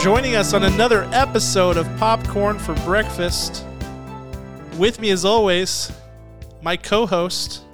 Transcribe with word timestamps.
joining 0.00 0.36
us 0.36 0.54
on 0.54 0.62
another 0.62 1.08
episode 1.12 1.76
of 1.76 1.84
Popcorn 1.96 2.56
for 2.56 2.74
Breakfast. 2.84 3.64
With 4.76 5.00
me, 5.00 5.10
as 5.10 5.24
always, 5.24 5.90
my 6.62 6.76
co 6.76 7.04
host, 7.04 7.64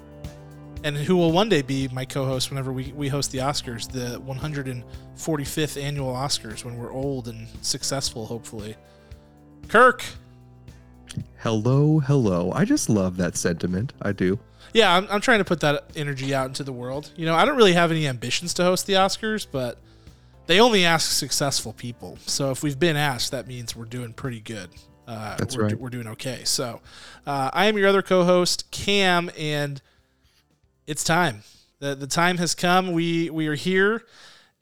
and 0.82 0.96
who 0.96 1.16
will 1.16 1.32
one 1.32 1.50
day 1.50 1.60
be 1.60 1.86
my 1.88 2.06
co 2.06 2.24
host 2.24 2.50
whenever 2.50 2.72
we, 2.72 2.92
we 2.92 3.08
host 3.08 3.30
the 3.30 3.38
Oscars, 3.38 3.90
the 3.90 4.18
145th 4.22 5.82
annual 5.82 6.14
Oscars, 6.14 6.64
when 6.64 6.78
we're 6.78 6.92
old 6.92 7.28
and 7.28 7.46
successful, 7.60 8.24
hopefully. 8.24 8.74
Kirk. 9.68 10.02
Hello, 11.40 11.98
hello. 11.98 12.52
I 12.52 12.64
just 12.64 12.88
love 12.88 13.18
that 13.18 13.36
sentiment. 13.36 13.92
I 14.00 14.12
do. 14.12 14.38
Yeah, 14.72 14.96
I'm, 14.96 15.06
I'm 15.10 15.20
trying 15.20 15.40
to 15.40 15.44
put 15.44 15.60
that 15.60 15.90
energy 15.94 16.34
out 16.34 16.46
into 16.46 16.64
the 16.64 16.72
world. 16.72 17.12
You 17.16 17.26
know, 17.26 17.34
I 17.34 17.44
don't 17.44 17.56
really 17.56 17.74
have 17.74 17.90
any 17.90 18.08
ambitions 18.08 18.54
to 18.54 18.64
host 18.64 18.86
the 18.86 18.94
Oscars, 18.94 19.46
but 19.50 19.78
they 20.46 20.60
only 20.60 20.84
ask 20.84 21.10
successful 21.10 21.72
people. 21.72 22.18
So 22.26 22.50
if 22.50 22.62
we've 22.62 22.78
been 22.78 22.96
asked, 22.96 23.30
that 23.30 23.46
means 23.46 23.74
we're 23.74 23.84
doing 23.84 24.12
pretty 24.12 24.40
good. 24.40 24.70
Uh, 25.06 25.36
That's 25.36 25.56
we're, 25.56 25.64
right. 25.64 25.78
We're 25.78 25.90
doing 25.90 26.06
okay. 26.08 26.42
So 26.44 26.80
uh, 27.26 27.50
I 27.52 27.66
am 27.66 27.76
your 27.76 27.88
other 27.88 28.02
co-host, 28.02 28.70
Cam, 28.70 29.30
and 29.38 29.80
it's 30.86 31.04
time. 31.04 31.42
the 31.78 31.94
The 31.94 32.06
time 32.06 32.38
has 32.38 32.54
come. 32.54 32.92
We 32.92 33.28
we 33.30 33.46
are 33.48 33.54
here, 33.54 34.04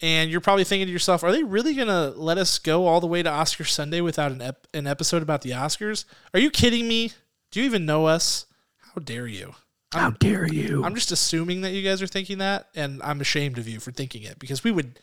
and 0.00 0.30
you're 0.30 0.40
probably 0.40 0.64
thinking 0.64 0.86
to 0.86 0.92
yourself, 0.92 1.22
"Are 1.22 1.30
they 1.30 1.44
really 1.44 1.74
gonna 1.74 2.10
let 2.16 2.38
us 2.38 2.58
go 2.58 2.86
all 2.86 3.00
the 3.00 3.06
way 3.06 3.22
to 3.22 3.30
Oscar 3.30 3.64
Sunday 3.64 4.00
without 4.00 4.32
an 4.32 4.42
ep- 4.42 4.66
an 4.74 4.86
episode 4.86 5.22
about 5.22 5.42
the 5.42 5.50
Oscars? 5.50 6.04
Are 6.34 6.40
you 6.40 6.50
kidding 6.50 6.88
me? 6.88 7.12
Do 7.52 7.60
you 7.60 7.66
even 7.66 7.86
know 7.86 8.06
us? 8.06 8.46
How 8.94 9.00
dare 9.00 9.26
you?" 9.26 9.54
How 9.92 10.08
dare 10.08 10.46
you? 10.46 10.82
I'm 10.82 10.94
just 10.94 11.12
assuming 11.12 11.60
that 11.60 11.72
you 11.72 11.82
guys 11.82 12.00
are 12.00 12.06
thinking 12.06 12.38
that, 12.38 12.68
and 12.74 13.02
I'm 13.02 13.20
ashamed 13.20 13.58
of 13.58 13.68
you 13.68 13.78
for 13.78 13.92
thinking 13.92 14.22
it 14.22 14.38
because 14.38 14.64
we 14.64 14.70
would 14.70 14.98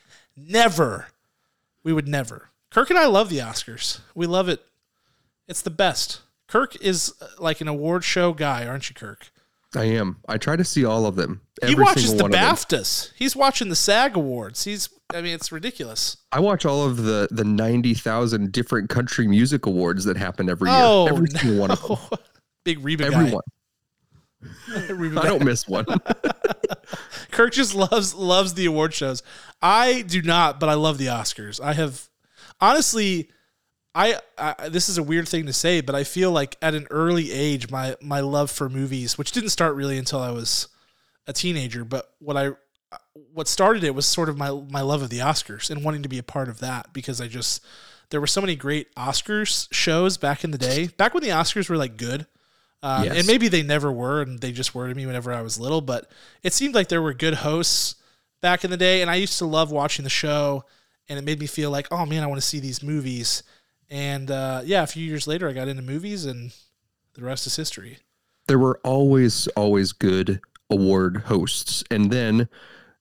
never, 0.48 1.08
we 1.84 1.94
would 1.94 2.08
never. 2.08 2.50
Kirk 2.72 2.90
and 2.90 3.00
I 3.00 3.08
love 3.08 3.30
the 3.30 3.40
Oscars. 3.40 4.00
We 4.14 4.28
love 4.28 4.48
it. 4.50 4.62
It's 5.48 5.62
the 5.62 5.70
best. 5.72 6.22
Kirk 6.48 6.76
is 6.82 7.14
uh, 7.22 7.28
like 7.40 7.62
an 7.62 7.68
award 7.68 8.04
show 8.04 8.34
guy, 8.34 8.66
aren't 8.66 8.90
you, 8.90 8.96
Kirk? 8.96 9.32
I 9.76 9.84
am. 9.86 10.18
I 10.28 10.38
try 10.38 10.56
to 10.56 10.64
see 10.64 10.84
all 10.84 11.06
of 11.06 11.16
them. 11.16 11.42
he 11.64 11.76
watches 11.76 12.16
the 12.16 12.24
one 12.24 12.34
of 12.34 12.40
them. 12.40 12.56
BAFTAs. 12.56 13.12
He's 13.16 13.36
watching 13.36 13.70
the 13.70 13.76
SAG 13.76 14.16
Awards. 14.18 14.64
He's, 14.64 14.90
I 15.14 15.22
mean, 15.22 15.36
it's 15.36 15.52
ridiculous. 15.52 16.18
I 16.32 16.40
watch 16.40 16.66
all 16.66 16.86
of 16.86 16.98
the 16.98 17.28
the 17.30 17.44
ninety 17.44 17.94
thousand 17.94 18.52
different 18.52 18.90
country 18.90 19.28
music 19.28 19.68
awards 19.68 20.06
that 20.06 20.18
happen 20.18 20.50
every 20.50 20.70
year. 20.72 20.80
Oh, 20.82 21.08
every 21.08 21.28
single 21.30 21.60
one 21.60 21.72
of 21.72 21.82
them. 21.88 21.98
Big 22.64 22.84
Reba 22.84 23.06
Everyone. 23.06 23.32
guy. 23.32 23.40
I 24.72 25.28
don't 25.28 25.44
miss 25.44 25.68
one. 25.68 25.86
Kirk 27.32 27.54
just 27.54 27.76
loves 27.76 28.14
loves 28.14 28.54
the 28.54 28.66
award 28.66 28.94
shows. 28.94 29.24
I 29.62 30.02
do 30.04 30.22
not, 30.22 30.60
but 30.60 30.70
I 30.70 30.76
love 30.76 30.98
the 30.98 31.08
Oscars. 31.08 31.60
I 31.62 31.74
have 31.74 32.10
honestly, 32.62 33.30
I, 33.94 34.20
I 34.38 34.70
this 34.70 34.90
is 34.90 34.98
a 34.98 35.04
weird 35.04 35.28
thing 35.28 35.46
to 35.46 35.54
say, 35.54 35.82
but 35.82 35.96
I 35.96 36.04
feel 36.04 36.32
like 36.32 36.58
at 36.62 36.74
an 36.74 36.88
early 36.90 37.32
age, 37.32 37.70
my 37.70 37.96
my 38.02 38.22
love 38.22 38.50
for 38.50 38.70
movies, 38.70 39.18
which 39.18 39.32
didn't 39.32 39.50
start 39.50 39.76
really 39.76 39.98
until 39.98 40.20
I 40.20 40.32
was 40.32 40.68
a 41.28 41.34
teenager, 41.34 41.84
but 41.84 42.14
what 42.20 42.38
I 42.38 42.52
what 43.34 43.48
started 43.48 43.84
it 43.84 43.94
was 43.94 44.06
sort 44.06 44.30
of 44.30 44.38
my 44.38 44.52
my 44.70 44.82
love 44.82 45.02
of 45.02 45.10
the 45.10 45.20
Oscars 45.20 45.70
and 45.70 45.84
wanting 45.84 46.04
to 46.04 46.10
be 46.10 46.18
a 46.18 46.24
part 46.24 46.50
of 46.50 46.60
that 46.60 46.94
because 46.94 47.20
I 47.22 47.28
just 47.28 47.64
there 48.10 48.20
were 48.20 48.28
so 48.28 48.42
many 48.42 48.56
great 48.56 48.94
Oscars 48.96 49.68
shows 49.72 50.18
back 50.18 50.44
in 50.44 50.52
the 50.52 50.58
day, 50.58 50.88
back 50.88 51.14
when 51.14 51.24
the 51.24 51.30
Oscars 51.30 51.70
were 51.70 51.78
like 51.78 51.98
good. 51.98 52.26
Uh, 52.82 53.02
Yes. 53.06 53.18
And 53.18 53.28
maybe 53.28 53.48
they 53.50 53.62
never 53.64 53.92
were, 53.92 54.22
and 54.22 54.40
they 54.40 54.52
just 54.52 54.74
were 54.74 54.88
to 54.88 54.96
me 54.96 55.06
whenever 55.06 55.34
I 55.34 55.42
was 55.42 55.60
little. 55.60 55.82
But 55.82 56.10
it 56.44 56.54
seemed 56.54 56.76
like 56.76 56.88
there 56.88 57.02
were 57.02 57.14
good 57.14 57.36
hosts 57.36 57.96
back 58.42 58.64
in 58.64 58.72
the 58.72 58.78
day, 58.78 59.02
and 59.02 59.12
I 59.12 59.16
used 59.16 59.38
to 59.40 59.46
love 59.46 59.72
watching 59.72 60.04
the 60.04 60.10
show, 60.10 60.64
and 61.10 61.20
it 61.20 61.24
made 61.26 61.40
me 61.40 61.48
feel 61.48 61.72
like, 61.72 61.88
oh 61.92 62.06
man, 62.06 62.24
I 62.24 62.28
want 62.28 62.40
to 62.42 62.48
see 62.48 62.60
these 62.60 62.82
movies. 62.82 63.44
And 63.90 64.32
uh, 64.32 64.62
yeah, 64.64 64.84
a 64.84 64.88
few 64.88 65.04
years 65.06 65.28
later, 65.28 65.50
I 65.50 65.54
got 65.54 65.68
into 65.68 65.82
movies, 65.84 66.26
and 66.26 66.54
the 67.16 67.24
rest 67.24 67.48
is 67.48 67.56
history. 67.56 67.98
there 68.48 68.60
were 68.60 68.80
always 68.84 69.48
always 69.50 69.92
good 69.92 70.40
award 70.70 71.24
hosts, 71.26 71.84
and 71.92 72.12
then 72.12 72.48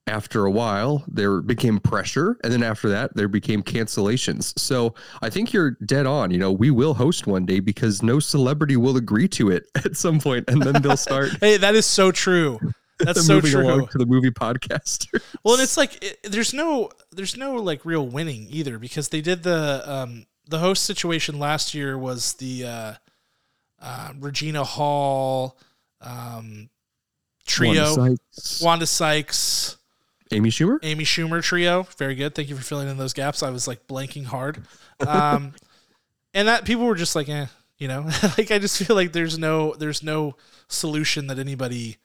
after 0.09 0.45
a 0.47 0.51
while 0.51 1.05
there 1.07 1.41
became 1.41 1.79
pressure 1.79 2.39
and 2.43 2.53
then 2.53 2.63
after 2.63 2.89
that 2.89 3.15
there 3.15 3.29
became 3.29 3.63
cancellations. 3.63 4.59
So 4.59 4.95
i 5.23 5.31
think 5.31 5.53
you're 5.53 5.73
dead 5.85 6.07
on 6.07 6.31
you 6.31 6.39
know 6.39 6.51
we 6.51 6.71
will 6.71 6.95
host 6.95 7.27
one 7.27 7.47
day 7.47 7.61
because 7.61 8.03
no 8.03 8.19
celebrity 8.19 8.77
will 8.77 8.97
agree 8.97 9.29
to 9.29 9.51
it 9.51 9.65
at 9.77 9.97
some 9.97 10.21
point 10.21 10.49
and 10.49 10.63
then 10.63 10.83
they'll 10.83 10.97
start 10.97 11.31
Hey, 11.41 11.57
that 11.57 11.75
is 11.75 11.87
so 11.87 12.11
true. 12.11 12.59
That's 12.99 13.27
so 13.27 13.35
moving 13.35 13.53
true. 13.53 13.63
along 13.63 13.89
to 13.89 13.99
the 13.99 14.07
movie 14.07 14.31
podcast 14.31 15.07
Well, 15.45 15.55
and 15.55 15.63
it's 15.63 15.77
like 15.77 16.03
it, 16.03 16.19
there's 16.25 16.53
no 16.53 16.91
there's 17.13 17.37
no 17.37 17.55
like 17.57 17.85
real 17.85 18.07
winning 18.07 18.47
either 18.51 18.79
because 18.79 19.11
they 19.11 19.21
did 19.21 19.45
the 19.45 19.83
um 19.87 20.27
the 20.49 20.59
host 20.59 20.83
situation 20.83 21.39
last 21.39 21.75
year 21.75 21.97
was 21.97 22.35
the 22.35 22.67
uh, 22.67 22.93
uh 23.81 24.13
Regina 24.19 24.65
Hall 24.65 25.57
um 26.01 26.71
trio. 27.47 27.97
Wanda 27.97 28.17
Sykes, 28.35 28.63
Wanda 28.63 28.87
Sykes 28.87 29.78
amy 30.33 30.51
schumer? 30.51 30.79
Amy 30.83 31.05
Schumer 31.05 31.43
trio. 31.43 31.85
Very 31.97 32.15
good. 32.15 32.35
Thank 32.35 32.49
you 32.49 32.57
for 32.57 32.63
filling 32.63 32.89
in 32.89 32.99
those 32.99 33.13
gaps. 33.13 33.43
I 33.43 33.51
was 33.51 33.69
like 33.69 33.87
blanking 33.87 34.25
hard. 34.27 34.63
Um 35.07 35.55
and 36.35 36.49
that 36.49 36.65
people 36.65 36.87
were 36.87 36.95
just 36.95 37.17
like 37.17 37.29
eh 37.29 37.47
you 37.79 37.89
know? 37.89 38.09
Like 38.39 38.51
I 38.51 38.59
just 38.59 38.83
feel 38.83 38.97
like 38.97 39.13
there's 39.13 39.39
no 39.39 39.75
there's 39.75 40.03
no 40.03 40.37
solution 40.69 41.29
that 41.29 41.39
anybody 41.39 41.97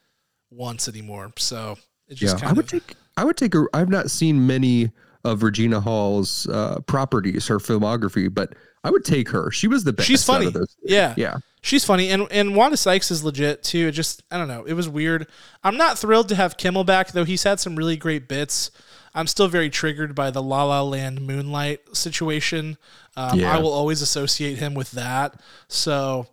wants 0.51 0.87
anymore. 0.87 1.33
So 1.37 1.77
it 2.07 2.15
just 2.15 2.35
yeah 2.35 2.39
kind 2.39 2.51
i 2.51 2.53
would 2.53 2.65
of 2.65 2.71
take 2.71 2.95
i 3.17 3.23
would 3.23 3.37
take 3.37 3.55
a 3.55 3.65
i've 3.73 3.89
not 3.89 4.11
seen 4.11 4.45
many 4.45 4.91
of 5.23 5.43
regina 5.43 5.79
hall's 5.79 6.47
uh 6.49 6.79
properties 6.87 7.47
her 7.47 7.57
filmography 7.59 8.33
but 8.33 8.53
i 8.83 8.89
would 8.91 9.05
take 9.05 9.29
her 9.29 9.49
she 9.51 9.67
was 9.67 9.83
the 9.83 9.93
best 9.93 10.07
she's 10.07 10.23
funny 10.23 10.47
of 10.47 10.53
those 10.53 10.75
yeah 10.83 11.13
yeah 11.17 11.37
She's 11.65 11.85
funny, 11.85 12.09
and 12.09 12.27
and 12.29 12.57
Wanda 12.57 12.75
Sykes 12.75 13.09
is 13.09 13.23
legit 13.23 13.63
too. 13.63 13.87
It 13.87 13.91
just 13.91 14.21
I 14.29 14.37
don't 14.37 14.49
know. 14.49 14.65
It 14.65 14.73
was 14.73 14.89
weird. 14.89 15.27
I'm 15.63 15.77
not 15.77 15.97
thrilled 15.97 16.27
to 16.27 16.35
have 16.35 16.57
Kimmel 16.57 16.83
back 16.83 17.13
though. 17.13 17.23
He's 17.23 17.43
had 17.43 17.57
some 17.57 17.77
really 17.77 17.95
great 17.95 18.27
bits. 18.27 18.69
I'm 19.15 19.27
still 19.27 19.47
very 19.47 19.69
triggered 19.69 20.13
by 20.13 20.29
the 20.29 20.43
La 20.43 20.65
La 20.65 20.81
Land 20.81 21.21
Moonlight 21.21 21.95
situation. 21.95 22.77
Um, 23.15 23.39
Yeah. 23.39 23.55
I 23.55 23.61
will 23.61 23.71
always 23.71 24.01
associate 24.01 24.57
him 24.57 24.73
with 24.73 24.91
that. 24.91 25.39
So 25.69 26.27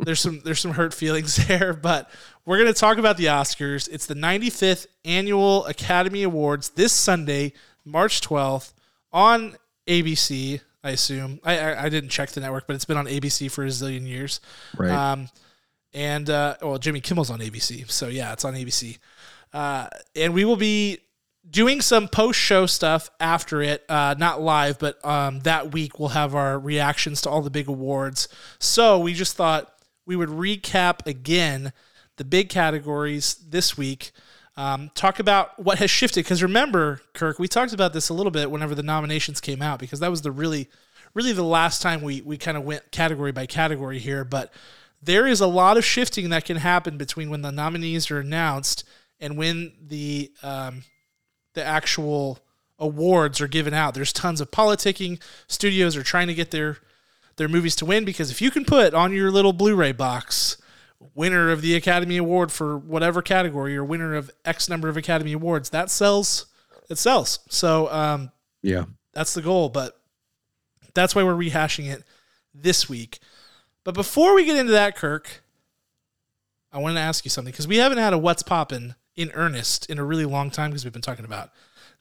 there's 0.00 0.18
some 0.18 0.40
there's 0.44 0.58
some 0.58 0.72
hurt 0.72 0.92
feelings 0.92 1.36
there. 1.46 1.72
But 1.72 2.10
we're 2.44 2.58
gonna 2.58 2.72
talk 2.72 2.98
about 2.98 3.18
the 3.18 3.26
Oscars. 3.26 3.88
It's 3.88 4.06
the 4.06 4.14
95th 4.16 4.88
annual 5.04 5.64
Academy 5.66 6.24
Awards 6.24 6.70
this 6.70 6.92
Sunday, 6.92 7.52
March 7.86 8.20
12th 8.20 8.74
on 9.12 9.56
ABC. 9.86 10.60
I 10.84 10.90
assume 10.90 11.40
I, 11.42 11.58
I 11.58 11.84
I 11.84 11.88
didn't 11.88 12.10
check 12.10 12.30
the 12.30 12.40
network, 12.40 12.66
but 12.66 12.76
it's 12.76 12.84
been 12.84 12.96
on 12.96 13.06
ABC 13.06 13.50
for 13.50 13.64
a 13.64 13.68
zillion 13.68 14.06
years. 14.06 14.40
right 14.76 14.90
Um, 14.90 15.28
and 15.94 16.28
uh, 16.28 16.56
well, 16.60 16.78
Jimmy 16.78 17.00
Kimmel's 17.00 17.30
on 17.30 17.40
ABC, 17.40 17.90
so 17.90 18.08
yeah, 18.08 18.32
it's 18.32 18.44
on 18.44 18.54
ABC. 18.54 18.98
Uh, 19.52 19.88
and 20.14 20.34
we 20.34 20.44
will 20.44 20.56
be 20.56 20.98
doing 21.48 21.80
some 21.80 22.08
post-show 22.08 22.66
stuff 22.66 23.08
after 23.20 23.62
it, 23.62 23.84
uh, 23.88 24.14
not 24.18 24.40
live, 24.42 24.78
but 24.78 25.02
um, 25.04 25.40
that 25.40 25.72
week 25.72 25.98
we'll 25.98 26.10
have 26.10 26.34
our 26.34 26.58
reactions 26.58 27.22
to 27.22 27.30
all 27.30 27.40
the 27.40 27.50
big 27.50 27.68
awards. 27.68 28.28
So 28.58 28.98
we 28.98 29.14
just 29.14 29.36
thought 29.36 29.72
we 30.04 30.16
would 30.16 30.28
recap 30.28 31.06
again 31.06 31.72
the 32.16 32.24
big 32.24 32.48
categories 32.48 33.34
this 33.48 33.76
week. 33.76 34.10
Um, 34.58 34.90
talk 34.94 35.18
about 35.18 35.58
what 35.62 35.78
has 35.78 35.90
shifted 35.90 36.24
because 36.24 36.42
remember, 36.42 37.02
Kirk, 37.12 37.38
we 37.38 37.46
talked 37.46 37.74
about 37.74 37.92
this 37.92 38.08
a 38.08 38.14
little 38.14 38.30
bit 38.30 38.50
whenever 38.50 38.74
the 38.74 38.82
nominations 38.82 39.40
came 39.40 39.60
out 39.60 39.78
because 39.78 40.00
that 40.00 40.10
was 40.10 40.22
the 40.22 40.30
really, 40.30 40.68
really 41.12 41.32
the 41.32 41.44
last 41.44 41.82
time 41.82 42.00
we 42.00 42.22
we 42.22 42.38
kind 42.38 42.56
of 42.56 42.64
went 42.64 42.90
category 42.90 43.32
by 43.32 43.44
category 43.44 43.98
here. 43.98 44.24
But 44.24 44.52
there 45.02 45.26
is 45.26 45.40
a 45.40 45.46
lot 45.46 45.76
of 45.76 45.84
shifting 45.84 46.30
that 46.30 46.46
can 46.46 46.56
happen 46.56 46.96
between 46.96 47.28
when 47.28 47.42
the 47.42 47.52
nominees 47.52 48.10
are 48.10 48.20
announced 48.20 48.84
and 49.20 49.36
when 49.36 49.72
the 49.80 50.32
um, 50.42 50.84
the 51.52 51.64
actual 51.64 52.38
awards 52.78 53.40
are 53.42 53.48
given 53.48 53.74
out. 53.74 53.94
There's 53.94 54.12
tons 54.12 54.40
of 54.40 54.50
politicking. 54.50 55.20
Studios 55.48 55.96
are 55.96 56.02
trying 56.02 56.28
to 56.28 56.34
get 56.34 56.50
their 56.50 56.78
their 57.36 57.48
movies 57.48 57.76
to 57.76 57.84
win 57.84 58.06
because 58.06 58.30
if 58.30 58.40
you 58.40 58.50
can 58.50 58.64
put 58.64 58.94
on 58.94 59.12
your 59.12 59.30
little 59.30 59.52
Blu-ray 59.52 59.92
box 59.92 60.56
winner 61.14 61.50
of 61.50 61.62
the 61.62 61.74
Academy 61.74 62.16
Award 62.16 62.52
for 62.52 62.76
whatever 62.76 63.22
category 63.22 63.76
or 63.76 63.84
winner 63.84 64.14
of 64.14 64.30
X 64.44 64.68
number 64.68 64.88
of 64.88 64.96
Academy 64.96 65.32
Awards, 65.32 65.70
that 65.70 65.90
sells. 65.90 66.46
It 66.88 66.98
sells. 66.98 67.40
So 67.48 67.90
um, 67.90 68.30
yeah 68.62 68.84
that's 69.16 69.32
the 69.32 69.42
goal, 69.42 69.70
but 69.70 69.98
that's 70.94 71.14
why 71.14 71.24
we're 71.24 71.34
rehashing 71.34 71.90
it 71.90 72.04
this 72.54 72.86
week. 72.86 73.18
But 73.82 73.94
before 73.94 74.34
we 74.34 74.44
get 74.44 74.58
into 74.58 74.72
that, 74.72 74.94
Kirk, 74.94 75.42
I 76.70 76.78
wanted 76.78 76.96
to 76.96 77.00
ask 77.00 77.24
you 77.24 77.30
something 77.30 77.50
because 77.50 77.66
we 77.66 77.78
haven't 77.78 77.96
had 77.96 78.12
a 78.12 78.18
What's 78.18 78.42
Poppin' 78.42 78.94
in 79.16 79.30
earnest 79.32 79.88
in 79.88 79.98
a 79.98 80.04
really 80.04 80.26
long 80.26 80.50
time 80.50 80.70
because 80.70 80.84
we've 80.84 80.92
been 80.92 81.00
talking 81.00 81.24
about 81.24 81.50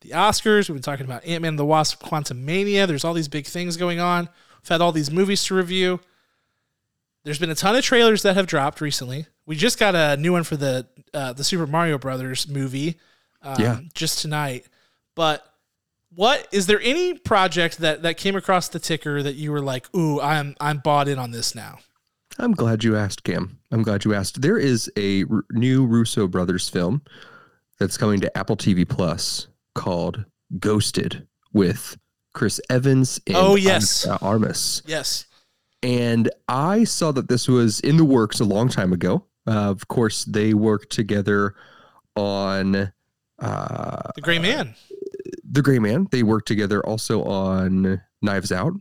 the 0.01 0.09
Oscars, 0.09 0.67
we've 0.67 0.75
been 0.75 0.81
talking 0.83 1.05
about 1.05 1.25
Ant 1.25 1.41
Man 1.41 1.49
and 1.49 1.59
the 1.59 1.65
Wasp, 1.65 2.03
Quantumania. 2.03 2.85
There's 2.85 3.05
all 3.05 3.13
these 3.13 3.29
big 3.29 3.47
things 3.47 3.77
going 3.77 4.01
on. 4.01 4.27
We've 4.61 4.69
had 4.69 4.81
all 4.81 4.91
these 4.91 5.09
movies 5.09 5.45
to 5.45 5.55
review. 5.55 6.01
There's 7.25 7.39
been 7.39 7.49
a 7.49 7.55
ton 7.55 7.75
of 7.75 7.83
trailers 7.83 8.21
that 8.21 8.35
have 8.35 8.47
dropped 8.47 8.79
recently. 8.79 9.25
We 9.45 9.57
just 9.57 9.77
got 9.79 9.95
a 9.95 10.15
new 10.15 10.31
one 10.31 10.43
for 10.43 10.55
the 10.55 10.87
uh, 11.13 11.33
the 11.33 11.43
Super 11.43 11.67
Mario 11.67 11.97
Brothers 11.97 12.47
movie 12.47 12.97
um, 13.41 13.55
Yeah. 13.59 13.79
just 13.93 14.19
tonight. 14.19 14.65
But 15.15 15.45
what 16.13 16.47
is 16.53 16.67
there 16.67 16.79
any 16.81 17.15
project 17.15 17.79
that 17.79 18.03
that 18.03 18.15
came 18.17 18.35
across 18.37 18.69
the 18.69 18.79
ticker 18.79 19.21
that 19.23 19.35
you 19.35 19.51
were 19.51 19.59
like, 19.61 19.93
"Ooh, 19.95 20.21
I'm 20.21 20.55
I'm 20.61 20.77
bought 20.77 21.07
in 21.09 21.19
on 21.19 21.31
this 21.31 21.53
now." 21.55 21.79
I'm 22.37 22.53
glad 22.53 22.83
you 22.83 22.95
asked, 22.95 23.23
Cam. 23.23 23.59
I'm 23.71 23.81
glad 23.81 24.05
you 24.05 24.13
asked. 24.13 24.41
There 24.41 24.57
is 24.57 24.91
a 24.97 25.23
r- 25.25 25.43
new 25.51 25.85
Russo 25.85 26.27
brothers 26.27 26.67
film 26.69 27.01
that's 27.79 27.97
coming 27.97 28.19
to 28.21 28.37
Apple 28.37 28.57
TV 28.57 28.87
Plus 28.87 29.47
called 29.73 30.25
Ghosted 30.59 31.27
with 31.53 31.97
Chris 32.33 32.59
Evans 32.69 33.19
and 33.25 33.37
Oh, 33.37 33.55
yes. 33.55 34.05
Ana 34.05 34.17
Armas. 34.21 34.81
Yes. 34.85 35.25
And 35.83 36.29
I 36.47 36.83
saw 36.83 37.11
that 37.11 37.29
this 37.29 37.47
was 37.47 37.79
in 37.81 37.97
the 37.97 38.05
works 38.05 38.39
a 38.39 38.45
long 38.45 38.69
time 38.69 38.93
ago. 38.93 39.25
Uh, 39.47 39.69
of 39.69 39.87
course, 39.87 40.25
they 40.25 40.53
worked 40.53 40.91
together 40.91 41.55
on 42.15 42.91
uh, 43.39 44.11
The 44.15 44.21
Gray 44.21 44.39
Man. 44.39 44.75
The 45.49 45.61
Gray 45.61 45.79
Man. 45.79 46.07
They 46.11 46.23
worked 46.23 46.47
together 46.47 46.83
also 46.85 47.23
on 47.23 48.01
Knives 48.21 48.51
Out, 48.51 48.73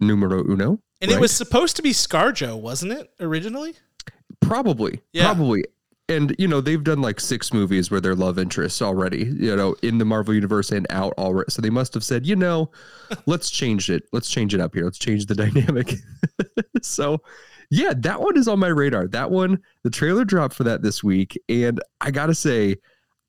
numero 0.00 0.44
uno. 0.44 0.78
And 1.00 1.10
it 1.10 1.14
right? 1.14 1.20
was 1.20 1.32
supposed 1.32 1.74
to 1.76 1.82
be 1.82 1.90
ScarJo, 1.90 2.60
wasn't 2.60 2.92
it, 2.92 3.10
originally? 3.18 3.74
Probably. 4.40 5.00
Yeah. 5.12 5.24
Probably. 5.24 5.64
And 6.12 6.34
you 6.38 6.46
know, 6.48 6.60
they've 6.60 6.82
done 6.82 7.00
like 7.00 7.20
six 7.20 7.52
movies 7.52 7.90
where 7.90 8.00
they're 8.00 8.14
love 8.14 8.38
interests 8.38 8.82
already, 8.82 9.24
you 9.24 9.54
know, 9.56 9.74
in 9.82 9.98
the 9.98 10.04
Marvel 10.04 10.34
universe 10.34 10.70
and 10.70 10.86
out 10.90 11.14
already. 11.18 11.50
So 11.50 11.62
they 11.62 11.70
must 11.70 11.94
have 11.94 12.04
said, 12.04 12.26
you 12.26 12.36
know, 12.36 12.70
let's 13.26 13.50
change 13.50 13.90
it. 13.90 14.04
Let's 14.12 14.28
change 14.28 14.54
it 14.54 14.60
up 14.60 14.74
here. 14.74 14.84
Let's 14.84 14.98
change 14.98 15.26
the 15.26 15.34
dynamic. 15.34 15.94
so 16.82 17.18
yeah, 17.70 17.94
that 17.96 18.20
one 18.20 18.36
is 18.36 18.48
on 18.48 18.58
my 18.58 18.68
radar. 18.68 19.08
That 19.08 19.30
one, 19.30 19.58
the 19.82 19.90
trailer 19.90 20.24
dropped 20.24 20.54
for 20.54 20.64
that 20.64 20.82
this 20.82 21.02
week. 21.02 21.40
And 21.48 21.80
I 22.00 22.10
gotta 22.10 22.34
say, 22.34 22.76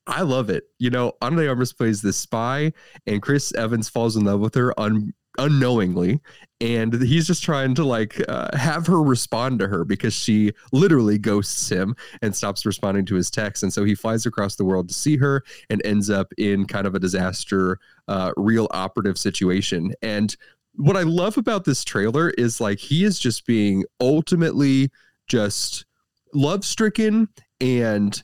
I 0.06 0.20
love 0.20 0.50
it. 0.50 0.64
You 0.78 0.90
know, 0.90 1.12
Ana 1.22 1.36
de 1.36 1.48
Armas 1.48 1.72
plays 1.72 2.02
this 2.02 2.18
spy, 2.18 2.72
and 3.06 3.22
Chris 3.22 3.54
Evans 3.54 3.88
falls 3.88 4.16
in 4.16 4.24
love 4.24 4.40
with 4.40 4.54
her 4.54 4.78
un- 4.78 5.14
unknowingly, 5.38 6.20
and 6.60 7.02
he's 7.02 7.26
just 7.26 7.42
trying 7.42 7.74
to 7.74 7.84
like 7.84 8.22
uh, 8.28 8.56
have 8.56 8.86
her 8.86 9.02
respond 9.02 9.58
to 9.60 9.68
her 9.68 9.84
because 9.84 10.14
she 10.14 10.52
literally 10.72 11.18
ghosts 11.18 11.68
him 11.68 11.94
and 12.22 12.34
stops 12.34 12.64
responding 12.64 13.04
to 13.06 13.14
his 13.14 13.30
texts, 13.30 13.62
and 13.62 13.72
so 13.72 13.84
he 13.84 13.94
flies 13.94 14.26
across 14.26 14.56
the 14.56 14.64
world 14.64 14.88
to 14.88 14.94
see 14.94 15.16
her 15.16 15.42
and 15.70 15.84
ends 15.84 16.10
up 16.10 16.32
in 16.38 16.66
kind 16.66 16.86
of 16.86 16.94
a 16.94 17.00
disaster, 17.00 17.78
uh, 18.08 18.32
real 18.36 18.68
operative 18.70 19.18
situation. 19.18 19.92
And 20.02 20.36
what 20.76 20.96
I 20.96 21.02
love 21.02 21.36
about 21.36 21.64
this 21.64 21.84
trailer 21.84 22.30
is 22.30 22.60
like 22.60 22.78
he 22.78 23.04
is 23.04 23.18
just 23.18 23.46
being 23.46 23.84
ultimately 24.00 24.90
just 25.28 25.86
love 26.32 26.64
stricken 26.64 27.28
and 27.60 28.22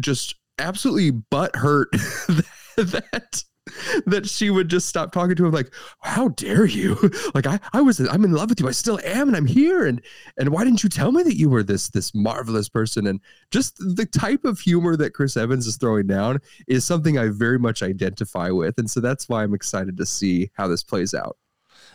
just 0.00 0.36
absolutely 0.58 1.10
butt 1.10 1.54
hurt 1.56 1.90
that 2.76 3.44
that 4.06 4.28
she 4.28 4.50
would 4.50 4.68
just 4.68 4.88
stop 4.88 5.12
talking 5.12 5.36
to 5.36 5.46
him 5.46 5.52
like 5.52 5.72
how 6.00 6.28
dare 6.28 6.66
you? 6.66 6.96
Like 7.34 7.46
i 7.46 7.58
i 7.72 7.80
was 7.80 8.00
i'm 8.00 8.24
in 8.24 8.32
love 8.32 8.50
with 8.50 8.60
you. 8.60 8.68
I 8.68 8.72
still 8.72 8.98
am 9.04 9.28
and 9.28 9.36
i'm 9.36 9.46
here. 9.46 9.86
And 9.86 10.02
and 10.36 10.50
why 10.50 10.64
didn't 10.64 10.82
you 10.82 10.88
tell 10.88 11.12
me 11.12 11.22
that 11.22 11.36
you 11.36 11.48
were 11.48 11.62
this 11.62 11.88
this 11.88 12.14
marvelous 12.14 12.68
person? 12.68 13.06
And 13.06 13.20
just 13.50 13.76
the 13.78 14.06
type 14.06 14.44
of 14.44 14.58
humor 14.58 14.96
that 14.96 15.14
chris 15.14 15.36
evans 15.36 15.66
is 15.66 15.76
throwing 15.76 16.06
down 16.06 16.40
is 16.66 16.84
something 16.84 17.18
i 17.18 17.28
very 17.28 17.58
much 17.58 17.82
identify 17.82 18.50
with. 18.50 18.78
And 18.78 18.90
so 18.90 19.00
that's 19.00 19.28
why 19.28 19.42
i'm 19.42 19.54
excited 19.54 19.96
to 19.96 20.06
see 20.06 20.50
how 20.54 20.68
this 20.68 20.82
plays 20.82 21.14
out. 21.14 21.36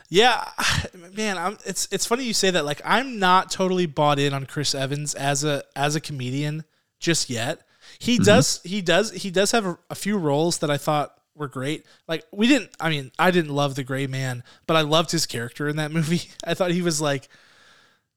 Yeah, 0.08 0.48
man, 1.14 1.38
I'm, 1.38 1.58
it's 1.64 1.88
it's 1.90 2.06
funny 2.06 2.24
you 2.24 2.34
say 2.34 2.50
that. 2.50 2.64
Like, 2.64 2.80
I'm 2.84 3.18
not 3.18 3.50
totally 3.50 3.86
bought 3.86 4.18
in 4.18 4.32
on 4.32 4.46
Chris 4.46 4.74
Evans 4.74 5.14
as 5.14 5.44
a 5.44 5.62
as 5.76 5.96
a 5.96 6.00
comedian 6.00 6.64
just 6.98 7.30
yet. 7.30 7.60
He 7.98 8.14
mm-hmm. 8.14 8.24
does 8.24 8.60
he 8.64 8.80
does 8.80 9.12
he 9.12 9.30
does 9.30 9.52
have 9.52 9.66
a, 9.66 9.78
a 9.90 9.94
few 9.94 10.18
roles 10.18 10.58
that 10.58 10.70
I 10.70 10.76
thought 10.76 11.17
were 11.38 11.48
great. 11.48 11.86
Like, 12.06 12.24
we 12.32 12.48
didn't. 12.48 12.70
I 12.80 12.90
mean, 12.90 13.12
I 13.18 13.30
didn't 13.30 13.54
love 13.54 13.74
the 13.74 13.84
Gray 13.84 14.06
Man, 14.06 14.42
but 14.66 14.76
I 14.76 14.82
loved 14.82 15.10
his 15.10 15.26
character 15.26 15.68
in 15.68 15.76
that 15.76 15.92
movie. 15.92 16.30
I 16.44 16.54
thought 16.54 16.72
he 16.72 16.82
was 16.82 17.00
like 17.00 17.28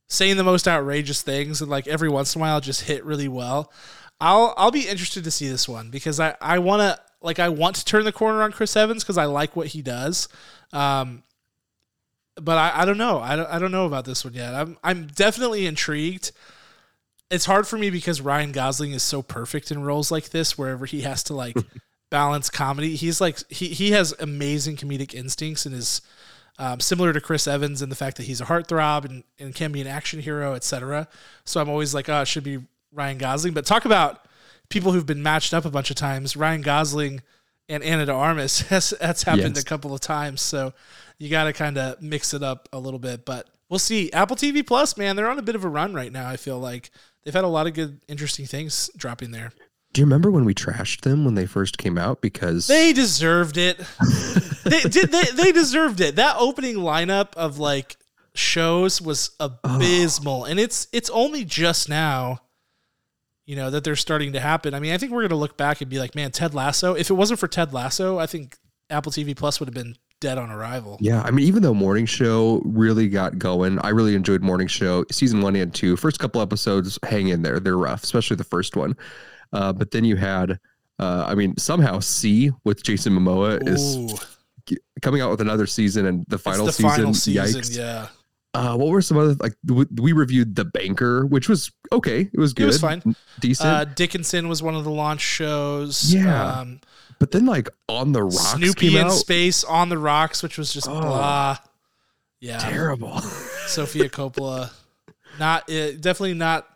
saying 0.09 0.38
the 0.38 0.44
most 0.44 0.68
outrageous 0.68 1.21
things, 1.21 1.62
and 1.62 1.69
like 1.69 1.88
every 1.88 2.09
once 2.09 2.35
in 2.35 2.41
a 2.41 2.44
while, 2.44 2.59
just 2.59 2.81
hit 2.81 3.06
really 3.06 3.27
well. 3.29 3.71
I'll 4.19 4.53
I'll 4.57 4.71
be 4.71 4.88
interested 4.88 5.23
to 5.23 5.31
see 5.31 5.50
this 5.50 5.68
one 5.68 5.89
because 5.89 6.19
I 6.19 6.35
I 6.41 6.59
want 6.59 6.81
to 6.81 7.00
like 7.21 7.39
I 7.39 7.50
want 7.50 7.75
to 7.77 7.85
turn 7.85 8.03
the 8.03 8.12
corner 8.12 8.44
on 8.44 8.51
Chris 8.51 8.75
Evans 8.75 9.03
because 9.03 9.18
I 9.18 9.25
like 9.25 9.56
what 9.56 9.67
he 9.67 9.81
does. 9.81 10.27
Um, 10.74 11.24
but 12.39 12.57
I, 12.57 12.81
I 12.81 12.85
don't 12.85 12.97
know. 12.97 13.19
I 13.19 13.35
don't, 13.35 13.50
I 13.50 13.59
don't 13.59 13.71
know 13.71 13.85
about 13.85 14.06
this 14.06 14.24
one 14.24 14.33
yet. 14.33 14.53
I'm 14.53 14.77
I'm 14.83 15.07
definitely 15.07 15.65
intrigued. 15.65 16.31
It's 17.29 17.45
hard 17.45 17.67
for 17.67 17.77
me 17.77 17.89
because 17.89 18.21
Ryan 18.21 18.51
Gosling 18.51 18.91
is 18.91 19.03
so 19.03 19.21
perfect 19.21 19.71
in 19.71 19.83
roles 19.83 20.12
like 20.12 20.29
this, 20.29 20.57
wherever 20.57 20.85
he 20.85 21.01
has 21.01 21.24
to 21.24 21.33
like 21.33 21.56
balance 22.12 22.52
comedy. 22.52 22.96
He's 22.96 23.19
like 23.19 23.40
he 23.50 23.69
he 23.69 23.92
has 23.92 24.13
amazing 24.19 24.75
comedic 24.78 25.16
instincts 25.16 25.66
and 25.66 25.74
is 25.74 26.02
um, 26.60 26.80
similar 26.80 27.12
to 27.13 27.19
Chris 27.19 27.48
Evans 27.48 27.81
in 27.81 27.90
the 27.90 27.96
fact 27.96 28.18
that 28.18 28.24
he's 28.28 28.40
a 28.40 28.46
heartthrob 28.46 29.06
and, 29.06 29.24
and 29.40 29.56
can 29.56 29.72
be 29.72 29.81
an 29.81 29.88
action 29.88 30.19
hero, 30.19 30.54
etc. 30.54 31.08
So 31.46 31.60
I'm 31.60 31.69
always 31.69 31.96
like, 31.96 32.08
oh, 32.10 32.22
it 32.22 32.28
should 32.28 32.44
be 32.44 32.60
Ryan 32.94 33.18
Gosling. 33.18 33.54
But 33.56 33.66
talk 33.66 33.86
about 33.86 34.25
people 34.69 34.92
who've 34.92 35.06
been 35.06 35.24
matched 35.24 35.56
up 35.56 35.66
a 35.66 35.72
bunch 35.72 35.90
of 35.90 35.96
times. 35.96 36.36
Ryan 36.38 36.62
Gosling 36.62 37.22
and 37.68 37.81
Ana 37.84 38.06
de 38.06 38.13
Armas 38.13 38.62
has 38.69 38.94
that's 39.02 39.24
happened 39.24 39.56
Yes. 39.56 39.63
a 39.63 39.66
couple 39.66 39.94
of 39.94 40.02
times. 40.02 40.42
So 40.42 40.74
you 41.18 41.30
got 41.30 41.46
to 41.46 41.54
kind 41.54 41.78
of 41.80 42.00
mix 42.02 42.34
it 42.34 42.44
up 42.44 42.69
a 42.74 42.78
little 42.80 43.00
bit. 43.00 43.25
But 43.25 43.50
we'll 43.69 43.80
see. 43.80 44.12
Apple 44.12 44.36
TV 44.36 44.66
Plus, 44.66 44.98
man, 44.98 45.16
they're 45.16 45.30
on 45.30 45.40
a 45.40 45.44
bit 45.44 45.56
of 45.56 45.63
a 45.63 45.69
run 45.69 45.94
right 45.94 46.12
now. 46.12 46.28
I 46.28 46.36
feel 46.38 46.60
like 46.60 46.92
they've 47.24 47.34
had 47.34 47.46
a 47.46 47.48
lot 47.48 47.66
of 47.66 47.74
good, 47.74 48.02
interesting 48.08 48.46
things 48.46 48.90
dropping 48.98 49.31
there. 49.31 49.52
Do 49.93 50.01
you 50.01 50.05
remember 50.05 50.31
when 50.31 50.45
we 50.45 50.53
trashed 50.53 51.01
them 51.01 51.25
when 51.25 51.35
they 51.35 51.45
first 51.45 51.77
came 51.77 51.97
out 51.97 52.21
because 52.21 52.67
They 52.67 52.93
deserved 52.93 53.57
it. 53.57 53.77
they 54.63 54.81
did. 54.81 55.11
They, 55.11 55.23
they 55.35 55.51
deserved 55.51 55.99
it. 55.99 56.15
That 56.15 56.35
opening 56.39 56.77
lineup 56.77 57.33
of 57.35 57.57
like 57.59 57.97
shows 58.33 59.01
was 59.01 59.31
abysmal, 59.39 60.45
and 60.45 60.59
it's 60.59 60.88
it's 60.93 61.10
only 61.10 61.43
just 61.43 61.89
now, 61.89 62.39
you 63.45 63.55
know, 63.55 63.69
that 63.69 63.83
they're 63.83 63.98
starting 63.98 64.33
to 64.33 64.39
happen. 64.39 64.74
I 64.74 64.79
mean, 64.79 64.93
I 64.93 64.98
think 64.98 65.12
we're 65.12 65.24
gonna 65.24 65.39
look 65.39 65.57
back 65.57 65.81
and 65.81 65.89
be 65.89 66.00
like, 66.00 66.15
man, 66.15 66.31
Ted 66.31 66.53
Lasso. 66.53 66.93
If 66.93 67.10
it 67.10 67.13
wasn't 67.13 67.39
for 67.39 67.48
Ted 67.50 67.74
Lasso, 67.74 68.17
I 68.17 68.27
think 68.27 68.57
Apple 68.89 69.12
TV 69.12 69.36
Plus 69.36 69.60
would 69.60 69.67
have 69.67 69.75
been 69.75 69.98
dead 70.21 70.38
on 70.38 70.51
arrival. 70.51 70.98
Yeah, 71.01 71.21
I 71.24 71.31
mean, 71.31 71.45
even 71.45 71.63
though 71.63 71.74
Morning 71.74 72.05
Show 72.05 72.62
really 72.63 73.10
got 73.10 73.38
going, 73.38 73.79
I 73.79 73.89
really 73.89 74.15
enjoyed 74.15 74.41
Morning 74.41 74.67
Show 74.67 75.03
season 75.12 75.41
one 75.41 75.55
and 75.57 75.74
two. 75.74 75.98
First 75.98 76.19
couple 76.19 76.39
episodes, 76.39 76.98
hang 77.03 77.27
in 77.27 77.41
there; 77.41 77.60
they're 77.60 77.77
rough, 77.77 78.03
especially 78.03 78.38
the 78.38 78.45
first 78.45 78.77
one. 78.77 78.95
Uh, 79.53 79.74
but 79.74 79.91
then 79.91 80.03
you 80.05 80.15
had, 80.15 80.60
uh, 81.00 81.25
I 81.27 81.36
mean, 81.36 81.58
somehow 81.58 82.00
See 82.00 82.51
with 82.63 82.84
Jason 82.84 83.13
Momoa 83.13 83.67
is 83.67 83.98
coming 85.01 85.22
out 85.22 85.31
with 85.31 85.41
another 85.41 85.65
season, 85.67 86.05
and 86.05 86.25
the 86.27 86.38
final 86.38 86.65
the 86.65 86.72
season. 86.72 86.89
final 86.89 87.13
season. 87.13 87.62
Yikes! 87.62 87.77
Yeah, 87.77 88.08
Uh, 88.53 88.75
what 88.77 88.89
were 88.89 89.01
some 89.01 89.17
other 89.17 89.36
like? 89.39 89.53
We, 89.65 89.86
we 90.00 90.12
reviewed 90.13 90.55
The 90.55 90.65
Banker, 90.65 91.25
which 91.25 91.50
was 91.50 91.72
okay. 91.91 92.22
It 92.31 92.38
was 92.39 92.53
good, 92.53 92.63
it 92.63 92.67
was 92.67 92.79
fine. 92.79 93.15
decent. 93.39 93.67
uh, 93.70 93.86
Dickinson 93.86 94.48
was 94.48 94.62
one 94.63 94.75
of 94.75 94.84
the 94.84 94.91
launch 94.91 95.22
shows. 95.22 96.13
Yeah. 96.13 96.60
um, 96.60 96.79
but 97.20 97.31
then 97.31 97.46
like 97.46 97.70
On 97.88 98.12
the 98.13 98.24
Rocks 98.24 98.53
Snoopy 98.53 98.98
in 98.98 99.05
out. 99.08 99.12
space 99.12 99.63
on 99.63 99.89
the 99.89 99.98
rocks, 99.98 100.41
which 100.43 100.58
was 100.58 100.74
just 100.74 100.88
Oh. 100.88 101.00
blah. 101.01 101.58
Yeah, 102.39 102.58
Terrible. 102.58 103.20
Sofia 103.67 104.10
Coppola. 104.17 104.72
Not 105.39 105.70
uh, 105.70 105.91
definitely 105.93 106.34
not 106.34 106.67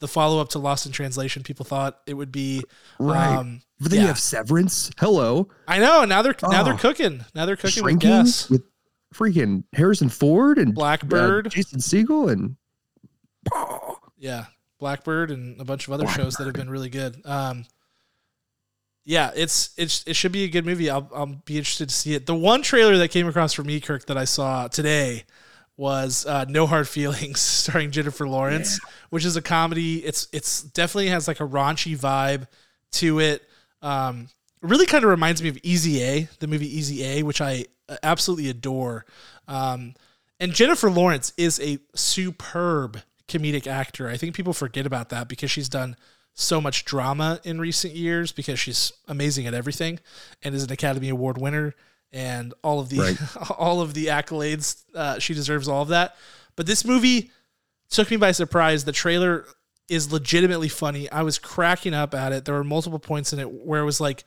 the 0.00 0.08
follow 0.08 0.40
up 0.40 0.48
to 0.50 0.58
Lost 0.58 0.86
in 0.86 0.92
Translation. 0.92 1.42
People 1.42 1.64
thought 1.64 2.00
it 2.06 2.14
would 2.14 2.32
be. 2.32 2.62
right. 2.98 3.36
Um, 3.36 3.62
but 3.80 3.90
then 3.90 3.98
yeah. 3.98 4.02
you 4.04 4.08
have 4.08 4.18
Severance. 4.18 4.90
Hello. 4.98 5.48
I 5.68 5.78
know. 5.78 6.04
Now 6.04 6.22
they're 6.22 6.34
now 6.42 6.62
they're 6.62 6.74
Oh. 6.74 6.78
cooking. 6.78 7.24
Now 7.34 7.46
they're 7.46 7.56
cooking 7.56 7.84
with 7.84 8.00
gas. 8.00 8.48
with 8.50 8.62
freaking 9.14 9.64
Harrison 9.72 10.08
Ford 10.08 10.58
and 10.58 10.74
Blackbird. 10.74 11.46
uh, 11.46 11.50
Jason 11.50 11.78
Segel, 11.80 12.30
and 12.30 12.56
oh, 13.52 13.98
Yeah, 14.16 14.46
Blackbird 14.78 15.30
and 15.30 15.60
a 15.60 15.64
bunch 15.64 15.86
of 15.86 15.92
other 15.94 16.06
shows 16.08 16.34
that 16.36 16.44
have 16.46 16.54
been 16.54 16.70
really 16.70 16.88
good. 16.90 17.20
Um, 17.24 17.64
yeah, 19.04 19.30
it's 19.36 19.70
it's 19.76 20.02
it 20.06 20.16
should 20.16 20.32
be 20.32 20.44
a 20.44 20.48
good 20.48 20.64
movie. 20.64 20.88
I'll 20.88 21.10
I'll 21.14 21.26
be 21.26 21.58
interested 21.58 21.88
to 21.90 21.94
see 21.94 22.14
it. 22.14 22.26
The 22.26 22.34
one 22.34 22.62
trailer 22.62 22.96
that 22.98 23.08
came 23.10 23.28
across 23.28 23.52
for 23.52 23.62
me, 23.62 23.78
Kirk, 23.80 24.06
that 24.06 24.16
I 24.16 24.24
saw 24.24 24.66
today 24.68 25.24
was 25.76 26.24
uh, 26.26 26.44
No 26.48 26.66
Hard 26.66 26.88
Feelings, 26.88 27.40
starring 27.64 27.90
Jennifer 27.90 28.28
Lawrence, 28.28 28.78
which 29.10 29.24
is 29.24 29.36
a 29.36 29.42
comedy. 29.42 30.04
It's 30.04 30.28
it's 30.32 30.62
definitely 30.62 31.08
has 31.08 31.28
like 31.28 31.40
a 31.40 31.46
raunchy 31.46 31.96
vibe 31.96 32.46
to 32.92 33.20
it. 33.20 33.42
Um, 33.82 34.28
really 34.62 34.86
kind 34.86 35.04
of 35.04 35.10
reminds 35.10 35.42
me 35.42 35.48
of 35.48 35.58
Easy 35.62 36.02
A, 36.02 36.28
the 36.38 36.46
movie 36.46 36.78
Easy 36.78 37.04
A, 37.04 37.22
which 37.22 37.40
I 37.40 37.66
uh, 37.88 37.96
absolutely 38.02 38.48
adore. 38.48 39.04
Um, 39.46 39.94
and 40.40 40.52
Jennifer 40.52 40.90
Lawrence 40.90 41.32
is 41.36 41.60
a 41.60 41.78
superb 41.94 43.00
comedic 43.28 43.66
actor. 43.66 44.08
I 44.08 44.16
think 44.16 44.34
people 44.34 44.52
forget 44.52 44.86
about 44.86 45.10
that 45.10 45.28
because 45.28 45.50
she's 45.50 45.68
done 45.68 45.96
so 46.34 46.60
much 46.60 46.84
drama 46.84 47.40
in 47.44 47.60
recent 47.60 47.94
years 47.94 48.32
because 48.32 48.58
she's 48.58 48.92
amazing 49.06 49.46
at 49.46 49.54
everything 49.54 50.00
and 50.42 50.54
is 50.54 50.64
an 50.64 50.72
Academy 50.72 51.08
Award 51.08 51.40
winner 51.40 51.74
and 52.14 52.54
all 52.62 52.80
of 52.80 52.88
the 52.88 53.00
Right. 53.00 53.18
all 53.58 53.82
of 53.82 53.92
the 53.92 54.06
accolades. 54.06 54.84
Uh, 54.94 55.18
she 55.18 55.34
deserves 55.34 55.68
all 55.68 55.82
of 55.82 55.88
that. 55.88 56.16
But 56.56 56.66
this 56.66 56.84
movie 56.84 57.30
took 57.90 58.10
me 58.10 58.16
by 58.16 58.32
surprise. 58.32 58.84
The 58.84 58.92
trailer 58.92 59.46
is 59.88 60.12
legitimately 60.12 60.68
funny. 60.68 61.10
I 61.10 61.22
was 61.22 61.38
cracking 61.38 61.92
up 61.92 62.14
at 62.14 62.32
it. 62.32 62.44
There 62.44 62.54
were 62.54 62.64
multiple 62.64 63.00
points 63.00 63.32
in 63.32 63.40
it 63.40 63.50
where 63.50 63.82
it 63.82 63.84
was 63.84 64.00
like 64.00 64.24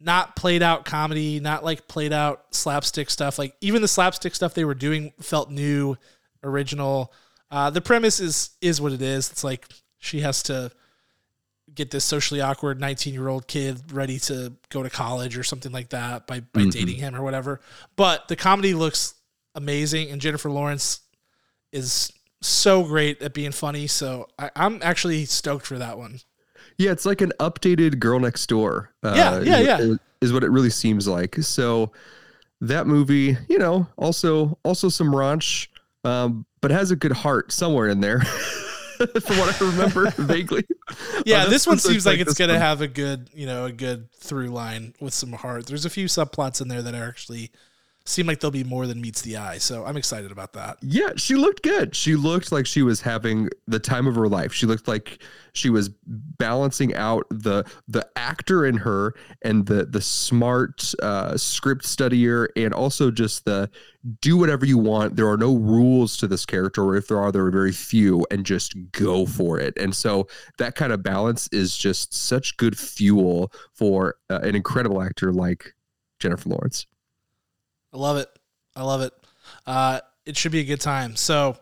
not 0.00 0.36
played 0.36 0.62
out 0.62 0.84
comedy, 0.84 1.40
not 1.40 1.64
like 1.64 1.88
played 1.88 2.12
out 2.12 2.44
slapstick 2.50 3.08
stuff. 3.08 3.38
Like 3.38 3.54
even 3.60 3.80
the 3.80 3.88
slapstick 3.88 4.34
stuff 4.34 4.52
they 4.52 4.64
were 4.64 4.74
doing 4.74 5.12
felt 5.20 5.50
new, 5.50 5.96
original. 6.42 7.12
Uh, 7.50 7.70
the 7.70 7.80
premise 7.80 8.20
is 8.20 8.50
is 8.60 8.80
what 8.80 8.92
it 8.92 9.00
is. 9.00 9.30
It's 9.30 9.44
like 9.44 9.66
she 9.98 10.20
has 10.20 10.42
to 10.44 10.72
get 11.76 11.90
this 11.90 12.04
socially 12.04 12.40
awkward 12.40 12.80
19 12.80 13.14
year 13.14 13.28
old 13.28 13.46
kid 13.46 13.92
ready 13.92 14.18
to 14.18 14.52
go 14.70 14.82
to 14.82 14.90
college 14.90 15.36
or 15.36 15.44
something 15.44 15.70
like 15.70 15.90
that 15.90 16.26
by, 16.26 16.40
by 16.40 16.60
mm-hmm. 16.60 16.70
dating 16.70 16.96
him 16.96 17.14
or 17.14 17.22
whatever. 17.22 17.60
But 17.94 18.28
the 18.28 18.36
comedy 18.36 18.74
looks 18.74 19.14
amazing, 19.54 20.10
and 20.10 20.20
Jennifer 20.20 20.50
Lawrence 20.50 21.00
is 21.72 22.12
so 22.40 22.82
great 22.84 23.22
at 23.22 23.34
being 23.34 23.52
funny. 23.52 23.86
So 23.86 24.28
I, 24.38 24.50
am 24.56 24.80
actually 24.82 25.24
stoked 25.26 25.66
for 25.66 25.78
that 25.78 25.98
one. 25.98 26.20
Yeah, 26.78 26.90
it's 26.90 27.06
like 27.06 27.20
an 27.20 27.32
updated 27.40 27.98
Girl 27.98 28.18
Next 28.18 28.46
Door. 28.46 28.90
Uh, 29.02 29.14
yeah, 29.16 29.40
yeah, 29.40 29.60
yeah. 29.60 29.94
Is 30.20 30.32
what 30.32 30.44
it 30.44 30.50
really 30.50 30.70
seems 30.70 31.06
like. 31.06 31.36
So 31.36 31.92
that 32.60 32.86
movie, 32.86 33.36
you 33.48 33.58
know, 33.58 33.86
also 33.96 34.58
also 34.64 34.88
some 34.88 35.08
raunch, 35.08 35.68
um, 36.04 36.46
but 36.60 36.70
has 36.70 36.90
a 36.90 36.96
good 36.96 37.12
heart 37.12 37.52
somewhere 37.52 37.88
in 37.88 38.00
there. 38.00 38.22
from 39.20 39.38
what 39.38 39.60
I 39.60 39.64
remember 39.64 40.10
vaguely. 40.16 40.64
Yeah, 41.24 41.46
this 41.46 41.66
one 41.66 41.78
seems 41.78 42.06
like, 42.06 42.18
like 42.18 42.26
it's 42.26 42.38
gonna 42.38 42.54
one. 42.54 42.62
have 42.62 42.80
a 42.80 42.88
good, 42.88 43.30
you 43.34 43.46
know, 43.46 43.66
a 43.66 43.72
good 43.72 44.10
through 44.12 44.48
line 44.48 44.94
with 45.00 45.14
some 45.14 45.32
heart. 45.32 45.66
There's 45.66 45.84
a 45.84 45.90
few 45.90 46.06
subplots 46.06 46.60
in 46.60 46.68
there 46.68 46.82
that 46.82 46.94
are 46.94 47.08
actually 47.08 47.50
seem 48.08 48.26
like 48.26 48.40
there'll 48.40 48.52
be 48.52 48.64
more 48.64 48.86
than 48.86 49.00
meets 49.00 49.22
the 49.22 49.36
eye. 49.36 49.58
So 49.58 49.84
I'm 49.84 49.96
excited 49.96 50.30
about 50.30 50.52
that. 50.54 50.78
Yeah, 50.80 51.10
she 51.16 51.34
looked 51.34 51.62
good. 51.62 51.94
She 51.94 52.14
looked 52.14 52.52
like 52.52 52.66
she 52.66 52.82
was 52.82 53.00
having 53.00 53.48
the 53.66 53.78
time 53.78 54.06
of 54.06 54.14
her 54.14 54.28
life. 54.28 54.52
She 54.52 54.66
looked 54.66 54.88
like 54.88 55.22
she 55.52 55.70
was 55.70 55.90
balancing 56.06 56.94
out 56.94 57.26
the 57.30 57.64
the 57.88 58.06
actor 58.16 58.66
in 58.66 58.76
her 58.78 59.14
and 59.42 59.66
the 59.66 59.84
the 59.86 60.00
smart 60.00 60.94
uh, 61.02 61.36
script 61.36 61.84
studier 61.84 62.48
and 62.56 62.72
also 62.72 63.10
just 63.10 63.44
the 63.44 63.70
do 64.20 64.36
whatever 64.36 64.64
you 64.64 64.78
want. 64.78 65.16
There 65.16 65.28
are 65.28 65.36
no 65.36 65.56
rules 65.56 66.16
to 66.18 66.28
this 66.28 66.46
character, 66.46 66.82
or 66.82 66.96
if 66.96 67.08
there 67.08 67.18
are, 67.18 67.32
there 67.32 67.44
are 67.44 67.50
very 67.50 67.72
few, 67.72 68.24
and 68.30 68.46
just 68.46 68.74
go 68.92 69.26
for 69.26 69.58
it. 69.58 69.76
And 69.78 69.94
so 69.94 70.28
that 70.58 70.76
kind 70.76 70.92
of 70.92 71.02
balance 71.02 71.48
is 71.48 71.76
just 71.76 72.14
such 72.14 72.56
good 72.56 72.78
fuel 72.78 73.52
for 73.74 74.16
uh, 74.30 74.40
an 74.42 74.54
incredible 74.54 75.02
actor 75.02 75.32
like 75.32 75.74
Jennifer 76.20 76.48
Lawrence. 76.48 76.86
I 77.96 77.98
love 77.98 78.18
it. 78.18 78.28
I 78.74 78.82
love 78.82 79.00
it. 79.00 79.12
Uh, 79.66 80.00
it 80.26 80.36
should 80.36 80.52
be 80.52 80.60
a 80.60 80.64
good 80.64 80.82
time. 80.82 81.16
So 81.16 81.56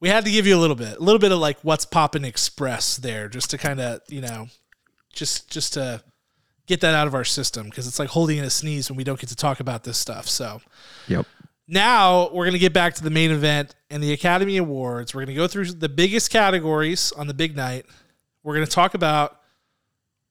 we 0.00 0.08
had 0.08 0.24
to 0.24 0.30
give 0.30 0.46
you 0.46 0.56
a 0.56 0.60
little 0.60 0.76
bit, 0.76 0.96
a 0.96 1.00
little 1.00 1.18
bit 1.18 1.30
of 1.30 1.38
like 1.38 1.58
what's 1.60 1.84
popping 1.84 2.24
express 2.24 2.96
there, 2.96 3.28
just 3.28 3.50
to 3.50 3.58
kind 3.58 3.80
of 3.80 4.00
you 4.08 4.22
know, 4.22 4.48
just 5.12 5.50
just 5.50 5.74
to 5.74 6.02
get 6.66 6.80
that 6.80 6.94
out 6.94 7.06
of 7.06 7.14
our 7.14 7.24
system 7.24 7.66
because 7.66 7.86
it's 7.86 7.98
like 7.98 8.08
holding 8.08 8.38
in 8.38 8.44
a 8.44 8.50
sneeze 8.50 8.88
when 8.88 8.96
we 8.96 9.04
don't 9.04 9.20
get 9.20 9.28
to 9.28 9.36
talk 9.36 9.60
about 9.60 9.84
this 9.84 9.98
stuff. 9.98 10.26
So, 10.26 10.62
yep. 11.06 11.26
Now 11.68 12.30
we're 12.32 12.46
gonna 12.46 12.58
get 12.58 12.72
back 12.72 12.94
to 12.94 13.04
the 13.04 13.10
main 13.10 13.30
event 13.30 13.74
and 13.90 14.02
the 14.02 14.12
Academy 14.12 14.56
Awards. 14.56 15.14
We're 15.14 15.26
gonna 15.26 15.36
go 15.36 15.46
through 15.46 15.66
the 15.66 15.88
biggest 15.90 16.30
categories 16.30 17.12
on 17.12 17.26
the 17.26 17.34
big 17.34 17.54
night. 17.54 17.84
We're 18.42 18.54
gonna 18.54 18.66
talk 18.66 18.94
about 18.94 19.38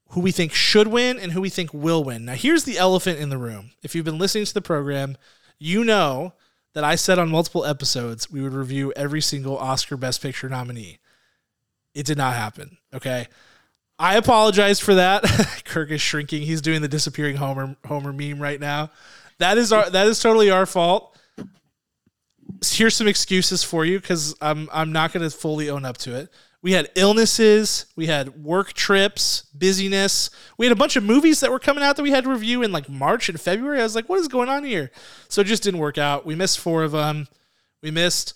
who 0.09 0.21
we 0.21 0.31
think 0.31 0.53
should 0.53 0.87
win 0.87 1.19
and 1.19 1.31
who 1.31 1.41
we 1.41 1.49
think 1.49 1.73
will 1.73 2.03
win. 2.03 2.25
Now, 2.25 2.33
here's 2.33 2.63
the 2.63 2.77
elephant 2.77 3.19
in 3.19 3.29
the 3.29 3.37
room. 3.37 3.71
If 3.81 3.95
you've 3.95 4.05
been 4.05 4.19
listening 4.19 4.45
to 4.45 4.53
the 4.53 4.61
program, 4.61 5.17
you 5.63 5.85
know 5.85 6.33
that 6.73 6.83
I 6.83 6.95
said 6.95 7.17
on 7.17 7.29
multiple 7.29 7.65
episodes 7.65 8.29
we 8.29 8.41
would 8.41 8.53
review 8.53 8.91
every 8.97 9.21
single 9.21 9.57
Oscar 9.57 9.95
Best 9.95 10.21
Picture 10.21 10.49
nominee. 10.49 10.99
It 11.93 12.05
did 12.05 12.17
not 12.17 12.33
happen. 12.33 12.77
Okay. 12.93 13.27
I 13.97 14.17
apologize 14.17 14.81
for 14.81 14.95
that. 14.95 15.23
Kirk 15.65 15.89
is 15.91 16.01
shrinking. 16.01 16.41
He's 16.41 16.61
doing 16.61 16.81
the 16.81 16.87
disappearing 16.89 17.37
Homer 17.37 17.77
Homer 17.85 18.11
meme 18.11 18.41
right 18.41 18.59
now. 18.59 18.91
That 19.37 19.57
is 19.57 19.71
our 19.71 19.89
that 19.89 20.07
is 20.07 20.19
totally 20.19 20.49
our 20.49 20.65
fault. 20.65 21.17
Here's 22.65 22.95
some 22.95 23.07
excuses 23.07 23.63
for 23.63 23.85
you 23.85 24.01
because 24.01 24.35
I'm 24.41 24.67
I'm 24.73 24.91
not 24.91 25.13
going 25.13 25.29
to 25.29 25.35
fully 25.35 25.69
own 25.69 25.85
up 25.85 25.97
to 25.99 26.15
it. 26.15 26.29
We 26.63 26.71
had 26.71 26.89
illnesses, 26.95 27.87
we 27.97 28.07
had 28.07 28.41
work 28.41 28.71
trips, 28.71 29.43
busyness. 29.53 30.29
We 30.57 30.65
had 30.65 30.71
a 30.71 30.79
bunch 30.79 30.95
of 30.95 31.03
movies 31.03 31.41
that 31.41 31.51
were 31.51 31.59
coming 31.59 31.83
out 31.83 31.97
that 31.97 32.03
we 32.03 32.11
had 32.11 32.23
to 32.23 32.29
review 32.29 32.63
in 32.63 32.71
like 32.71 32.87
March 32.87 33.27
and 33.27 33.39
February. 33.39 33.81
I 33.81 33.83
was 33.83 33.95
like, 33.95 34.07
what 34.07 34.21
is 34.21 34.29
going 34.29 34.47
on 34.47 34.63
here? 34.63 34.89
So 35.27 35.41
it 35.41 35.47
just 35.47 35.61
didn't 35.61 35.81
work 35.81 35.97
out. 35.97 36.25
We 36.25 36.35
missed 36.35 36.59
four 36.59 36.83
of 36.83 36.93
them. 36.93 37.27
We 37.81 37.91
missed 37.91 38.35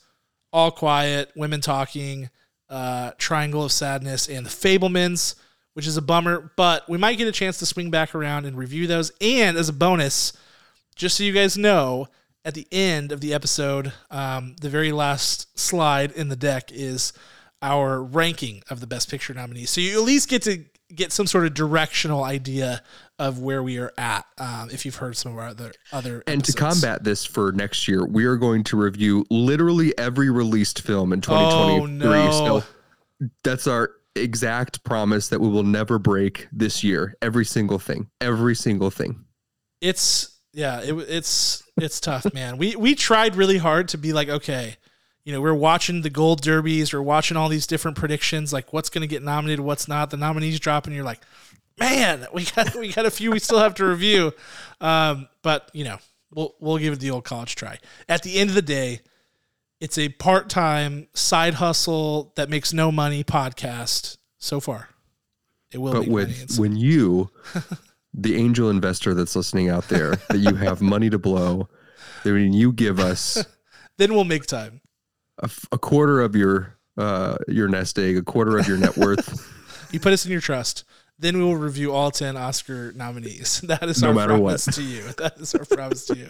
All 0.51 0.71
Quiet, 0.71 1.31
Women 1.37 1.61
Talking, 1.61 2.29
uh, 2.69 3.11
Triangle 3.17 3.63
of 3.63 3.71
Sadness, 3.71 4.27
and 4.27 4.45
The 4.45 4.49
Fabelmans, 4.49 5.35
which 5.73 5.87
is 5.87 5.95
a 5.95 6.01
bummer, 6.01 6.51
but 6.57 6.89
we 6.89 6.97
might 6.97 7.17
get 7.17 7.29
a 7.29 7.31
chance 7.31 7.57
to 7.59 7.65
swing 7.65 7.89
back 7.89 8.13
around 8.13 8.45
and 8.45 8.57
review 8.57 8.87
those. 8.87 9.09
And 9.21 9.55
as 9.55 9.69
a 9.69 9.73
bonus, 9.73 10.33
just 10.97 11.15
so 11.15 11.23
you 11.23 11.31
guys 11.31 11.57
know, 11.57 12.07
at 12.43 12.55
the 12.55 12.67
end 12.73 13.13
of 13.13 13.21
the 13.21 13.33
episode, 13.33 13.93
um, 14.11 14.57
the 14.59 14.69
very 14.69 14.91
last 14.91 15.57
slide 15.57 16.11
in 16.11 16.27
the 16.27 16.35
deck 16.35 16.71
is 16.73 17.13
our 17.61 18.03
ranking 18.03 18.63
of 18.69 18.79
the 18.79 18.87
best 18.87 19.09
picture 19.09 19.33
nominees. 19.33 19.69
So 19.69 19.81
you 19.81 19.99
at 19.99 20.05
least 20.05 20.29
get 20.29 20.43
to 20.43 20.63
get 20.93 21.11
some 21.11 21.27
sort 21.27 21.45
of 21.45 21.53
directional 21.53 22.23
idea 22.23 22.81
of 23.19 23.39
where 23.39 23.61
we 23.61 23.77
are 23.77 23.91
at 23.97 24.25
um, 24.37 24.69
if 24.71 24.85
you've 24.85 24.95
heard 24.95 25.17
some 25.17 25.33
of 25.33 25.37
our 25.37 25.47
other 25.47 25.73
other 25.91 26.23
and 26.27 26.41
episodes. 26.41 26.55
to 26.55 26.61
combat 26.61 27.03
this 27.03 27.25
for 27.25 27.51
next 27.51 27.87
year 27.87 28.05
we 28.05 28.25
are 28.25 28.37
going 28.37 28.63
to 28.63 28.77
review 28.77 29.25
literally 29.29 29.97
every 29.97 30.29
released 30.29 30.81
film 30.81 31.11
in 31.11 31.19
2023 31.19 32.07
oh, 32.07 32.21
no. 32.21 32.31
so 32.31 32.63
that's 33.43 33.67
our 33.67 33.91
exact 34.15 34.83
promise 34.83 35.29
that 35.29 35.41
we 35.41 35.49
will 35.49 35.63
never 35.63 35.99
break 35.99 36.47
this 36.51 36.83
year 36.83 37.15
every 37.21 37.45
single 37.45 37.79
thing 37.79 38.07
every 38.21 38.55
single 38.55 38.89
thing 38.89 39.25
it's 39.81 40.39
yeah 40.53 40.81
it, 40.81 40.93
it's 41.09 41.63
it's 41.77 41.99
tough 41.99 42.31
man 42.33 42.57
we 42.57 42.75
we 42.75 42.95
tried 42.95 43.35
really 43.35 43.57
hard 43.57 43.87
to 43.89 43.97
be 43.97 44.13
like 44.13 44.29
okay 44.29 44.77
you 45.27 45.33
know, 45.33 45.41
we're 45.41 45.53
watching 45.53 46.03
the 46.03 46.09
gold 46.09 46.39
derbies, 46.39 46.93
we're 46.93 47.01
watching 47.01 47.35
all 47.35 47.49
these 47.49 47.67
different 47.67 47.97
predictions, 47.97 48.53
like 48.53 48.71
what's 48.71 48.89
going 48.89 49.01
to 49.01 49.07
get 49.07 49.21
nominated, 49.21 49.59
what's 49.59 49.85
not. 49.85 50.09
The 50.09 50.15
nominees 50.15 50.57
drop, 50.57 50.85
and 50.85 50.95
you're 50.95 51.03
like, 51.03 51.19
man, 51.77 52.25
we 52.33 52.45
got 52.45 52.73
we 52.79 52.93
got 52.93 53.05
a 53.05 53.11
few 53.11 53.31
we 53.31 53.39
still 53.39 53.59
have 53.59 53.75
to 53.75 53.85
review. 53.85 54.31
Um, 54.79 55.27
but 55.41 55.69
you 55.73 55.83
know, 55.83 55.97
we'll 56.33 56.55
we'll 56.61 56.77
give 56.77 56.93
it 56.93 57.01
the 57.01 57.11
old 57.11 57.25
college 57.25 57.55
try. 57.55 57.77
At 58.07 58.23
the 58.23 58.39
end 58.39 58.51
of 58.51 58.55
the 58.55 58.61
day, 58.61 59.01
it's 59.81 59.97
a 59.97 60.07
part 60.07 60.47
time 60.47 61.09
side 61.13 61.55
hustle 61.55 62.31
that 62.37 62.49
makes 62.49 62.71
no 62.71 62.89
money 62.89 63.25
podcast 63.25 64.15
so 64.37 64.61
far. 64.61 64.87
It 65.73 65.79
will. 65.79 65.91
But 65.91 66.07
with 66.07 66.57
when 66.57 66.77
you, 66.77 67.31
the 68.13 68.37
angel 68.37 68.69
investor 68.69 69.13
that's 69.13 69.35
listening 69.35 69.69
out 69.69 69.89
there, 69.89 70.15
that 70.29 70.37
you 70.37 70.55
have 70.55 70.81
money 70.81 71.09
to 71.09 71.19
blow, 71.19 71.67
that 72.23 72.31
when 72.31 72.53
you 72.53 72.71
give 72.71 72.97
us, 72.97 73.45
then 73.97 74.13
we'll 74.13 74.23
make 74.23 74.45
time 74.45 74.79
a, 75.39 75.49
a 75.71 75.77
quarter 75.77 76.21
of 76.21 76.35
your 76.35 76.77
uh, 76.97 77.37
your 77.47 77.67
nest 77.67 77.99
egg, 77.99 78.17
a 78.17 78.23
quarter 78.23 78.57
of 78.57 78.67
your 78.67 78.77
net 78.77 78.97
worth. 78.97 79.91
you 79.91 79.99
put 79.99 80.13
us 80.13 80.25
in 80.25 80.31
your 80.31 80.41
trust. 80.41 80.83
Then 81.19 81.37
we 81.37 81.43
will 81.43 81.55
review 81.57 81.93
all 81.93 82.11
10 82.11 82.37
Oscar 82.37 82.91
nominees. 82.93 83.61
That 83.67 83.83
is 83.83 84.01
no 84.01 84.09
our 84.09 84.27
promise 84.27 84.67
what. 84.67 84.75
to 84.75 84.83
you. 84.83 85.03
That 85.17 85.37
is 85.37 85.55
our 85.55 85.65
promise 85.65 86.05
to 86.07 86.17
you. 86.17 86.29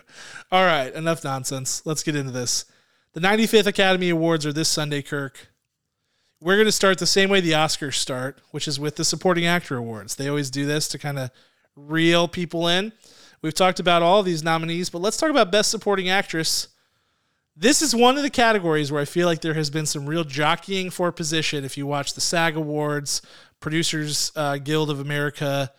All 0.51 0.65
right, 0.65 0.93
enough 0.93 1.23
nonsense. 1.23 1.85
Let's 1.85 2.03
get 2.03 2.15
into 2.15 2.31
this. 2.31 2.65
The 3.13 3.19
95th 3.19 3.67
Academy 3.67 4.09
Awards 4.09 4.45
are 4.45 4.53
this 4.53 4.69
Sunday, 4.69 5.01
Kirk. 5.01 5.49
We're 6.39 6.55
going 6.55 6.67
to 6.67 6.71
start 6.71 6.99
the 6.99 7.07
same 7.07 7.29
way 7.29 7.41
the 7.41 7.51
Oscars 7.51 7.95
start, 7.95 8.39
which 8.51 8.67
is 8.67 8.79
with 8.79 8.95
the 8.95 9.03
Supporting 9.03 9.45
Actor 9.45 9.75
Awards. 9.75 10.15
They 10.15 10.27
always 10.27 10.51
do 10.51 10.65
this 10.65 10.87
to 10.89 10.99
kind 10.99 11.17
of 11.17 11.31
reel 11.75 12.27
people 12.27 12.67
in. 12.67 12.93
We've 13.41 13.53
talked 13.53 13.79
about 13.79 14.03
all 14.03 14.23
these 14.23 14.43
nominees, 14.43 14.89
but 14.89 15.01
let's 15.01 15.17
talk 15.17 15.31
about 15.31 15.51
Best 15.51 15.71
Supporting 15.71 16.09
Actress. 16.09 16.67
This 17.59 17.81
is 17.81 17.95
one 17.95 18.17
of 18.17 18.23
the 18.23 18.29
categories 18.29 18.91
where 18.91 19.01
I 19.01 19.05
feel 19.05 19.25
like 19.25 19.41
there 19.41 19.55
has 19.55 19.71
been 19.71 19.87
some 19.87 20.05
real 20.05 20.23
jockeying 20.23 20.91
for 20.91 21.11
position. 21.11 21.65
If 21.65 21.75
you 21.75 21.87
watch 21.87 22.13
the 22.13 22.21
SAG 22.21 22.55
Awards, 22.55 23.23
Producers 23.59 24.31
uh, 24.35 24.57
Guild 24.57 24.91
of 24.91 24.99
America 24.99 25.71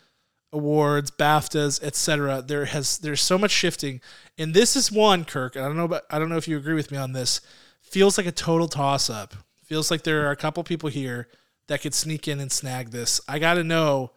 awards, 0.52 1.12
BAFTAs, 1.12 1.80
etc., 1.80 2.42
there 2.42 2.64
has 2.64 2.98
there's 2.98 3.20
so 3.20 3.38
much 3.38 3.52
shifting, 3.52 4.00
and 4.36 4.54
this 4.54 4.74
is 4.74 4.90
one, 4.90 5.24
Kirk. 5.24 5.54
And 5.54 5.64
I 5.64 5.68
don't 5.68 5.76
know, 5.76 5.84
about, 5.84 6.02
I 6.10 6.18
don't 6.18 6.28
know 6.28 6.36
if 6.36 6.48
you 6.48 6.56
agree 6.56 6.74
with 6.74 6.90
me 6.90 6.98
on 6.98 7.12
this. 7.12 7.40
Feels 7.80 8.18
like 8.18 8.26
a 8.26 8.32
total 8.32 8.66
toss 8.66 9.08
up. 9.08 9.34
Feels 9.62 9.88
like 9.88 10.02
there 10.02 10.26
are 10.26 10.32
a 10.32 10.36
couple 10.36 10.64
people 10.64 10.88
here 10.88 11.28
that 11.68 11.82
could 11.82 11.94
sneak 11.94 12.26
in 12.26 12.40
and 12.40 12.50
snag 12.50 12.90
this. 12.90 13.20
I 13.28 13.38
got 13.38 13.54
to 13.54 13.62
know 13.62 14.10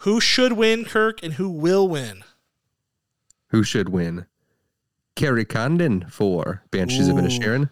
who 0.00 0.20
should 0.20 0.52
win, 0.52 0.84
Kirk, 0.84 1.22
and 1.22 1.32
who 1.34 1.48
will 1.48 1.88
win. 1.88 2.24
Who 3.48 3.62
should 3.62 3.88
win? 3.88 4.26
Kerry 5.16 5.44
Condon 5.44 6.06
for 6.08 6.62
Banshees 6.70 7.08
Ooh. 7.08 7.12
of 7.12 7.24
Inisherin, 7.24 7.70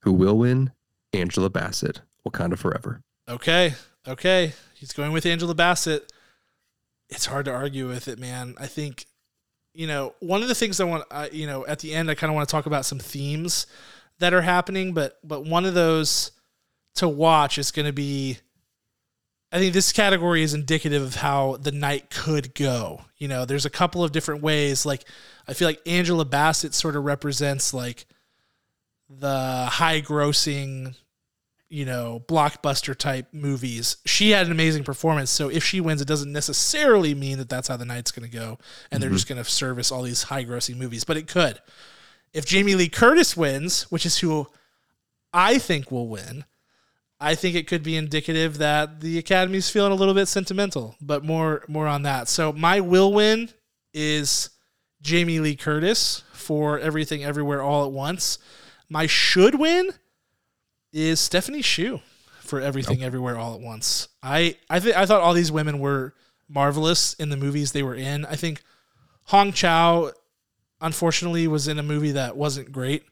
who 0.00 0.12
will 0.12 0.38
win 0.38 0.72
Angela 1.12 1.50
Bassett, 1.50 2.00
Wakanda 2.26 2.58
Forever. 2.58 3.00
Okay, 3.28 3.74
okay, 4.06 4.52
he's 4.74 4.92
going 4.92 5.12
with 5.12 5.26
Angela 5.26 5.54
Bassett. 5.54 6.12
It's 7.08 7.26
hard 7.26 7.44
to 7.46 7.52
argue 7.52 7.88
with 7.88 8.08
it, 8.08 8.18
man. 8.18 8.54
I 8.58 8.66
think, 8.66 9.06
you 9.74 9.86
know, 9.86 10.14
one 10.20 10.42
of 10.42 10.48
the 10.48 10.54
things 10.54 10.80
I 10.80 10.84
want, 10.84 11.04
uh, 11.10 11.28
you 11.32 11.46
know, 11.46 11.66
at 11.66 11.80
the 11.80 11.94
end, 11.94 12.10
I 12.10 12.14
kind 12.14 12.30
of 12.30 12.34
want 12.34 12.48
to 12.48 12.52
talk 12.52 12.66
about 12.66 12.84
some 12.84 12.98
themes 12.98 13.66
that 14.18 14.32
are 14.32 14.42
happening, 14.42 14.92
but 14.94 15.18
but 15.22 15.44
one 15.44 15.64
of 15.64 15.74
those 15.74 16.32
to 16.96 17.08
watch 17.08 17.58
is 17.58 17.70
going 17.70 17.86
to 17.86 17.92
be 17.92 18.38
I 19.52 19.58
think 19.58 19.74
this 19.74 19.92
category 19.92 20.42
is 20.42 20.54
indicative 20.54 21.02
of 21.02 21.14
how 21.16 21.56
the 21.56 21.72
night 21.72 22.10
could 22.10 22.54
go. 22.54 23.02
You 23.16 23.28
know, 23.28 23.44
there's 23.44 23.64
a 23.64 23.70
couple 23.70 24.02
of 24.02 24.12
different 24.12 24.42
ways. 24.42 24.84
Like, 24.84 25.04
I 25.48 25.54
feel 25.54 25.68
like 25.68 25.80
Angela 25.86 26.24
Bassett 26.24 26.74
sort 26.74 26.96
of 26.96 27.04
represents 27.04 27.72
like 27.72 28.06
the 29.08 29.66
high 29.70 30.00
grossing, 30.00 30.96
you 31.68 31.84
know, 31.84 32.22
blockbuster 32.26 32.96
type 32.96 33.28
movies. 33.32 33.98
She 34.04 34.30
had 34.30 34.46
an 34.46 34.52
amazing 34.52 34.84
performance. 34.84 35.30
So 35.30 35.48
if 35.48 35.62
she 35.62 35.80
wins, 35.80 36.00
it 36.00 36.08
doesn't 36.08 36.32
necessarily 36.32 37.14
mean 37.14 37.38
that 37.38 37.48
that's 37.48 37.68
how 37.68 37.76
the 37.76 37.84
night's 37.84 38.10
going 38.10 38.28
to 38.28 38.36
go 38.36 38.58
and 38.90 39.00
they're 39.00 39.08
mm-hmm. 39.08 39.16
just 39.16 39.28
going 39.28 39.42
to 39.42 39.48
service 39.48 39.92
all 39.92 40.02
these 40.02 40.24
high 40.24 40.44
grossing 40.44 40.76
movies, 40.76 41.04
but 41.04 41.16
it 41.16 41.28
could. 41.28 41.60
If 42.32 42.44
Jamie 42.44 42.74
Lee 42.74 42.88
Curtis 42.88 43.36
wins, 43.36 43.84
which 43.84 44.04
is 44.04 44.18
who 44.18 44.48
I 45.32 45.58
think 45.58 45.90
will 45.90 46.08
win, 46.08 46.44
I 47.18 47.34
think 47.34 47.56
it 47.56 47.66
could 47.66 47.82
be 47.82 47.96
indicative 47.96 48.58
that 48.58 49.00
the 49.00 49.18
Academy's 49.18 49.70
feeling 49.70 49.92
a 49.92 49.94
little 49.94 50.12
bit 50.12 50.26
sentimental, 50.26 50.96
but 51.00 51.24
more 51.24 51.64
more 51.66 51.86
on 51.86 52.02
that. 52.02 52.28
So 52.28 52.52
my 52.52 52.80
will 52.80 53.12
win 53.12 53.48
is 53.94 54.50
Jamie 55.06 55.38
Lee 55.38 55.54
Curtis 55.54 56.24
for 56.32 56.80
Everything 56.80 57.22
Everywhere 57.22 57.62
All 57.62 57.84
at 57.86 57.92
Once. 57.92 58.38
My 58.88 59.06
should 59.06 59.54
win 59.54 59.90
is 60.92 61.20
Stephanie 61.20 61.62
Hsu 61.62 62.00
for 62.40 62.60
Everything 62.60 63.04
Everywhere 63.04 63.38
All 63.38 63.54
at 63.54 63.60
Once. 63.60 64.08
I 64.20 64.56
I 64.68 64.80
think 64.80 64.96
I 64.96 65.06
thought 65.06 65.20
all 65.20 65.32
these 65.32 65.52
women 65.52 65.78
were 65.78 66.12
marvelous 66.48 67.14
in 67.14 67.28
the 67.28 67.36
movies 67.36 67.70
they 67.70 67.84
were 67.84 67.94
in. 67.94 68.24
I 68.24 68.34
think 68.34 68.62
Hong 69.26 69.52
Chau 69.52 70.10
unfortunately 70.80 71.46
was 71.46 71.68
in 71.68 71.78
a 71.78 71.82
movie 71.84 72.12
that 72.12 72.36
wasn't 72.36 72.72
great. 72.72 73.04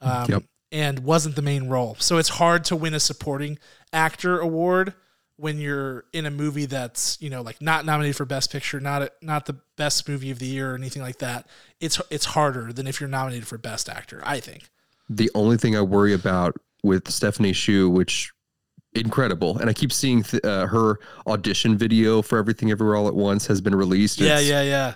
Um, 0.00 0.26
Yep. 0.28 0.42
and 0.70 1.00
wasn't 1.00 1.34
the 1.36 1.42
main 1.42 1.68
role. 1.68 1.96
So 1.98 2.18
it's 2.18 2.28
hard 2.30 2.64
to 2.66 2.76
win 2.76 2.94
a 2.94 3.00
supporting 3.00 3.58
actor 3.92 4.38
award 4.40 4.94
when 5.36 5.58
you're 5.58 6.04
in 6.12 6.26
a 6.26 6.30
movie 6.30 6.66
that's, 6.66 7.20
you 7.20 7.30
know, 7.30 7.42
like 7.42 7.60
not 7.60 7.84
nominated 7.84 8.16
for 8.16 8.24
best 8.24 8.52
picture, 8.52 8.78
not 8.80 9.02
a, 9.02 9.12
not 9.22 9.46
the 9.46 9.56
best 9.76 10.08
movie 10.08 10.30
of 10.30 10.38
the 10.38 10.46
year 10.46 10.72
or 10.72 10.74
anything 10.74 11.02
like 11.02 11.18
that. 11.18 11.46
It's 11.80 12.00
it's 12.10 12.26
harder 12.26 12.72
than 12.72 12.86
if 12.86 13.00
you're 13.00 13.08
nominated 13.08 13.46
for 13.48 13.58
best 13.58 13.88
actor, 13.88 14.20
I 14.24 14.40
think. 14.40 14.70
The 15.08 15.30
only 15.34 15.56
thing 15.56 15.76
I 15.76 15.80
worry 15.82 16.14
about 16.14 16.54
with 16.82 17.10
Stephanie 17.10 17.52
Hsu, 17.52 17.90
which 17.90 18.32
incredible, 18.94 19.58
and 19.58 19.68
I 19.70 19.72
keep 19.72 19.92
seeing 19.92 20.22
th- 20.22 20.44
uh, 20.44 20.66
her 20.66 21.00
audition 21.26 21.76
video 21.78 22.22
for 22.22 22.38
Everything 22.38 22.70
Everywhere 22.70 22.96
All 22.96 23.08
at 23.08 23.14
Once 23.14 23.46
has 23.46 23.60
been 23.60 23.74
released. 23.74 24.20
Yeah, 24.20 24.38
It's 24.38 24.48
yeah, 24.48 24.62
yeah. 24.62 24.94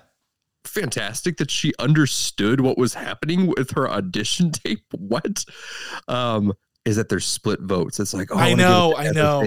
fantastic 0.64 1.38
that 1.38 1.50
she 1.50 1.72
understood 1.78 2.60
what 2.60 2.76
was 2.78 2.94
happening 2.94 3.46
with 3.46 3.70
her 3.72 3.90
audition 3.90 4.50
tape. 4.64 4.84
What? 4.92 5.44
Um, 6.08 6.52
is 6.84 6.96
that 6.96 7.08
there's 7.08 7.26
split 7.26 7.60
votes? 7.60 7.98
It's 7.98 8.14
like, 8.14 8.28
oh, 8.30 8.38
I 8.38 8.48
it 8.48 8.56
know, 8.56 8.94
I 8.96 9.10
know. 9.10 9.42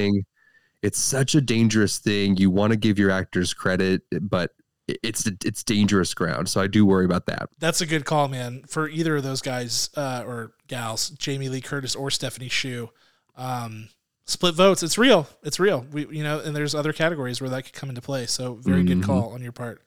It's 0.81 0.99
such 0.99 1.35
a 1.35 1.41
dangerous 1.41 1.97
thing. 1.97 2.37
You 2.37 2.49
want 2.49 2.71
to 2.71 2.77
give 2.77 2.97
your 2.97 3.11
actors 3.11 3.53
credit, 3.53 4.01
but 4.21 4.51
it's 4.87 5.27
it's 5.45 5.63
dangerous 5.63 6.13
ground. 6.13 6.49
So 6.49 6.61
I 6.61 6.67
do 6.67 6.85
worry 6.85 7.05
about 7.05 7.25
that. 7.27 7.49
That's 7.59 7.81
a 7.81 7.85
good 7.85 8.05
call, 8.05 8.27
man. 8.27 8.63
For 8.67 8.87
either 8.89 9.17
of 9.17 9.23
those 9.23 9.41
guys 9.41 9.89
uh, 9.95 10.23
or 10.25 10.53
gals, 10.67 11.09
Jamie 11.11 11.49
Lee 11.49 11.61
Curtis 11.61 11.95
or 11.95 12.09
Stephanie 12.09 12.49
Hsu, 12.49 12.89
um, 13.35 13.89
split 14.25 14.55
votes. 14.55 14.81
It's 14.81 14.97
real. 14.97 15.27
It's 15.43 15.59
real. 15.59 15.85
We, 15.91 16.07
you 16.07 16.23
know, 16.23 16.39
and 16.39 16.55
there's 16.55 16.73
other 16.73 16.93
categories 16.93 17.39
where 17.41 17.49
that 17.51 17.65
could 17.65 17.73
come 17.73 17.89
into 17.89 18.01
play. 18.01 18.25
So 18.25 18.55
very 18.55 18.83
good 18.83 18.99
Mhm. 18.99 19.03
call 19.03 19.33
on 19.33 19.41
your 19.43 19.51
part. 19.51 19.81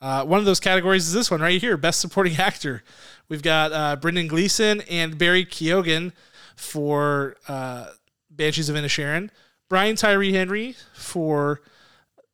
Uh, 0.00 0.24
one 0.24 0.38
of 0.38 0.44
those 0.44 0.60
categories 0.60 1.06
is 1.06 1.12
this 1.14 1.30
one 1.30 1.40
right 1.40 1.58
here, 1.60 1.76
Best 1.78 2.00
Supporting 2.00 2.36
Actor. 2.36 2.84
We've 3.28 3.42
got 3.42 3.72
uh, 3.72 3.96
Brendan 3.96 4.28
Gleeson 4.28 4.82
and 4.82 5.16
Barry 5.18 5.44
Keoghan 5.46 6.12
for 6.54 7.36
uh, 7.48 7.86
Banshees 8.30 8.68
of 8.68 8.76
Inisherin, 8.76 9.30
Brian 9.68 9.96
Tyree 9.96 10.32
Henry 10.32 10.76
for 10.94 11.60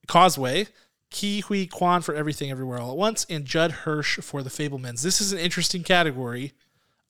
Causeway, 0.06 0.66
Ke 1.10 1.42
Huy 1.44 1.66
Quan 1.66 2.02
for 2.02 2.14
Everything 2.14 2.50
Everywhere 2.50 2.78
All 2.78 2.92
at 2.92 2.96
Once, 2.96 3.26
and 3.28 3.44
Judd 3.44 3.72
Hirsch 3.72 4.18
for 4.20 4.42
The 4.42 4.50
Fabelmans. 4.50 5.02
This 5.02 5.20
is 5.20 5.32
an 5.32 5.38
interesting 5.38 5.82
category. 5.82 6.52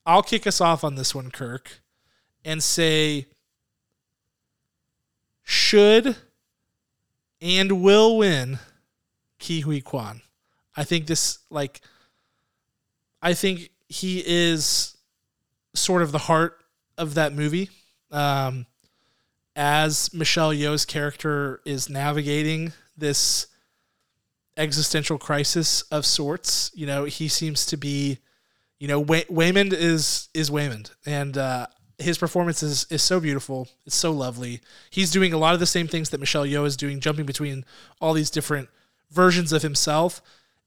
I'll 0.05 0.23
kick 0.23 0.45
us 0.45 0.61
off 0.61 0.83
on 0.83 0.95
this 0.95 1.13
one, 1.15 1.31
Kirk, 1.31 1.81
and 2.43 2.61
say 2.63 3.27
should 5.43 6.15
and 7.41 7.83
will 7.83 8.17
win 8.17 8.59
Ke 9.39 9.63
Huy 9.63 9.81
Quan. 9.81 10.21
I 10.75 10.83
think 10.83 11.07
this 11.07 11.39
like 11.49 11.81
I 13.21 13.33
think 13.33 13.69
he 13.87 14.23
is 14.25 14.97
sort 15.75 16.01
of 16.01 16.11
the 16.11 16.17
heart 16.17 16.63
of 16.97 17.13
that 17.15 17.33
movie. 17.33 17.69
Um, 18.11 18.65
as 19.55 20.13
Michelle 20.13 20.51
Yeoh's 20.51 20.85
character 20.85 21.61
is 21.65 21.89
navigating 21.89 22.73
this 22.97 23.47
existential 24.57 25.17
crisis 25.17 25.81
of 25.83 26.05
sorts, 26.05 26.71
you 26.73 26.85
know, 26.85 27.05
he 27.05 27.27
seems 27.27 27.65
to 27.67 27.77
be, 27.77 28.19
you 28.79 28.87
know, 28.87 28.99
Way- 28.99 29.25
Waymond 29.25 29.73
is 29.73 30.29
is 30.33 30.49
Waymond, 30.49 30.91
and 31.05 31.37
uh, 31.37 31.67
his 31.97 32.17
performance 32.17 32.63
is 32.63 32.85
is 32.89 33.01
so 33.01 33.19
beautiful. 33.19 33.67
It's 33.85 33.95
so 33.95 34.11
lovely. 34.11 34.61
He's 34.89 35.11
doing 35.11 35.33
a 35.33 35.37
lot 35.37 35.53
of 35.53 35.59
the 35.59 35.65
same 35.65 35.87
things 35.87 36.09
that 36.09 36.19
Michelle 36.19 36.45
Yeoh 36.45 36.65
is 36.65 36.77
doing, 36.77 36.99
jumping 36.99 37.25
between 37.25 37.65
all 38.01 38.13
these 38.13 38.29
different 38.29 38.69
versions 39.11 39.53
of 39.53 39.61
himself. 39.61 40.21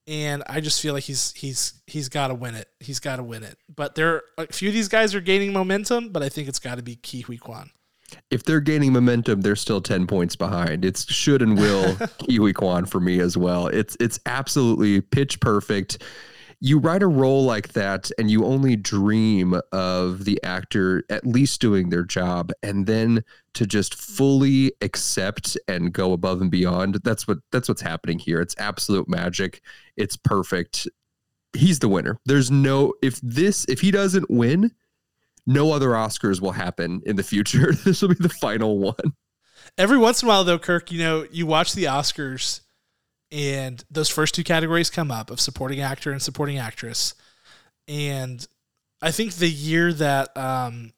And 0.08 0.44
I 0.48 0.60
just 0.60 0.80
feel 0.80 0.94
like 0.94 1.04
he's 1.04 1.32
he's 1.32 1.74
he's 1.86 2.08
got 2.08 2.28
to 2.28 2.34
win 2.34 2.54
it. 2.54 2.68
He's 2.78 3.00
got 3.00 3.16
to 3.16 3.24
win 3.24 3.42
it. 3.42 3.58
But 3.74 3.96
there, 3.96 4.14
are, 4.14 4.22
a 4.38 4.52
few 4.52 4.68
of 4.68 4.74
these 4.74 4.88
guys 4.88 5.14
are 5.16 5.20
gaining 5.20 5.52
momentum, 5.52 6.10
but 6.10 6.22
I 6.22 6.28
think 6.28 6.46
it's 6.48 6.60
got 6.60 6.76
to 6.76 6.82
be 6.82 6.94
Ke 6.94 7.24
Huy 7.24 7.38
Quan. 7.38 7.70
If 8.30 8.44
they're 8.44 8.60
gaining 8.60 8.92
momentum, 8.92 9.40
they're 9.40 9.56
still 9.56 9.80
ten 9.80 10.06
points 10.06 10.36
behind. 10.36 10.84
It's 10.84 11.10
should 11.12 11.42
and 11.42 11.58
will 11.58 11.94
Ke 11.96 12.36
Huy 12.38 12.52
Quan 12.52 12.86
for 12.86 13.00
me 13.00 13.20
as 13.20 13.36
well. 13.36 13.66
It's 13.68 13.96
it's 14.00 14.20
absolutely 14.26 15.00
pitch 15.00 15.40
perfect. 15.40 16.02
You 16.60 16.78
write 16.78 17.02
a 17.02 17.06
role 17.06 17.44
like 17.44 17.74
that, 17.74 18.10
and 18.18 18.30
you 18.30 18.46
only 18.46 18.76
dream 18.76 19.60
of 19.72 20.24
the 20.24 20.42
actor 20.42 21.04
at 21.10 21.26
least 21.26 21.60
doing 21.60 21.90
their 21.90 22.04
job, 22.04 22.50
and 22.62 22.86
then 22.86 23.22
to 23.54 23.66
just 23.66 23.94
fully 23.94 24.72
accept 24.80 25.58
and 25.68 25.92
go 25.92 26.12
above 26.12 26.40
and 26.40 26.50
beyond. 26.50 27.00
That's 27.04 27.28
what 27.28 27.38
that's 27.52 27.68
what's 27.68 27.82
happening 27.82 28.18
here. 28.18 28.40
It's 28.40 28.54
absolute 28.58 29.08
magic. 29.08 29.60
It's 29.96 30.16
perfect. 30.16 30.88
He's 31.52 31.78
the 31.78 31.88
winner. 31.88 32.18
There's 32.24 32.50
no 32.50 32.94
if 33.02 33.20
this 33.20 33.66
if 33.68 33.82
he 33.82 33.90
doesn't 33.90 34.30
win, 34.30 34.72
no 35.46 35.72
other 35.72 35.90
Oscars 35.90 36.40
will 36.40 36.52
happen 36.52 37.02
in 37.06 37.16
the 37.16 37.22
future. 37.22 37.72
this 37.84 38.02
will 38.02 38.10
be 38.10 38.16
the 38.18 38.28
final 38.28 38.78
one. 38.78 39.14
Every 39.78 39.98
once 39.98 40.22
in 40.22 40.28
a 40.28 40.30
while, 40.30 40.44
though, 40.44 40.58
Kirk, 40.58 40.90
you 40.90 40.98
know, 40.98 41.26
you 41.30 41.46
watch 41.46 41.74
the 41.74 41.84
Oscars 41.84 42.60
and 43.30 43.84
those 43.90 44.08
first 44.08 44.34
two 44.34 44.44
categories 44.44 44.90
come 44.90 45.10
up 45.10 45.30
of 45.30 45.40
supporting 45.40 45.80
actor 45.80 46.12
and 46.12 46.22
supporting 46.22 46.58
actress. 46.58 47.14
And 47.88 48.46
I 49.02 49.10
think 49.10 49.34
the 49.34 49.48
year 49.48 49.92
that 49.92 50.36
um, 50.36 50.92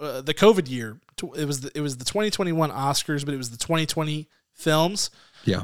uh, 0.00 0.20
the 0.20 0.34
COVID 0.34 0.68
year, 0.68 0.98
it 1.36 1.46
was 1.46 1.60
the, 1.62 1.70
it 1.74 1.80
was 1.80 1.96
the 1.96 2.04
2021 2.04 2.70
Oscars, 2.70 3.24
but 3.24 3.34
it 3.34 3.38
was 3.38 3.50
the 3.50 3.56
2020 3.56 4.28
films. 4.52 5.10
Yeah. 5.44 5.62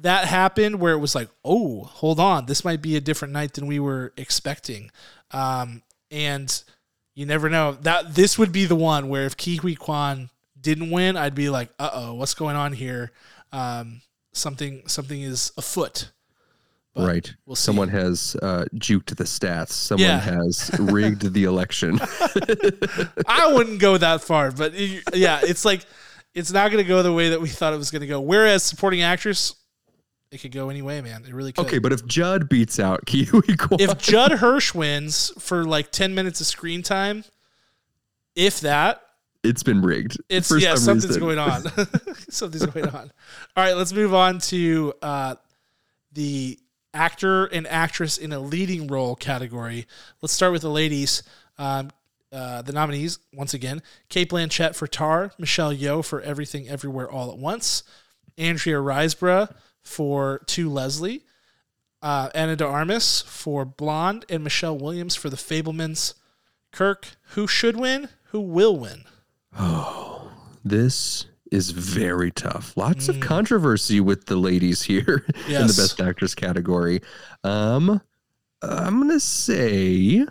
That 0.00 0.26
happened 0.26 0.80
where 0.80 0.94
it 0.94 0.98
was 0.98 1.14
like, 1.14 1.28
oh, 1.44 1.82
hold 1.84 2.18
on, 2.18 2.46
this 2.46 2.64
might 2.64 2.80
be 2.80 2.96
a 2.96 3.00
different 3.00 3.34
night 3.34 3.54
than 3.54 3.66
we 3.66 3.78
were 3.78 4.12
expecting. 4.16 4.90
Um, 5.32 5.82
and 6.10 6.62
you 7.14 7.26
never 7.26 7.48
know 7.50 7.72
that 7.82 8.14
this 8.14 8.38
would 8.38 8.52
be 8.52 8.64
the 8.64 8.76
one 8.76 9.08
where 9.08 9.24
if 9.24 9.36
Ke 9.36 9.60
Huy 9.60 9.74
Quan 9.74 10.30
didn't 10.60 10.90
win, 10.90 11.16
I'd 11.16 11.34
be 11.34 11.50
like, 11.50 11.70
uh 11.78 11.90
oh, 11.92 12.14
what's 12.14 12.34
going 12.34 12.56
on 12.56 12.72
here? 12.72 13.12
Um, 13.52 14.00
something 14.32 14.82
something 14.86 15.20
is 15.20 15.52
afoot. 15.56 16.10
But 16.94 17.06
right. 17.06 17.34
We'll. 17.46 17.56
Someone 17.56 17.88
has 17.88 18.36
uh, 18.42 18.66
juked 18.74 19.16
the 19.16 19.24
stats. 19.24 19.70
Someone 19.70 20.06
Yeah. 20.08 20.20
has 20.20 20.70
rigged 20.78 21.32
the 21.32 21.44
election. 21.44 21.98
I 23.26 23.50
wouldn't 23.52 23.80
go 23.80 23.96
that 23.96 24.20
far, 24.22 24.50
but 24.50 24.72
it- 24.74 25.02
yeah, 25.14 25.40
it's 25.42 25.64
like 25.64 25.84
it's 26.34 26.52
not 26.52 26.70
going 26.70 26.82
to 26.84 26.88
go 26.88 27.02
the 27.02 27.12
way 27.12 27.30
that 27.30 27.40
we 27.40 27.48
thought 27.48 27.72
it 27.72 27.76
was 27.78 27.90
going 27.90 28.00
to 28.02 28.06
go. 28.06 28.20
Whereas 28.20 28.62
supporting 28.62 29.02
actress, 29.02 29.54
it 30.32 30.40
could 30.40 30.50
go 30.50 30.70
any 30.70 30.80
way, 30.80 31.02
man. 31.02 31.24
It 31.28 31.34
really 31.34 31.52
could. 31.52 31.66
okay, 31.66 31.78
but 31.78 31.92
if 31.92 32.06
Judd 32.06 32.48
beats 32.48 32.80
out 32.80 33.00
Ke 33.06 33.28
Huy 33.28 33.56
Quan, 33.56 33.78
if 33.78 33.98
Judd 33.98 34.32
Hirsch 34.32 34.74
wins 34.74 35.30
for 35.38 35.64
like 35.64 35.92
ten 35.92 36.14
minutes 36.14 36.40
of 36.40 36.46
screen 36.46 36.82
time, 36.82 37.24
if 38.34 38.60
that, 38.60 39.02
it's 39.44 39.62
been 39.62 39.82
rigged. 39.82 40.16
It's 40.28 40.48
for 40.48 40.56
yeah, 40.56 40.74
some 40.74 41.00
something's 41.00 41.20
reason. 41.20 41.20
going 41.20 41.38
on. 41.38 41.62
something's 42.30 42.66
going 42.66 42.88
on. 42.88 43.12
All 43.56 43.64
right, 43.64 43.76
let's 43.76 43.92
move 43.92 44.14
on 44.14 44.38
to 44.38 44.94
uh, 45.02 45.34
the 46.12 46.58
actor 46.94 47.46
and 47.46 47.66
actress 47.66 48.16
in 48.16 48.32
a 48.32 48.40
leading 48.40 48.86
role 48.86 49.14
category. 49.14 49.86
Let's 50.22 50.32
start 50.32 50.52
with 50.52 50.62
the 50.62 50.70
ladies. 50.70 51.22
Um, 51.58 51.90
uh, 52.32 52.62
the 52.62 52.72
nominees 52.72 53.18
once 53.34 53.52
again: 53.52 53.82
Cate 54.08 54.30
Blanchett 54.30 54.74
for 54.74 54.86
Tar, 54.86 55.32
Michelle 55.38 55.74
Yeoh 55.74 56.02
for 56.02 56.22
Everything 56.22 56.70
Everywhere 56.70 57.10
All 57.10 57.30
at 57.30 57.36
Once, 57.36 57.82
Andrea 58.38 58.78
Riseborough 58.78 59.54
for 59.82 60.40
To 60.46 60.70
Leslie, 60.70 61.24
uh, 62.00 62.30
Ana 62.34 62.56
de 62.56 62.66
Armas 62.66 63.22
for 63.22 63.64
Blonde, 63.64 64.24
and 64.28 64.42
Michelle 64.44 64.78
Williams 64.78 65.14
for 65.16 65.28
The 65.30 65.36
Fabelmans. 65.36 66.14
Kirk, 66.72 67.16
who 67.34 67.46
should 67.46 67.76
win? 67.76 68.08
Who 68.30 68.40
will 68.40 68.78
win? 68.78 69.04
Oh, 69.58 70.32
this 70.64 71.26
is 71.50 71.70
very 71.70 72.30
tough. 72.30 72.74
Lots 72.78 73.08
of 73.10 73.16
Mm. 73.16 73.22
controversy 73.22 74.00
with 74.00 74.24
the 74.24 74.36
ladies 74.36 74.80
here 74.82 75.26
in 75.48 75.66
the 75.66 75.74
best 75.76 76.00
actress 76.00 76.34
category. 76.34 77.02
Um, 77.44 78.00
I'm 78.62 78.98
gonna 79.00 79.20
say 79.20 80.24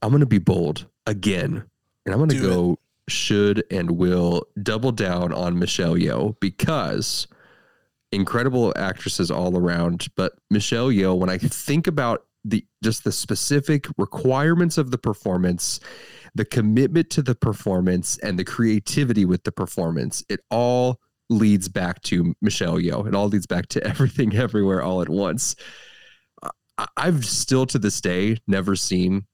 I'm 0.00 0.10
gonna 0.10 0.26
be 0.26 0.38
bold 0.38 0.86
again, 1.06 1.64
and 2.06 2.14
I'm 2.14 2.18
gonna 2.20 2.34
Do 2.34 2.40
go 2.42 2.78
should 3.12 3.64
and 3.70 3.92
will 3.92 4.46
double 4.62 4.92
down 4.92 5.32
on 5.32 5.58
Michelle 5.58 5.94
Yeoh 5.94 6.38
because 6.40 7.26
incredible 8.10 8.72
actresses 8.76 9.30
all 9.30 9.56
around. 9.56 10.08
But 10.16 10.32
Michelle 10.50 10.88
Yeoh, 10.88 11.16
when 11.16 11.30
I 11.30 11.38
think 11.38 11.86
about 11.86 12.26
the 12.44 12.64
just 12.82 13.04
the 13.04 13.12
specific 13.12 13.86
requirements 13.98 14.78
of 14.78 14.90
the 14.90 14.98
performance, 14.98 15.80
the 16.34 16.44
commitment 16.44 17.10
to 17.10 17.22
the 17.22 17.34
performance, 17.34 18.18
and 18.18 18.38
the 18.38 18.44
creativity 18.44 19.24
with 19.24 19.44
the 19.44 19.52
performance, 19.52 20.24
it 20.28 20.40
all 20.50 21.00
leads 21.30 21.68
back 21.68 22.02
to 22.02 22.34
Michelle 22.42 22.78
Yeoh. 22.78 23.06
It 23.06 23.14
all 23.14 23.28
leads 23.28 23.46
back 23.46 23.68
to 23.68 23.86
everything, 23.86 24.36
everywhere, 24.36 24.82
all 24.82 25.02
at 25.02 25.08
once. 25.08 25.56
I've 26.96 27.24
still 27.24 27.66
to 27.66 27.78
this 27.78 28.00
day 28.00 28.38
never 28.46 28.74
seen 28.76 29.26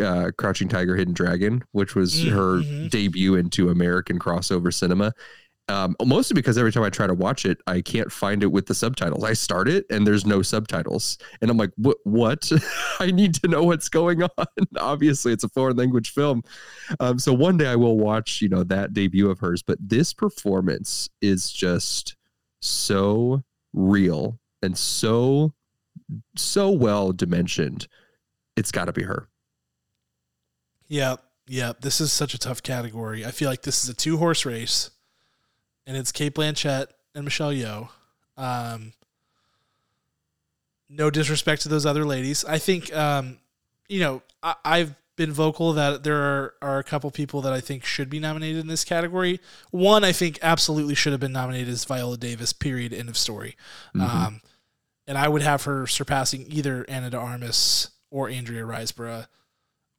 uh, 0.00 0.30
Crouching 0.38 0.68
Tiger, 0.68 0.96
Hidden 0.96 1.14
Dragon, 1.14 1.62
which 1.72 1.94
was 1.94 2.14
Mm, 2.24 2.28
her 2.30 2.58
mhm. 2.62 2.90
debut 2.90 3.34
into 3.34 3.68
American 3.68 4.18
crossover 4.18 4.72
cinema. 4.72 5.12
Um, 5.68 5.94
mostly 6.04 6.34
because 6.34 6.58
every 6.58 6.72
time 6.72 6.82
I 6.82 6.90
try 6.90 7.06
to 7.06 7.14
watch 7.14 7.46
it, 7.46 7.58
I 7.68 7.80
can't 7.82 8.10
find 8.10 8.42
it 8.42 8.48
with 8.48 8.66
the 8.66 8.74
subtitles. 8.74 9.22
I 9.22 9.32
start 9.32 9.68
it 9.68 9.86
and 9.90 10.04
there's 10.04 10.26
no 10.26 10.42
subtitles, 10.42 11.18
and 11.40 11.50
I'm 11.50 11.56
like, 11.56 11.70
"What? 11.76 11.98
What? 12.04 12.50
I 13.00 13.12
need 13.12 13.34
to 13.36 13.48
know 13.48 13.62
what's 13.62 13.88
going 13.88 14.22
on." 14.38 14.46
Obviously, 14.76 15.32
it's 15.32 15.44
a 15.44 15.48
foreign 15.48 15.76
language 15.76 16.10
film, 16.12 16.42
um, 16.98 17.18
so 17.18 17.32
one 17.32 17.56
day 17.56 17.68
I 17.68 17.76
will 17.76 17.96
watch, 17.96 18.42
you 18.42 18.48
know, 18.48 18.64
that 18.64 18.92
debut 18.92 19.30
of 19.30 19.38
hers. 19.38 19.62
But 19.62 19.78
this 19.80 20.12
performance 20.12 21.08
is 21.22 21.50
just 21.52 22.16
so 22.60 23.42
real 23.72 24.40
and 24.62 24.76
so 24.76 25.54
so 26.36 26.70
well 26.70 27.12
dimensioned. 27.12 27.86
It's 28.56 28.72
got 28.72 28.86
to 28.86 28.92
be 28.92 29.04
her. 29.04 29.28
Yep, 30.92 31.24
yep. 31.48 31.80
This 31.80 32.02
is 32.02 32.12
such 32.12 32.34
a 32.34 32.38
tough 32.38 32.62
category. 32.62 33.24
I 33.24 33.30
feel 33.30 33.48
like 33.48 33.62
this 33.62 33.82
is 33.82 33.88
a 33.88 33.94
two 33.94 34.18
horse 34.18 34.44
race, 34.44 34.90
and 35.86 35.96
it's 35.96 36.12
Cate 36.12 36.34
Blanchett 36.34 36.88
and 37.14 37.24
Michelle 37.24 37.50
Yeoh. 37.50 37.88
Um, 38.36 38.92
no 40.90 41.08
disrespect 41.08 41.62
to 41.62 41.70
those 41.70 41.86
other 41.86 42.04
ladies. 42.04 42.44
I 42.44 42.58
think, 42.58 42.94
um, 42.94 43.38
you 43.88 44.00
know, 44.00 44.22
I, 44.42 44.54
I've 44.66 44.94
been 45.16 45.32
vocal 45.32 45.72
that 45.72 46.04
there 46.04 46.20
are, 46.20 46.54
are 46.60 46.78
a 46.78 46.84
couple 46.84 47.10
people 47.10 47.40
that 47.40 47.54
I 47.54 47.60
think 47.60 47.86
should 47.86 48.10
be 48.10 48.20
nominated 48.20 48.60
in 48.60 48.66
this 48.66 48.84
category. 48.84 49.40
One, 49.70 50.04
I 50.04 50.12
think, 50.12 50.40
absolutely 50.42 50.94
should 50.94 51.12
have 51.12 51.20
been 51.20 51.32
nominated 51.32 51.68
is 51.68 51.86
Viola 51.86 52.18
Davis. 52.18 52.52
Period. 52.52 52.92
End 52.92 53.08
of 53.08 53.16
story. 53.16 53.56
Mhm. 53.96 54.02
Um, 54.02 54.40
and 55.06 55.16
I 55.16 55.28
would 55.28 55.40
have 55.40 55.62
her 55.64 55.86
surpassing 55.86 56.44
either 56.50 56.84
Ana 56.86 57.08
de 57.08 57.16
Armas 57.16 57.88
or 58.10 58.28
Andrea 58.28 58.64
Riseborough, 58.64 59.26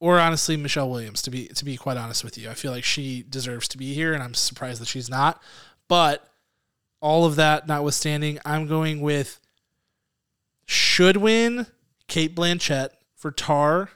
or 0.00 0.18
honestly 0.18 0.56
Michelle 0.56 0.90
Williams. 0.90 1.22
To 1.22 1.30
be 1.30 1.48
to 1.48 1.64
be 1.64 1.76
quite 1.76 1.96
honest 1.96 2.24
with 2.24 2.36
you, 2.38 2.50
I 2.50 2.54
feel 2.54 2.72
like 2.72 2.84
she 2.84 3.22
deserves 3.22 3.68
to 3.68 3.78
be 3.78 3.94
here, 3.94 4.12
and 4.12 4.22
I'm 4.22 4.34
surprised 4.34 4.80
that 4.80 4.88
she's 4.88 5.10
not. 5.10 5.42
But 5.88 6.28
all 7.00 7.24
of 7.24 7.36
that 7.36 7.66
notwithstanding, 7.66 8.38
I'm 8.44 8.66
going 8.66 9.00
with 9.00 9.40
should 10.66 11.18
win 11.18 11.66
Cate 12.08 12.34
Blanchett 12.34 12.90
for 13.14 13.30
Tar, 13.30 13.90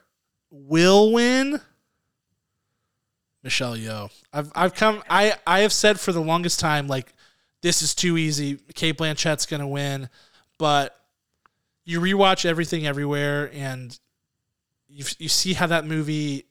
will 0.51 1.13
win 1.13 1.61
Michelle 3.43 3.77
Yeoh. 3.77 4.11
I've 4.33 4.53
I've 4.55 4.75
come 4.75 5.03
I 5.09 5.35
I 5.47 5.61
have 5.61 5.73
said 5.73 6.01
for 6.01 6.13
the 6.13 6.21
longest 6.21 6.61
time 6.61 6.89
like 6.89 7.15
this 7.63 7.83
is 7.83 7.95
too 7.95 8.17
easy. 8.17 8.59
Cate 8.75 8.99
Blanchett's 8.99 9.47
gonna 9.47 9.69
win, 9.69 10.09
but 10.59 10.95
you 11.85 12.01
rewatch 12.01 12.45
everything 12.45 12.87
everywhere 12.87 13.51
and 13.55 13.99
you 14.89 15.05
you 15.19 15.29
see 15.29 15.53
how 15.55 15.67
that 15.67 15.87
movie 15.87 16.47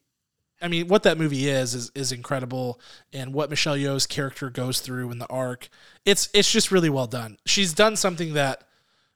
I 0.61 0.67
mean 0.67 0.87
what 0.87 1.03
that 1.03 1.17
movie 1.17 1.47
is 1.49 1.73
is 1.75 1.91
is 1.95 2.11
incredible 2.11 2.79
and 3.13 3.33
what 3.33 3.49
Michelle 3.49 3.77
Yeoh's 3.77 4.07
character 4.07 4.49
goes 4.49 4.79
through 4.79 5.11
in 5.11 5.19
the 5.19 5.27
arc. 5.27 5.69
It's 6.05 6.29
it's 6.33 6.51
just 6.51 6.71
really 6.71 6.89
well 6.89 7.07
done. 7.07 7.37
She's 7.45 7.73
done 7.73 7.95
something 7.95 8.33
that 8.33 8.63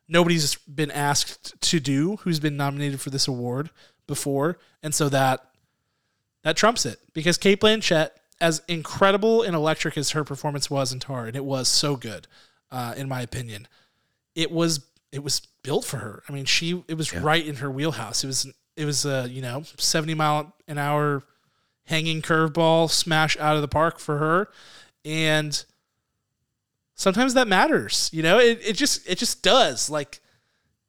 nobody's 0.07 0.55
been 0.55 0.91
asked 0.91 1.59
to 1.61 1.79
do 1.79 2.17
who's 2.17 2.39
been 2.39 2.57
nominated 2.57 2.99
for 2.99 3.09
this 3.09 3.27
award 3.27 3.69
before 4.07 4.57
and 4.83 4.93
so 4.93 5.07
that 5.09 5.45
that 6.43 6.57
trumps 6.57 6.85
it 6.85 6.99
because 7.13 7.37
Cate 7.37 7.61
Blanchett 7.61 8.09
as 8.41 8.61
incredible 8.67 9.43
and 9.43 9.55
electric 9.55 9.97
as 9.97 10.11
her 10.11 10.23
performance 10.23 10.69
was 10.69 10.91
in 10.91 10.99
Tar 10.99 11.27
and 11.27 11.35
it 11.35 11.45
was 11.45 11.67
so 11.69 11.95
good 11.95 12.27
uh, 12.71 12.93
in 12.97 13.07
my 13.07 13.21
opinion 13.21 13.67
it 14.35 14.51
was 14.51 14.85
it 15.13 15.23
was 15.23 15.41
built 15.63 15.85
for 15.85 15.97
her 15.97 16.23
I 16.27 16.33
mean 16.33 16.45
she 16.45 16.83
it 16.89 16.95
was 16.95 17.13
Yeah. 17.13 17.21
right 17.23 17.45
in 17.45 17.57
her 17.57 17.71
wheelhouse 17.71 18.23
it 18.23 18.27
was 18.27 18.51
it 18.75 18.85
was 18.85 19.05
a 19.05 19.27
you 19.29 19.41
know 19.41 19.63
70 19.77 20.13
mile 20.15 20.53
an 20.67 20.77
hour 20.77 21.23
hanging 21.85 22.21
curveball 22.21 22.89
smash 22.89 23.37
out 23.37 23.55
of 23.55 23.61
the 23.61 23.67
park 23.67 23.99
for 23.99 24.17
her. 24.17 24.49
And 25.03 25.63
sometimes 26.95 27.33
that 27.33 27.47
matters 27.47 28.09
you 28.13 28.21
know 28.21 28.37
it, 28.39 28.59
it 28.61 28.73
just 28.73 29.07
it 29.09 29.17
just 29.17 29.43
does. 29.43 29.89
Like 29.89 30.21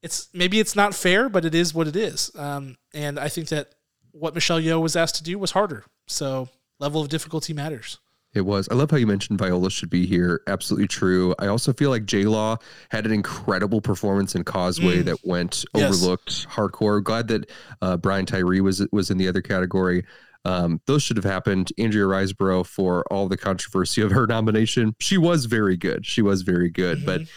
it's 0.02 0.28
maybe 0.32 0.60
it's 0.60 0.76
not 0.76 0.94
fair 0.94 1.28
but 1.28 1.44
it 1.44 1.54
is 1.54 1.74
what 1.74 1.88
it 1.88 1.96
is. 1.96 2.30
Um, 2.36 2.76
and 2.94 3.18
i 3.18 3.28
think 3.28 3.48
that 3.48 3.74
what 4.12 4.34
michelle 4.34 4.60
yeoh 4.60 4.80
was 4.80 4.96
asked 4.96 5.16
to 5.16 5.22
do 5.22 5.38
was 5.38 5.52
harder. 5.52 5.84
So 6.06 6.48
level 6.78 7.00
of 7.00 7.08
difficulty 7.08 7.52
matters 7.52 7.98
It 8.34 8.42
was. 8.42 8.66
I 8.70 8.74
love 8.74 8.90
how 8.90 8.96
you 8.96 9.06
mentioned 9.06 9.38
Viola 9.38 9.70
should 9.70 9.90
be 9.90 10.06
here. 10.06 10.40
Absolutely 10.46 10.88
true. 10.88 11.34
I 11.38 11.48
also 11.48 11.72
feel 11.74 11.90
like 11.90 12.06
J 12.06 12.24
Law 12.24 12.56
had 12.90 13.04
an 13.04 13.12
incredible 13.12 13.80
performance 13.82 14.34
in 14.34 14.42
Causeway 14.44 15.00
Mm. 15.02 15.04
that 15.04 15.18
went 15.24 15.64
Yes. 15.74 15.92
overlooked. 15.94 16.48
Hardcore. 16.48 17.02
Glad 17.04 17.28
that 17.28 17.50
uh, 17.82 17.96
Brian 17.98 18.24
Tyree 18.24 18.60
was 18.62 18.86
was 18.90 19.10
in 19.10 19.18
the 19.18 19.28
other 19.28 19.42
category. 19.42 20.04
Um, 20.44 20.80
those 20.86 21.02
should 21.02 21.16
have 21.18 21.24
happened. 21.24 21.72
Andrea 21.78 22.04
Riseborough 22.06 22.66
for 22.66 23.04
all 23.12 23.28
the 23.28 23.36
controversy 23.36 24.00
of 24.02 24.10
her 24.12 24.26
nomination. 24.26 24.94
She 24.98 25.18
was 25.18 25.44
very 25.44 25.76
good. 25.76 26.04
She 26.06 26.22
was 26.22 26.42
very 26.42 26.68
good, 26.70 27.04
but 27.06 27.20
Mhm. 27.20 27.28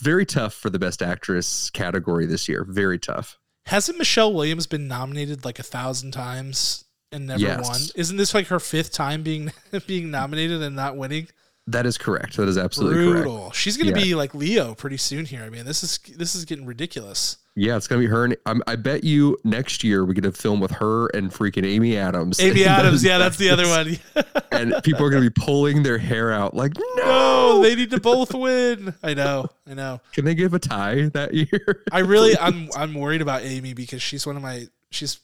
very 0.00 0.24
tough 0.26 0.54
for 0.54 0.70
the 0.70 0.78
best 0.78 1.02
actress 1.02 1.70
category 1.70 2.26
this 2.26 2.48
year. 2.48 2.64
Very 2.68 2.98
tough. 2.98 3.38
hasn't 3.66 3.96
michelle 3.96 4.34
williams 4.34 4.66
been 4.66 4.88
nominated 4.88 5.44
like 5.44 5.60
a 5.60 5.62
thousand 5.62 6.10
times 6.10 6.81
and 7.12 7.26
never 7.26 7.40
Yes. 7.40 7.68
won 7.68 7.80
isn't 7.94 8.16
this 8.16 8.34
like 8.34 8.46
her 8.48 8.58
fifth 8.60 8.92
time 8.92 9.22
being 9.22 9.52
being 9.86 10.10
nominated 10.10 10.62
and 10.62 10.74
not 10.76 10.96
winning 10.96 11.28
That 11.68 11.86
is 11.86 11.96
correct. 11.98 12.36
That 12.38 12.48
is 12.48 12.58
absolutely 12.58 13.04
correct. 13.04 13.22
brutal 13.24 13.50
she's 13.52 13.76
gonna 13.76 13.90
Yeah. 13.90 14.04
be 14.04 14.14
like 14.14 14.34
leo 14.34 14.74
pretty 14.74 14.96
soon 14.96 15.24
here 15.26 15.42
i 15.42 15.50
mean 15.50 15.64
this 15.64 15.82
is 15.84 15.98
this 16.16 16.34
is 16.34 16.44
getting 16.44 16.66
ridiculous 16.66 17.36
Yeah, 17.54 17.76
it's 17.76 17.86
gonna 17.86 18.00
be 18.00 18.06
her. 18.06 18.24
And 18.24 18.36
I'm, 18.46 18.62
I 18.66 18.76
bet 18.76 19.04
you 19.04 19.36
next 19.44 19.84
year 19.84 20.04
we 20.06 20.14
get 20.14 20.24
a 20.24 20.32
film 20.32 20.58
with 20.60 20.70
her 20.72 21.08
and 21.08 21.30
freaking 21.30 21.64
Amy 21.66 21.96
Adams. 21.98 22.40
amy 22.40 22.64
adams 22.78 23.04
yeah 23.04 23.18
that's 23.18 23.36
the 23.36 23.50
other 23.50 23.68
one 23.68 23.98
and 24.52 24.74
people 24.82 25.04
are 25.06 25.10
going 25.10 25.22
to 25.22 25.30
be 25.30 25.40
pulling 25.44 25.82
their 25.82 25.98
hair 25.98 26.32
out 26.32 26.54
like, 26.54 26.72
no, 26.96 27.04
no 27.04 27.62
they 27.62 27.74
need 27.74 27.90
to 27.90 28.00
both 28.00 28.34
win 28.34 28.94
i 29.02 29.12
know 29.14 29.46
i 29.70 29.74
know 29.74 30.00
can 30.12 30.24
they 30.24 30.34
give 30.34 30.52
a 30.54 30.58
tie 30.58 31.08
that 31.14 31.32
year? 31.34 31.82
I 31.92 32.00
really 32.00 32.36
I'm 32.38 32.68
I'm 32.76 32.94
worried 32.94 33.20
about 33.22 33.42
Amy 33.42 33.72
because 33.74 34.00
she's 34.02 34.26
one 34.26 34.36
of 34.36 34.42
my 34.42 34.66
she's 34.90 35.20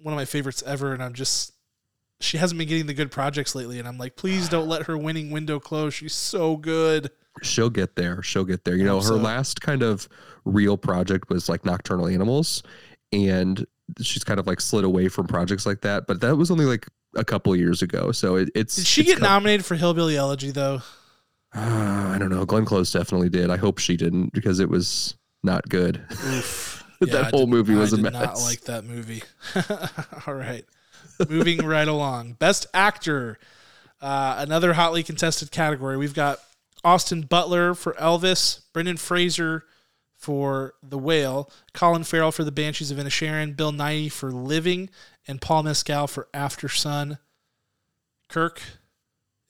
one 0.00 0.12
of 0.12 0.16
my 0.16 0.24
favorites 0.24 0.62
ever 0.66 0.92
and 0.92 1.02
I'm 1.02 1.14
just 1.14 1.52
she 2.20 2.36
hasn't 2.36 2.58
been 2.58 2.68
getting 2.68 2.86
the 2.86 2.94
good 2.94 3.10
projects 3.10 3.54
lately 3.54 3.78
and 3.78 3.86
I'm 3.86 3.98
like 3.98 4.16
please 4.16 4.48
don't 4.48 4.68
let 4.68 4.82
her 4.84 4.96
winning 4.96 5.30
window 5.30 5.60
close. 5.60 5.94
She's 5.94 6.14
so 6.14 6.56
good. 6.56 7.10
She'll 7.42 7.70
get 7.70 7.96
there. 7.96 8.22
She'll 8.22 8.44
get 8.44 8.64
there. 8.64 8.74
You 8.74 8.84
know, 8.84 8.96
her 8.96 9.02
so. 9.02 9.16
last 9.16 9.60
kind 9.60 9.82
of 9.82 10.08
real 10.44 10.76
project 10.76 11.28
was 11.30 11.48
like 11.48 11.64
Nocturnal 11.64 12.08
Animals, 12.08 12.62
and 13.12 13.64
she's 14.00 14.24
kind 14.24 14.40
of 14.40 14.46
like 14.46 14.60
slid 14.60 14.84
away 14.84 15.08
from 15.08 15.26
projects 15.26 15.66
like 15.66 15.82
that. 15.82 16.06
But 16.06 16.20
that 16.20 16.36
was 16.36 16.50
only 16.50 16.64
like 16.64 16.86
a 17.14 17.24
couple 17.24 17.54
years 17.56 17.82
ago. 17.82 18.12
So 18.12 18.36
it, 18.36 18.50
it's. 18.54 18.76
Did 18.76 18.86
she 18.86 19.02
it's 19.02 19.10
get 19.10 19.20
nominated 19.20 19.64
for 19.64 19.76
Hillbilly 19.76 20.16
Elegy 20.16 20.50
though? 20.50 20.82
Uh, 21.54 22.12
I 22.14 22.16
don't 22.18 22.30
know. 22.30 22.44
Glenn 22.44 22.64
Close 22.64 22.92
definitely 22.92 23.30
did. 23.30 23.50
I 23.50 23.56
hope 23.56 23.78
she 23.78 23.96
didn't 23.96 24.32
because 24.32 24.60
it 24.60 24.68
was 24.68 25.16
not 25.42 25.68
good. 25.68 26.02
That 27.06 27.26
I 27.26 27.28
whole 27.30 27.46
movie 27.46 27.74
was 27.74 27.94
I 27.94 27.98
a 27.98 28.02
did 28.02 28.12
Not 28.12 28.38
like 28.40 28.62
that 28.62 28.84
movie. 28.84 29.22
All 30.26 30.34
right, 30.34 30.64
moving 31.28 31.64
right 31.64 31.86
along. 31.86 32.32
Best 32.34 32.66
actor, 32.74 33.38
uh, 34.00 34.36
another 34.38 34.72
hotly 34.72 35.04
contested 35.04 35.52
category. 35.52 35.96
We've 35.96 36.14
got 36.14 36.40
Austin 36.82 37.22
Butler 37.22 37.74
for 37.74 37.92
Elvis, 37.94 38.62
Brendan 38.72 38.96
Fraser 38.96 39.64
for 40.16 40.74
The 40.82 40.98
Whale, 40.98 41.50
Colin 41.72 42.02
Farrell 42.02 42.32
for 42.32 42.42
The 42.42 42.50
Banshees 42.52 42.90
of 42.90 42.98
Inisherin, 42.98 43.56
Bill 43.56 43.72
Nighy 43.72 44.10
for 44.10 44.32
Living, 44.32 44.90
and 45.28 45.40
Paul 45.40 45.62
Mescal 45.62 46.08
for 46.08 46.28
Aftersun. 46.34 47.18
Kirk, 48.28 48.60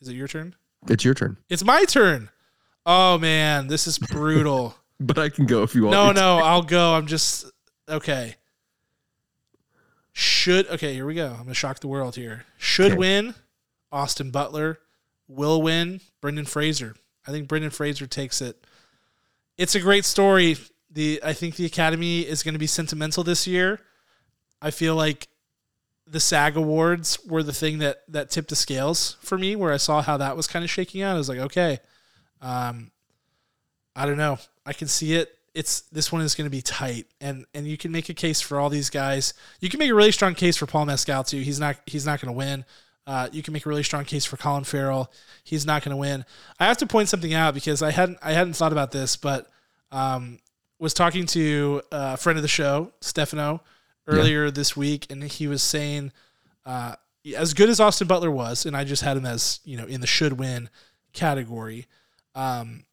is 0.00 0.08
it 0.08 0.14
your 0.14 0.28
turn? 0.28 0.54
It's 0.86 1.04
your 1.04 1.14
turn, 1.14 1.38
It's 1.48 1.64
my 1.64 1.84
turn. 1.84 2.30
Oh 2.86 3.18
man, 3.18 3.66
this 3.66 3.86
is 3.86 3.98
brutal. 3.98 4.76
But 5.00 5.18
I 5.18 5.28
can 5.28 5.46
go 5.46 5.62
if 5.62 5.74
you 5.74 5.84
want. 5.84 5.92
No, 5.92 6.12
no, 6.12 6.38
I'll 6.38 6.62
go. 6.62 6.94
I'm 6.94 7.06
just 7.06 7.50
okay. 7.88 8.36
Should 10.12 10.66
okay, 10.68 10.94
here 10.94 11.06
we 11.06 11.14
go. 11.14 11.28
I'm 11.30 11.38
gonna 11.44 11.54
shock 11.54 11.80
the 11.80 11.88
world 11.88 12.16
here. 12.16 12.44
Should 12.56 12.92
Okay. 12.92 12.98
win 12.98 13.34
Austin 13.92 14.30
Butler 14.30 14.80
will 15.28 15.62
win. 15.62 16.00
Brendan 16.20 16.46
Fraser. 16.46 16.96
I 17.26 17.30
think 17.30 17.46
Brendan 17.46 17.70
Fraser 17.70 18.06
takes 18.06 18.40
it. 18.40 18.64
It's 19.56 19.74
a 19.74 19.80
great 19.80 20.04
story. 20.04 20.56
The 20.90 21.20
I 21.22 21.32
think 21.34 21.56
the 21.56 21.66
Academy 21.66 22.20
is 22.22 22.42
going 22.42 22.54
to 22.54 22.58
be 22.58 22.66
sentimental 22.66 23.22
this 23.22 23.46
year. 23.46 23.80
I 24.60 24.70
feel 24.72 24.96
like 24.96 25.28
the 26.06 26.18
SAG 26.20 26.56
Awards 26.56 27.18
were 27.26 27.42
the 27.42 27.52
thing 27.52 27.78
that 27.78 27.98
that 28.08 28.30
tipped 28.30 28.48
the 28.48 28.56
scales 28.56 29.16
for 29.20 29.38
me, 29.38 29.54
where 29.54 29.72
I 29.72 29.76
saw 29.76 30.02
how 30.02 30.16
that 30.16 30.36
was 30.36 30.46
kind 30.48 30.64
of 30.64 30.70
shaking 30.70 31.02
out. 31.02 31.14
I 31.14 31.18
was 31.18 31.28
like, 31.28 31.38
okay, 31.38 31.78
um, 32.40 32.90
I 33.94 34.06
don't 34.06 34.16
know. 34.16 34.38
I 34.68 34.74
can 34.74 34.86
see 34.86 35.14
it. 35.14 35.34
It's 35.54 35.80
this 35.80 36.12
one 36.12 36.20
is 36.20 36.34
going 36.34 36.44
to 36.44 36.50
be 36.50 36.60
tight, 36.60 37.06
and 37.20 37.46
and 37.54 37.66
you 37.66 37.78
can 37.78 37.90
make 37.90 38.10
a 38.10 38.14
case 38.14 38.40
for 38.40 38.60
all 38.60 38.68
these 38.68 38.90
guys. 38.90 39.32
You 39.60 39.70
can 39.70 39.78
make 39.78 39.90
a 39.90 39.94
really 39.94 40.12
strong 40.12 40.34
case 40.34 40.58
for 40.58 40.66
Paul 40.66 40.84
Mescal 40.84 41.24
too. 41.24 41.40
He's 41.40 41.58
not 41.58 41.76
he's 41.86 42.04
not 42.04 42.20
going 42.20 42.32
to 42.32 42.36
win. 42.36 42.64
Uh, 43.06 43.28
you 43.32 43.42
can 43.42 43.54
make 43.54 43.64
a 43.64 43.68
really 43.70 43.82
strong 43.82 44.04
case 44.04 44.26
for 44.26 44.36
Colin 44.36 44.64
Farrell. 44.64 45.10
He's 45.42 45.64
not 45.64 45.82
going 45.82 45.92
to 45.92 45.96
win. 45.96 46.26
I 46.60 46.66
have 46.66 46.76
to 46.78 46.86
point 46.86 47.08
something 47.08 47.32
out 47.32 47.54
because 47.54 47.82
I 47.82 47.90
hadn't 47.90 48.18
I 48.22 48.32
hadn't 48.32 48.52
thought 48.52 48.72
about 48.72 48.92
this, 48.92 49.16
but 49.16 49.48
um, 49.90 50.38
was 50.78 50.92
talking 50.92 51.24
to 51.26 51.80
a 51.90 52.18
friend 52.18 52.38
of 52.38 52.42
the 52.42 52.48
show, 52.48 52.92
Stefano, 53.00 53.62
earlier 54.06 54.44
yeah. 54.44 54.50
this 54.50 54.76
week, 54.76 55.06
and 55.10 55.24
he 55.24 55.46
was 55.46 55.62
saying, 55.62 56.12
uh, 56.66 56.96
as 57.34 57.54
good 57.54 57.70
as 57.70 57.80
Austin 57.80 58.06
Butler 58.06 58.30
was, 58.30 58.66
and 58.66 58.76
I 58.76 58.84
just 58.84 59.02
had 59.02 59.16
him 59.16 59.24
as 59.24 59.60
you 59.64 59.78
know 59.78 59.86
in 59.86 60.02
the 60.02 60.06
should 60.06 60.34
win 60.34 60.68
category. 61.14 61.86
Um, 62.34 62.84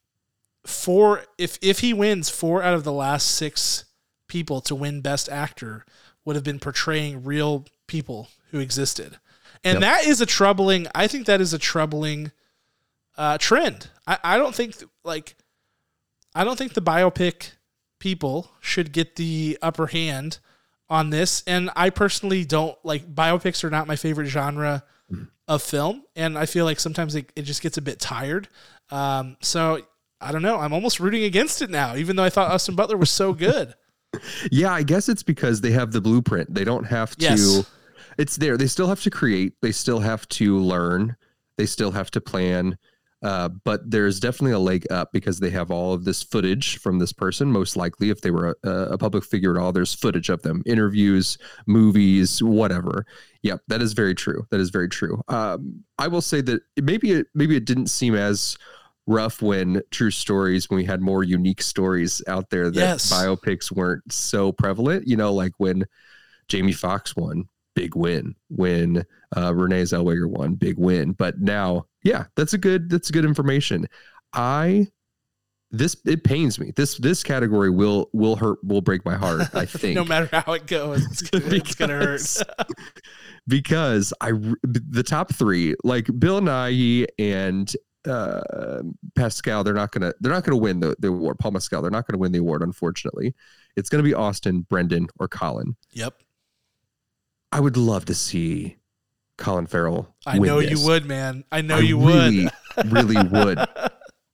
four 0.65 1.23
if 1.38 1.58
if 1.62 1.80
he 1.80 1.93
wins 1.93 2.30
four 2.30 2.63
out 2.63 2.73
of 2.73 2.84
the 2.84 2.91
last 2.91 3.32
six 3.32 3.86
people 4.28 4.62
to 4.62 4.75
win 4.75 5.01
Best 5.01 5.30
Actor 5.30 5.86
would 6.23 6.36
have 6.36 6.43
been 6.43 6.60
portraying 6.60 7.23
real 7.23 7.65
people 7.88 8.30
who 8.51 8.60
existed, 8.60 9.19
and 9.63 9.75
yep. 9.75 9.82
that 9.82 10.06
is 10.06 10.21
a 10.21 10.25
troubling. 10.25 10.88
I 10.95 11.08
think 11.08 11.25
that 11.28 11.41
is 11.41 11.54
a 11.54 11.60
troubling 11.60 12.32
uh, 13.17 13.38
trend. 13.38 13.89
I, 14.08 14.17
I 14.23 14.38
don't 14.38 14.56
think 14.56 14.75
like 15.04 15.36
I 16.34 16.43
don't 16.43 16.58
think 16.58 16.73
the 16.73 16.82
biopic 16.82 17.51
people 17.99 18.51
should 18.60 18.91
get 18.91 19.15
the 19.15 19.58
upper 19.62 19.88
hand 19.88 20.39
on 20.89 21.10
this. 21.10 21.43
And 21.47 21.71
I 21.75 21.89
personally 21.89 22.45
don't 22.45 22.78
like 22.84 23.13
biopics 23.13 23.63
are 23.63 23.69
not 23.69 23.88
my 23.88 23.95
favorite 23.95 24.28
genre 24.28 24.84
of 25.47 25.63
film. 25.63 26.04
And 26.15 26.38
I 26.38 26.45
feel 26.45 26.65
like 26.65 26.80
sometimes 26.80 27.15
it, 27.15 27.32
it 27.36 27.43
just 27.43 27.62
gets 27.62 27.78
a 27.78 27.82
bit 27.82 27.99
tired. 27.99 28.47
Um, 28.89 29.38
so 29.41 29.82
I 30.21 30.32
don't 30.32 30.41
know. 30.41 30.60
I'm 30.60 30.73
almost 30.73 30.99
rooting 30.99 31.23
against 31.23 31.62
it 31.62 31.69
now, 31.69 31.95
even 31.95 32.15
though 32.15 32.23
I 32.23 32.30
thought 32.30 32.51
Austin 32.51 32.75
Butler 32.75 32.97
was 32.97 33.12
so 33.12 33.34
good. 33.34 33.73
yeah, 34.51 34.73
I 34.73 34.84
guess 34.84 35.10
it's 35.10 35.23
because 35.23 35.62
they 35.62 35.71
have 35.71 35.91
the 35.91 36.01
blueprint. 36.01 36.54
They 36.54 36.63
don't 36.63 36.86
have 36.86 37.15
to. 37.17 37.23
Yes. 37.23 37.71
It's 38.17 38.38
there. 38.38 38.58
They 38.58 38.67
still 38.67 38.88
have 38.88 39.01
to 39.01 39.10
create. 39.10 39.54
They 39.62 39.71
still 39.71 39.99
have 39.99 40.28
to 40.30 40.58
learn. 40.58 41.17
They 41.58 41.65
still 41.65 41.91
have 41.91 42.12
to 42.12 42.21
plan. 42.21 42.78
Uh, 43.21 43.49
but 43.63 43.89
there's 43.89 44.19
definitely 44.19 44.51
a 44.51 44.60
leg 44.60 44.86
up 44.91 45.12
because 45.12 45.39
they 45.39 45.49
have 45.49 45.71
all 45.71 45.93
of 45.93 46.06
this 46.06 46.21
footage 46.21 46.78
from 46.78 46.99
this 46.99 47.12
person. 47.12 47.51
Most 47.51 47.75
likely, 47.75 48.10
if 48.10 48.21
they 48.21 48.30
were 48.30 48.56
a, 48.63 48.69
a 48.69 48.97
public 48.97 49.23
figure 49.23 49.58
at 49.58 49.62
all, 49.62 49.71
there's 49.71 49.95
footage 49.95 50.30
of 50.30 50.41
them, 50.43 50.62
interviews, 50.65 51.38
movies, 51.65 52.43
whatever. 52.43 53.06
Yep, 53.41 53.62
that 53.67 53.82
is 53.82 53.93
very 53.93 54.13
true. 54.13 54.45
That 54.51 54.60
is 54.60 54.69
very 54.69 54.89
true. 54.89 55.23
Um, 55.28 55.84
I 55.97 56.08
will 56.08 56.21
say 56.21 56.41
that 56.41 56.62
maybe 56.82 57.13
it 57.13 57.28
maybe 57.34 57.56
it 57.56 57.65
didn't 57.65 57.88
seem 57.88 58.13
as 58.15 58.58
rough 59.08 59.41
when 59.41 59.82
true 59.91 60.12
stories 60.12 60.70
when 60.70 60.78
we 60.78 60.86
had 60.86 61.02
more 61.02 61.24
unique 61.24 61.62
stories 61.62 62.22
out 62.28 62.50
there 62.50 62.72
that 62.72 62.80
yes. 62.80 63.13
biopics 63.13 63.72
weren't 63.72 64.12
so 64.12 64.52
prevalent. 64.52 65.08
You 65.08 65.18
know, 65.18 65.34
like 65.34 65.54
when 65.58 65.86
Jamie 66.48 66.72
Foxx 66.72 67.15
won, 67.15 67.48
big 67.76 67.96
win. 67.96 68.36
When 68.50 69.06
uh, 69.36 69.54
Renee 69.54 69.84
Zellweger 69.84 70.30
won, 70.30 70.56
big 70.56 70.78
win. 70.78 71.12
But 71.12 71.39
now 71.39 71.86
yeah, 72.04 72.26
that's 72.36 72.54
a 72.54 72.58
good 72.58 72.89
that's 72.89 73.12
good 73.12 73.26
information. 73.26 73.88
I 74.34 74.88
this 75.72 75.98
it 76.06 76.24
pains 76.24 76.60
me. 76.60 76.72
This 76.76 76.98
this 76.98 77.24
category 77.24 77.70
will 77.70 78.10
will 78.13 78.36
hurt 78.36 78.63
will 78.63 78.82
break 78.82 79.06
my 79.06 79.15
heart. 79.15 79.54
I 79.54 79.65
think 79.65 79.96
no 79.96 80.06
matter 80.06 80.30
how 80.32 80.54
it 80.54 80.68
goes, 80.68 81.06
it's 81.06 81.22
gonna, 81.24 81.46
because, 81.46 81.60
it's 81.60 81.76
gonna 81.76 81.94
hurt. 81.94 82.68
because 83.48 84.13
I 84.22 84.32
the 84.63 85.04
top 85.06 85.34
three 85.34 85.76
like 85.84 86.08
Bill 86.18 86.41
Nighy 86.41 87.08
and 87.20 87.74
uh, 88.08 88.84
Pascal, 89.15 89.63
they're 89.63 89.74
not 89.74 89.91
gonna 89.91 90.13
they're 90.20 90.32
not 90.32 90.44
gonna 90.44 90.58
win 90.58 90.80
the, 90.80 90.96
the 91.00 91.10
award. 91.10 91.39
Paul 91.39 91.52
Mescal, 91.52 91.82
they're 91.82 91.91
not 91.91 92.08
gonna 92.08 92.20
win 92.20 92.32
the 92.32 92.39
award. 92.39 92.62
Unfortunately, 92.62 93.34
it's 93.76 93.89
gonna 93.89 94.04
be 94.04 94.13
Austin, 94.13 94.62
Brendan, 94.62 95.08
or 95.20 95.28
Colin. 95.28 95.76
Yep. 95.91 96.15
I 97.52 97.60
would 97.60 97.78
love 97.78 98.06
to 98.06 98.15
see 98.15 98.78
Colin 99.38 99.68
Farrell. 99.68 100.15
I 100.26 100.39
know 100.39 100.62
this. 100.62 100.72
you 100.72 100.86
would, 100.86 101.06
man. 101.06 101.44
I 101.52 101.62
know 101.62 101.78
I 101.78 101.80
you 101.80 102.00
really, 102.06 102.48
would. 102.78 102.91
really 102.91 103.28
would. 103.28 103.60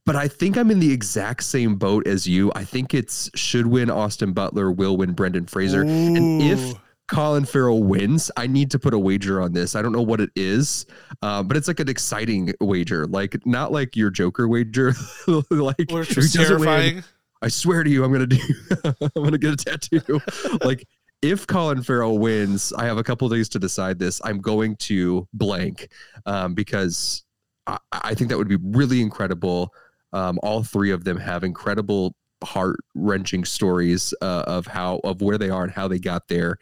But 0.04 0.16
I 0.16 0.28
think 0.28 0.58
I'm 0.58 0.72
in 0.72 0.80
the 0.80 0.92
exact 0.92 1.44
same 1.44 1.76
boat 1.76 2.08
as 2.08 2.28
you. 2.28 2.52
I 2.56 2.64
think 2.64 2.94
it's 2.96 3.30
should 3.36 3.68
win 3.68 3.92
Austin 3.92 4.34
Butler, 4.34 4.72
will 4.72 4.98
win 4.98 5.14
Brendan 5.14 5.46
Fraser. 5.46 5.84
Ooh. 5.84 5.88
And 5.88 6.42
if 6.42 6.74
Colin 7.12 7.44
Farrell 7.44 7.84
wins, 7.84 8.32
I 8.38 8.48
need 8.48 8.72
to 8.72 8.80
put 8.80 8.94
a 8.94 9.00
wager 9.00 9.42
on 9.42 9.52
this. 9.52 9.76
I 9.76 9.82
don't 9.82 9.92
know 9.92 10.02
what 10.02 10.22
it 10.22 10.30
is, 10.34 10.86
uh, 11.22 11.44
but 11.44 11.58
it's 11.58 11.68
like 11.68 11.82
an 11.82 11.90
exciting 11.90 12.54
wager, 12.62 13.06
like 13.06 13.46
not 13.46 13.74
like 13.74 13.98
your 13.98 14.10
Joker 14.10 14.48
wager, 14.48 14.94
like 15.50 15.92
Which 15.92 16.16
was 16.16 16.32
terrifying. 16.32 16.96
Win, 16.96 17.04
I 17.42 17.50
swear 17.50 17.84
to 17.84 17.90
you, 17.90 18.06
I'm 18.06 18.14
gonna 18.14 18.28
do. 18.28 18.40
I'm 18.86 19.24
gonna 19.24 19.38
get 19.38 19.52
a 19.52 19.58
tattoo. 19.58 20.22
like 20.64 20.88
if 21.22 21.46
Colin 21.48 21.84
Farrell 21.84 22.18
wins, 22.18 22.72
I 22.72 22.86
have 22.86 22.98
a 22.98 23.04
couple 23.04 23.28
days 23.28 23.50
to 23.50 23.60
decide 23.60 24.00
this. 24.00 24.22
I'm 24.24 24.40
going 24.40 24.78
to 24.78 25.28
blank 25.34 25.92
um, 26.26 26.54
because 26.54 27.26
I, 27.68 27.78
I, 27.92 28.16
think 28.16 28.30
that 28.30 28.38
would 28.38 28.48
be 28.48 28.58
really 28.62 29.02
incredible. 29.02 29.74
Um, 30.14 30.40
all 30.42 30.64
three 30.64 30.92
of 30.92 31.04
them 31.04 31.18
have 31.18 31.44
incredible, 31.44 32.16
heart 32.44 32.78
wrenching 32.96 33.46
stories 33.46 34.14
uh, 34.22 34.44
of 34.48 34.68
how 34.68 35.00
of 35.04 35.22
where 35.22 35.38
they 35.38 35.50
are 35.50 35.64
and 35.64 35.72
how 35.72 35.88
they 35.88 36.00
got 36.00 36.28
there, 36.28 36.58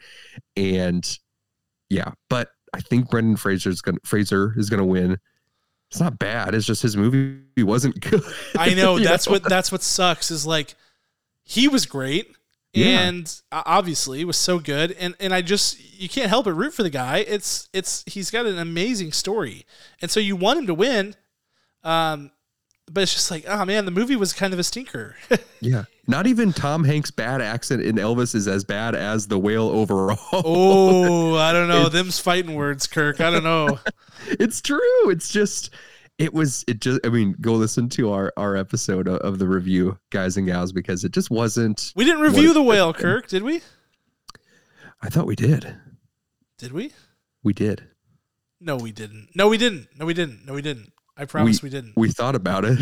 and 0.56 1.18
yeah. 1.88 2.12
But 2.28 2.48
I 2.74 2.80
think 2.80 3.10
Brendan 3.10 3.36
Fraser's 3.36 3.80
gonna 3.80 3.98
Fraser 4.04 4.54
is 4.56 4.70
gonna 4.70 4.84
win. 4.84 5.18
It's 5.90 6.00
not 6.00 6.18
bad. 6.18 6.54
It's 6.54 6.66
just 6.66 6.82
his 6.82 6.96
movie 6.96 7.42
wasn't 7.58 8.00
good. 8.10 8.22
I 8.56 8.74
know 8.74 8.98
that's 9.00 9.26
know? 9.26 9.32
what 9.32 9.44
that's 9.44 9.72
what 9.72 9.82
sucks. 9.82 10.30
Is 10.30 10.46
like 10.46 10.74
he 11.42 11.68
was 11.68 11.86
great 11.86 12.34
yeah. 12.72 13.00
and 13.00 13.40
obviously 13.50 14.24
was 14.24 14.36
so 14.36 14.58
good 14.58 14.92
and 14.92 15.14
and 15.18 15.34
I 15.34 15.42
just 15.42 15.80
you 16.00 16.08
can't 16.08 16.28
help 16.28 16.44
but 16.44 16.52
root 16.52 16.72
for 16.72 16.82
the 16.82 16.90
guy 16.90 17.18
it's 17.18 17.68
it's 17.72 18.04
he's 18.06 18.30
got 18.30 18.46
an 18.46 18.58
amazing 18.58 19.12
story 19.12 19.66
and 20.00 20.10
so 20.10 20.20
you 20.20 20.36
want 20.36 20.60
him 20.60 20.66
to 20.66 20.74
win 20.74 21.16
um 21.82 22.30
but 22.92 23.02
it's 23.02 23.12
just 23.12 23.30
like 23.30 23.44
oh 23.48 23.64
man 23.64 23.84
the 23.84 23.90
movie 23.90 24.16
was 24.16 24.32
kind 24.32 24.52
of 24.52 24.58
a 24.58 24.64
stinker. 24.64 25.16
Yeah. 25.62 25.84
Not 26.06 26.26
even 26.26 26.54
Tom 26.54 26.84
Hanks 26.84 27.10
bad 27.10 27.42
accent 27.42 27.82
in 27.82 27.96
Elvis 27.96 28.34
is 28.34 28.48
as 28.48 28.64
bad 28.64 28.94
as 28.94 29.28
the 29.28 29.38
whale 29.38 29.68
overall. 29.68 30.18
Oh 30.32 31.36
I 31.36 31.52
don't 31.52 31.68
know. 31.68 31.90
Them's 31.90 32.18
fighting 32.18 32.54
words 32.54 32.86
Kirk. 32.86 33.20
I 33.20 33.30
don't 33.30 33.44
know. 33.44 33.78
It's 34.26 34.60
true. 34.60 35.10
It's 35.10 35.30
just 35.30 35.70
it 36.18 36.34
was 36.34 36.62
it 36.68 36.80
just 36.80 37.00
i 37.06 37.08
mean 37.08 37.34
go 37.40 37.54
listen 37.54 37.88
to 37.88 38.12
our 38.12 38.30
our 38.36 38.54
episode 38.54 39.08
of, 39.08 39.16
of, 39.20 39.38
the 39.38 39.48
review 39.48 39.98
guys 40.10 40.36
and 40.36 40.46
gals 40.46 40.72
because 40.72 41.02
it 41.04 41.12
just 41.12 41.30
wasn't 41.30 41.94
we 41.96 42.04
didn't 42.04 42.20
review 42.20 42.52
the 42.52 42.62
whale 42.62 42.92
kirk 42.92 43.26
did 43.26 43.42
we? 43.42 43.62
I 45.00 45.08
thought 45.08 45.26
we 45.26 45.36
did. 45.36 45.74
Did 46.58 46.72
we? 46.72 46.92
We 47.42 47.54
did. 47.54 47.84
No 48.60 48.76
we 48.76 48.92
didn't. 48.92 49.30
No 49.34 49.48
we 49.48 49.56
didn't. 49.56 49.88
No 49.96 50.04
we 50.04 50.12
didn't. 50.12 50.46
No 50.46 50.52
we 50.52 50.60
didn't 50.62 50.92
i 51.20 51.24
promise 51.24 51.62
we, 51.62 51.66
we 51.66 51.70
didn't 51.70 51.92
we 51.96 52.08
thought 52.08 52.34
about 52.34 52.64
it 52.66 52.78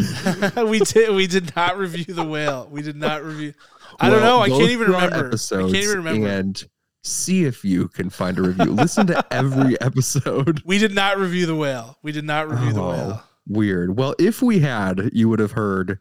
we 0.68 0.78
did 0.78 1.14
we 1.14 1.26
did 1.26 1.54
not 1.54 1.76
review 1.76 2.14
the 2.14 2.24
whale 2.24 2.68
we 2.70 2.80
did 2.80 2.96
not 2.96 3.22
review 3.24 3.52
i 4.00 4.08
well, 4.08 4.18
don't 4.18 4.26
know 4.26 4.40
i 4.40 4.48
can't 4.48 4.70
even 4.70 4.90
remember 4.92 5.26
i 5.26 5.30
can't 5.30 5.74
even 5.74 5.98
remember 5.98 6.28
and 6.28 6.68
see 7.08 7.44
if 7.44 7.64
you 7.64 7.88
can 7.88 8.10
find 8.10 8.38
a 8.38 8.42
review. 8.42 8.72
Listen 8.72 9.06
to 9.08 9.24
every 9.32 9.80
episode. 9.80 10.62
We 10.64 10.78
did 10.78 10.94
not 10.94 11.18
review 11.18 11.46
the 11.46 11.56
whale. 11.56 11.98
We 12.02 12.12
did 12.12 12.24
not 12.24 12.50
review 12.50 12.70
oh, 12.70 12.72
the 12.72 12.82
whale. 12.82 13.22
Weird. 13.46 13.96
Well, 13.96 14.14
if 14.18 14.42
we 14.42 14.60
had, 14.60 15.10
you 15.12 15.28
would 15.28 15.40
have 15.40 15.52
heard 15.52 15.98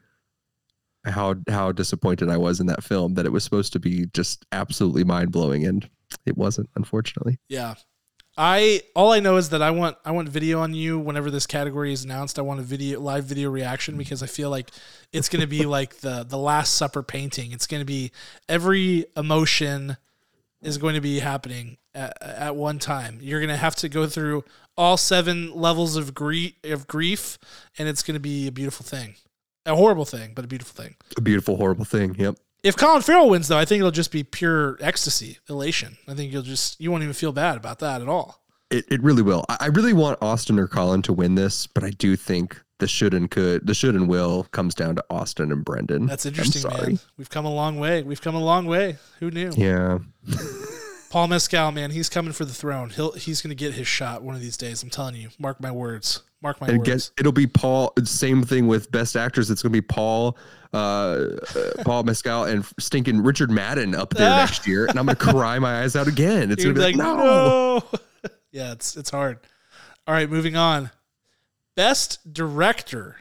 how 1.06 1.36
how 1.48 1.72
disappointed 1.72 2.30
I 2.30 2.38
was 2.38 2.60
in 2.60 2.68
that 2.68 2.84
film 2.84 3.14
that 3.14 3.26
it 3.26 3.32
was 3.32 3.44
supposed 3.44 3.74
to 3.74 3.80
be 3.80 4.08
just 4.14 4.46
absolutely 4.52 5.06
mind 5.06 5.32
blowing 5.32 5.66
and 5.66 5.90
it 6.26 6.38
wasn't, 6.38 6.70
unfortunately. 6.76 7.40
Yeah. 7.48 7.76
I 8.38 8.82
all 8.96 9.12
I 9.12 9.20
know 9.20 9.38
is 9.38 9.50
that 9.50 9.64
I 9.64 9.72
want 9.72 9.98
I 10.06 10.12
want 10.12 10.30
video 10.30 10.60
on 10.60 10.74
you 10.76 11.00
whenever 11.00 11.32
this 11.32 11.48
category 11.48 11.92
is 11.92 12.04
announced. 12.04 12.38
I 12.38 12.44
want 12.44 12.60
a 12.60 12.64
video 12.64 13.00
live 13.00 13.26
video 13.26 13.50
reaction 13.50 13.94
mm-hmm. 13.94 14.00
because 14.00 14.22
I 14.22 14.28
feel 14.28 14.52
like 14.52 14.70
it's 15.12 15.28
going 15.28 15.42
to 15.42 15.48
be 15.48 15.66
like 15.66 15.98
the 15.98 16.24
the 16.24 16.38
last 16.38 16.76
supper 16.76 17.02
painting. 17.02 17.52
It's 17.52 17.66
going 17.66 17.82
to 17.82 17.86
be 17.86 18.12
every 18.48 19.06
emotion 19.16 19.98
is 20.62 20.78
going 20.78 20.96
to 20.96 21.02
be 21.02 21.20
happening 21.20 21.78
at, 21.96 22.16
at 22.22 22.56
one 22.56 22.78
time. 22.78 23.20
You're 23.22 23.40
going 23.40 23.50
to 23.50 23.58
have 23.58 23.76
to 23.78 23.90
go 23.90 24.08
through 24.08 24.44
all 24.76 24.98
seven 24.98 25.54
levels 25.56 25.96
of 25.96 26.14
grief, 26.14 26.54
of 26.64 26.88
grief, 26.88 27.40
and 27.78 27.88
it's 27.90 28.04
going 28.04 28.16
to 28.16 28.20
be 28.20 28.48
a 28.48 28.52
beautiful 28.52 28.86
thing. 28.86 29.16
A 29.66 29.76
horrible 29.76 30.06
thing, 30.06 30.32
but 30.34 30.46
a 30.46 30.48
beautiful 30.48 30.82
thing. 30.84 30.96
A 31.18 31.22
beautiful, 31.22 31.58
horrible 31.58 31.86
thing. 31.86 32.16
Yep. 32.16 32.38
If 32.68 32.76
Colin 32.76 33.02
Farrell 33.02 33.30
wins, 33.30 33.48
though, 33.48 33.58
I 33.58 33.66
think 33.66 33.80
it'll 33.80 33.92
just 33.92 34.12
be 34.12 34.24
pure 34.24 34.78
ecstasy, 34.82 35.38
elation. 35.50 35.98
I 36.08 36.14
think 36.14 36.34
you'll 36.34 36.42
just 36.42 36.80
you 36.82 36.92
won't 36.92 37.04
even 37.04 37.14
feel 37.14 37.32
bad 37.32 37.58
about 37.58 37.80
that 37.80 38.02
at 38.02 38.10
all. 38.10 38.42
It, 38.70 38.86
it 38.90 39.02
really 39.02 39.22
will. 39.22 39.46
I, 39.48 39.58
I 39.62 39.66
really 39.68 39.94
want 39.94 40.20
Austin 40.22 40.60
or 40.60 40.68
Colin 40.68 41.02
to 41.04 41.14
win 41.14 41.36
this, 41.36 41.68
but 41.68 41.84
I 41.84 41.92
do 41.92 42.16
think 42.16 42.62
the 42.80 42.88
should 42.88 43.14
and 43.14 43.32
could, 43.32 43.66
the 43.66 43.74
should 43.74 43.96
and 43.96 44.08
will 44.08 44.44
comes 44.52 44.76
down 44.76 44.96
to 44.98 45.06
Austin 45.10 45.52
and 45.52 45.64
Brendan. 45.64 46.06
That's 46.06 46.26
interesting, 46.26 46.70
man. 46.70 47.00
We've 47.18 47.30
come 47.30 47.46
a 47.46 47.54
long 47.54 47.80
way. 47.80 48.04
We've 48.04 48.22
come 48.22 48.36
a 48.36 48.44
long 48.44 48.66
way. 48.66 48.98
Who 49.20 49.32
knew? 49.32 49.52
Yeah. 49.56 50.00
Paul 51.10 51.30
Mescal, 51.30 51.72
man, 51.72 51.92
he's 51.92 52.10
coming 52.10 52.34
for 52.34 52.44
the 52.44 52.54
throne. 52.54 52.90
He'll 52.90 53.14
he's 53.14 53.42
going 53.42 53.50
to 53.50 53.56
get 53.56 53.76
his 53.76 53.88
shot 53.88 54.24
one 54.24 54.36
of 54.36 54.42
these 54.42 54.58
days. 54.58 54.84
I'm 54.84 54.90
telling 54.90 55.16
you. 55.16 55.30
Mark 55.40 55.62
my 55.62 55.72
words. 55.72 56.22
Mark 56.42 56.62
my 56.62 56.68
And 56.68 56.78
words. 56.80 56.88
guess 56.90 57.12
it'll 57.20 57.32
be 57.32 57.48
Paul. 57.48 57.94
Same 58.04 58.44
thing 58.44 58.68
with 58.68 58.92
best 58.92 59.16
actors. 59.16 59.50
It's 59.50 59.62
going 59.64 59.72
to 59.74 59.78
be 59.82 59.86
Paul, 59.86 60.38
uh, 60.74 60.78
uh, 60.78 61.26
Paul 61.84 62.04
Mescal, 62.04 62.44
and 62.44 62.64
stinking 62.80 63.24
Richard 63.24 63.50
Madden 63.50 63.96
up 63.96 64.14
there 64.14 64.30
Ah. 64.32 64.38
next 64.38 64.68
year, 64.68 64.86
and 64.86 65.00
I'm 65.00 65.06
going 65.08 65.16
to 65.18 65.24
cry 65.26 65.58
my 65.60 65.82
eyes 65.82 65.96
out 65.96 66.08
again. 66.08 66.52
It's 66.52 66.64
going 66.64 66.76
to 66.76 66.80
be 66.80 66.86
like, 66.86 66.96
no. 66.96 67.16
no. 67.16 67.84
yeah, 68.52 68.72
it's 68.72 68.96
it's 68.96 69.10
hard. 69.10 69.40
All 70.06 70.14
right, 70.14 70.30
moving 70.30 70.56
on. 70.56 70.92
Best 71.76 72.32
director. 72.34 73.16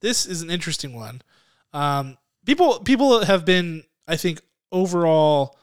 This 0.00 0.26
is 0.26 0.42
an 0.42 0.50
interesting 0.50 0.94
one. 0.94 1.20
Um, 1.72 2.16
people 2.46 2.80
people 2.80 3.24
have 3.24 3.44
been, 3.44 3.84
I 4.06 4.16
think, 4.16 4.40
overall 4.72 5.58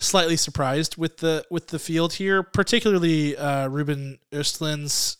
slightly 0.00 0.36
surprised 0.36 0.96
with 0.96 1.18
the 1.18 1.44
with 1.50 1.68
the 1.68 1.78
field 1.78 2.12
here, 2.14 2.42
particularly 2.42 3.36
uh, 3.36 3.68
Ruben 3.68 4.18
Östlund's 4.32 5.16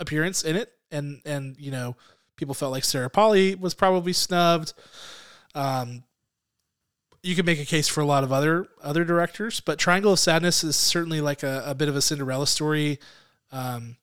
appearance 0.00 0.42
in 0.42 0.56
it, 0.56 0.72
and 0.90 1.20
and 1.24 1.56
you 1.58 1.70
know 1.70 1.94
people 2.36 2.54
felt 2.54 2.72
like 2.72 2.84
Sarah 2.84 3.10
Polley 3.10 3.54
was 3.54 3.74
probably 3.74 4.12
snubbed. 4.12 4.72
Um, 5.54 6.02
you 7.22 7.36
could 7.36 7.44
make 7.46 7.60
a 7.60 7.66
case 7.66 7.86
for 7.86 8.00
a 8.00 8.06
lot 8.06 8.24
of 8.24 8.32
other 8.32 8.66
other 8.82 9.04
directors, 9.04 9.60
but 9.60 9.78
Triangle 9.78 10.12
of 10.12 10.18
Sadness 10.18 10.64
is 10.64 10.74
certainly 10.74 11.20
like 11.20 11.42
a, 11.42 11.62
a 11.66 11.74
bit 11.74 11.88
of 11.88 11.96
a 11.96 12.00
Cinderella 12.00 12.46
story, 12.46 12.98
um, 13.52 13.96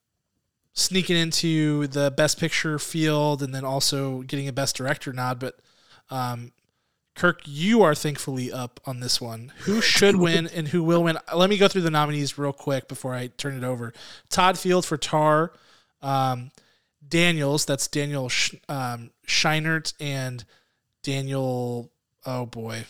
sneaking 0.74 1.18
into 1.18 1.88
the 1.88 2.12
Best 2.12 2.40
Picture 2.40 2.78
field 2.78 3.42
and 3.42 3.54
then 3.54 3.66
also 3.66 4.22
getting 4.22 4.48
a 4.48 4.54
Best 4.54 4.76
Director 4.76 5.12
nod. 5.12 5.40
But 5.40 5.60
um, 6.12 6.52
Kirk, 7.16 7.42
you 7.46 7.82
are 7.82 7.96
thankfully 7.96 8.52
up 8.52 8.80
on 8.86 9.00
this 9.00 9.20
one. 9.20 9.52
Who 9.62 9.82
should 9.82 10.16
win 10.18 10.46
and 10.46 10.68
who 10.68 10.84
will 10.84 11.04
win? 11.04 11.18
Let 11.36 11.50
me 11.50 11.58
go 11.58 11.68
through 11.68 11.82
the 11.82 11.90
nominees 11.90 12.38
real 12.38 12.54
quick 12.54 12.88
before 12.88 13.16
I 13.16 13.28
turn 13.28 13.58
it 13.58 13.64
over. 13.64 13.92
Todd 14.30 14.60
Field 14.60 14.86
for 14.86 14.98
Tar, 14.98 15.52
um, 16.08 16.52
Daniels. 17.08 17.66
That's 17.66 17.88
Daniel 17.88 18.30
Sch- 18.30 18.56
um, 18.70 19.12
Scheinert 19.28 19.94
and 20.00 20.44
Daniel. 21.04 21.92
Oh 22.26 22.46
boy, 22.46 22.86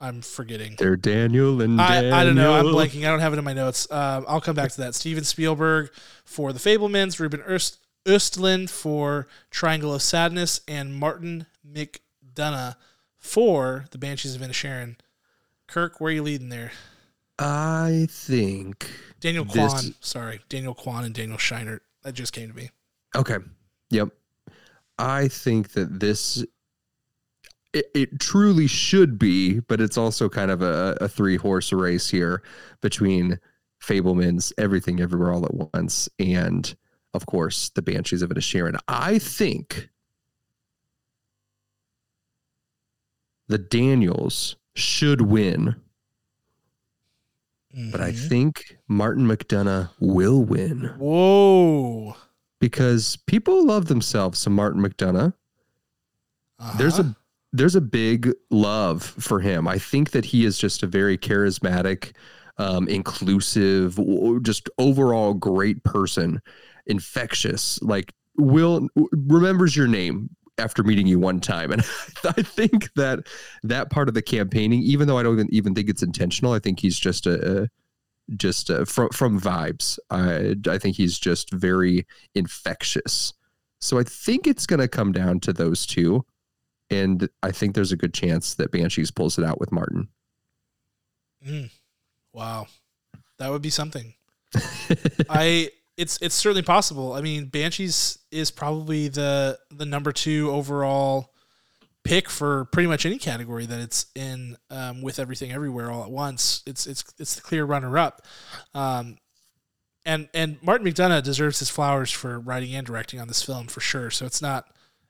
I'm 0.00 0.20
forgetting. 0.22 0.76
They're 0.78 0.96
Daniel 0.96 1.62
and 1.62 1.80
I, 1.80 2.20
I 2.20 2.24
don't 2.24 2.34
know. 2.34 2.54
I'm 2.54 2.66
blanking. 2.66 3.00
I 3.06 3.10
don't 3.10 3.20
have 3.20 3.32
it 3.32 3.38
in 3.38 3.44
my 3.44 3.52
notes. 3.54 3.90
Um, 3.90 4.24
I'll 4.28 4.40
come 4.40 4.56
back 4.56 4.72
to 4.72 4.80
that. 4.82 4.94
Steven 4.94 5.24
Spielberg 5.24 5.90
for 6.24 6.52
The 6.52 6.58
Fabelmans, 6.58 7.18
Ruben 7.20 7.40
Öst- 7.40 7.78
Östlund 8.04 8.68
for 8.70 9.26
Triangle 9.50 9.94
of 9.94 10.02
Sadness, 10.02 10.60
and 10.68 10.94
Martin 10.94 11.46
McDonagh 11.66 12.76
for 13.16 13.86
The 13.92 13.98
Banshees 13.98 14.34
of 14.34 14.42
Inisherin. 14.42 14.96
Kirk, 15.66 16.00
where 16.00 16.10
are 16.10 16.14
you 16.14 16.22
leading 16.22 16.50
there? 16.50 16.72
I 17.38 18.06
think. 18.10 18.90
Daniel 19.20 19.44
This- 19.44 19.72
Kwan. 19.72 19.94
Sorry, 20.00 20.40
Daniel 20.48 20.74
Kwan 20.74 21.04
and 21.04 21.14
Daniel 21.14 21.38
Scheinert. 21.38 21.80
That 22.02 22.12
just 22.14 22.32
came 22.32 22.48
to 22.48 22.54
me. 22.54 22.70
Okay. 23.16 23.38
Yep. 23.90 24.10
I 24.98 25.28
think 25.28 25.72
that 25.72 26.00
this 26.00 26.44
it, 27.72 27.86
it 27.94 28.20
truly 28.20 28.66
should 28.68 29.18
be, 29.18 29.60
but 29.60 29.80
it's 29.80 29.98
also 29.98 30.28
kind 30.28 30.50
of 30.50 30.62
a, 30.62 30.96
a 31.00 31.08
three 31.08 31.36
horse 31.36 31.72
race 31.72 32.08
here 32.08 32.42
between 32.80 33.40
Fabelman's 33.82 34.52
Everything 34.58 35.00
Everywhere 35.00 35.32
All 35.32 35.44
at 35.44 35.54
Once 35.74 36.08
and 36.18 36.74
of 37.14 37.26
course 37.26 37.70
the 37.70 37.82
Banshees 37.82 38.22
of 38.22 38.30
Inisherin. 38.30 38.78
I 38.86 39.18
think 39.18 39.88
the 43.48 43.58
Daniels 43.58 44.56
should 44.74 45.20
win, 45.22 45.76
but 47.90 48.00
I 48.00 48.12
Mhm. 48.12 48.28
think 48.28 48.78
Martin 48.88 49.26
McDonagh 49.26 49.90
will 50.00 50.42
win 50.44 50.90
Whoa. 50.98 52.16
because 52.60 53.16
people 53.26 53.64
love 53.66 53.86
themselves 53.86 54.38
some 54.38 54.54
Martin 54.54 54.80
McDonagh. 54.82 55.34
There's 56.78 56.98
Uh-huh. 56.98 57.10
a 57.10 57.16
there's 57.56 57.76
a 57.76 57.80
big 57.80 58.32
love 58.50 59.00
for 59.04 59.38
him. 59.38 59.68
I 59.68 59.78
think 59.78 60.10
that 60.10 60.24
he 60.24 60.44
is 60.44 60.58
just 60.58 60.82
a 60.82 60.88
very 60.88 61.16
charismatic, 61.16 62.10
um, 62.58 62.88
inclusive, 62.88 63.96
just 64.42 64.68
overall 64.76 65.34
great 65.34 65.84
person, 65.84 66.42
infectious. 66.86 67.80
Like 67.80 68.12
Will 68.36 68.88
remembers 69.12 69.76
your 69.76 69.86
name 69.86 70.30
after 70.58 70.82
meeting 70.82 71.06
you 71.06 71.18
one 71.18 71.40
time, 71.40 71.72
and 71.72 71.82
I 72.24 72.42
think 72.42 72.92
that 72.94 73.26
that 73.62 73.90
part 73.90 74.08
of 74.08 74.14
the 74.14 74.22
campaigning, 74.22 74.82
even 74.82 75.08
though 75.08 75.18
I 75.18 75.22
don't 75.22 75.34
even, 75.34 75.54
even 75.54 75.74
think 75.74 75.88
it's 75.88 76.02
intentional, 76.02 76.52
I 76.52 76.58
think 76.58 76.80
he's 76.80 76.98
just 76.98 77.26
a, 77.26 77.62
a 77.62 77.68
just 78.36 78.70
uh 78.70 78.84
from 78.84 79.10
from 79.10 79.40
vibes. 79.40 79.98
I 80.10 80.56
I 80.68 80.78
think 80.78 80.96
he's 80.96 81.18
just 81.18 81.52
very 81.52 82.06
infectious. 82.34 83.34
So 83.80 83.98
I 83.98 84.02
think 84.02 84.46
it's 84.46 84.64
going 84.64 84.80
to 84.80 84.88
come 84.88 85.12
down 85.12 85.40
to 85.40 85.52
those 85.52 85.84
two, 85.84 86.24
and 86.88 87.28
I 87.42 87.50
think 87.50 87.74
there's 87.74 87.92
a 87.92 87.98
good 87.98 88.14
chance 88.14 88.54
that 88.54 88.72
Banshees 88.72 89.10
pulls 89.10 89.38
it 89.38 89.44
out 89.44 89.60
with 89.60 89.72
Martin. 89.72 90.08
Mm. 91.46 91.70
Wow, 92.32 92.66
that 93.38 93.50
would 93.50 93.60
be 93.60 93.70
something. 93.70 94.14
I 95.28 95.70
it's 95.96 96.18
it's 96.20 96.34
certainly 96.34 96.62
possible. 96.62 97.12
I 97.12 97.20
mean, 97.20 97.46
Banshees 97.46 98.18
is 98.30 98.50
probably 98.50 99.08
the 99.08 99.58
the 99.70 99.86
number 99.86 100.12
two 100.12 100.50
overall 100.50 101.32
pick 102.02 102.28
for 102.28 102.66
pretty 102.66 102.86
much 102.86 103.06
any 103.06 103.16
category 103.16 103.64
that 103.64 103.80
it's 103.80 104.06
in 104.14 104.56
um, 104.70 105.00
with 105.02 105.18
everything 105.18 105.52
everywhere 105.52 105.90
all 105.90 106.04
at 106.04 106.10
once. 106.10 106.62
It's 106.66 106.86
it's 106.86 107.04
it's 107.18 107.34
the 107.34 107.42
clear 107.42 107.64
runner 107.64 107.96
up. 107.96 108.22
Um, 108.74 109.16
and 110.04 110.28
and 110.34 110.62
Martin 110.62 110.86
McDonagh 110.86 111.22
deserves 111.22 111.58
his 111.60 111.70
flowers 111.70 112.10
for 112.10 112.38
writing 112.38 112.74
and 112.74 112.86
directing 112.86 113.20
on 113.20 113.28
this 113.28 113.42
film 113.42 113.66
for 113.68 113.80
sure. 113.80 114.10
So 114.10 114.26
it's 114.26 114.42
not 114.42 114.66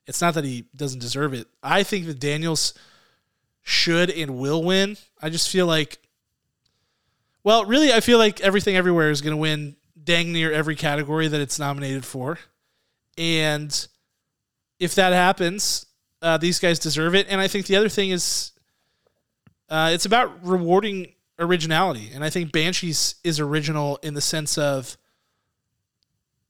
it's 0.07 0.20
not 0.20 0.35
that 0.35 0.44
he 0.44 0.66
doesn't 0.77 1.01
deserve 1.01 1.35
it. 1.35 1.49
I 1.62 1.83
think 1.83 2.07
that 2.07 2.20
Daniels 2.20 2.75
should 3.62 4.11
and 4.11 4.37
will 4.38 4.62
win. 4.62 4.97
I 5.20 5.31
just 5.31 5.49
feel 5.49 5.66
like 5.66 5.99
well, 7.42 7.66
really, 7.66 7.92
I 7.92 8.01
feel 8.01 8.16
like 8.16 8.40
Everything 8.40 8.75
Everywhere 8.75 9.11
is 9.11 9.20
going 9.20 9.33
to 9.33 9.40
win 9.40 9.77
dang 10.05 10.33
near 10.33 10.53
every 10.53 10.77
category 10.77 11.29
that 11.29 11.40
it's 11.40 11.59
nominated 11.59 12.05
for. 12.05 12.38
And 13.17 13.87
if 14.79 14.95
that 14.97 15.12
happens, 15.12 15.87
uh, 16.23 16.37
these 16.37 16.59
guys 16.59 16.79
deserve 16.79 17.14
it. 17.14 17.27
And 17.29 17.40
I 17.40 17.49
think 17.49 17.67
the 17.67 17.77
other 17.77 17.88
thing 17.88 18.11
is 18.11 18.53
uh, 19.69 19.90
it's 19.93 20.07
about 20.07 20.45
rewarding 20.47 21.14
originality. 21.38 22.11
And 22.14 22.25
I 22.25 22.31
think 22.31 22.53
Banshees 22.53 23.17
is 23.25 23.40
original 23.40 23.99
in 24.03 24.14
the 24.14 24.21
sense 24.21 24.59
of 24.59 24.97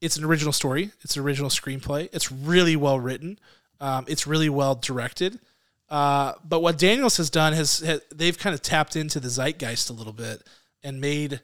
it's 0.00 0.16
an 0.16 0.24
original 0.24 0.52
story, 0.52 0.90
it's 1.00 1.16
an 1.16 1.22
original 1.22 1.48
screenplay, 1.48 2.10
it's 2.12 2.30
really 2.30 2.76
well 2.76 3.00
written, 3.00 3.38
um, 3.80 4.04
it's 4.06 4.26
really 4.26 4.50
well 4.50 4.74
directed. 4.74 5.40
Uh, 5.88 6.34
but 6.44 6.60
what 6.60 6.76
Daniels 6.76 7.16
has 7.16 7.30
done 7.30 7.52
has, 7.52 7.78
has 7.80 8.02
they've 8.14 8.38
kind 8.38 8.52
of 8.52 8.60
tapped 8.60 8.96
into 8.96 9.20
the 9.20 9.28
zeitgeist 9.28 9.88
a 9.90 9.92
little 9.92 10.12
bit 10.12 10.42
and 10.82 11.00
made 11.00 11.40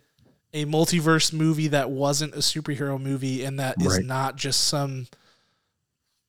a 0.52 0.64
multiverse 0.66 1.32
movie 1.32 1.68
that 1.68 1.90
wasn't 1.90 2.34
a 2.34 2.38
superhero 2.38 3.00
movie 3.00 3.44
and 3.44 3.58
that 3.60 3.80
is 3.80 3.96
Right. 3.98 4.04
not 4.04 4.36
just 4.36 4.66
some 4.66 5.06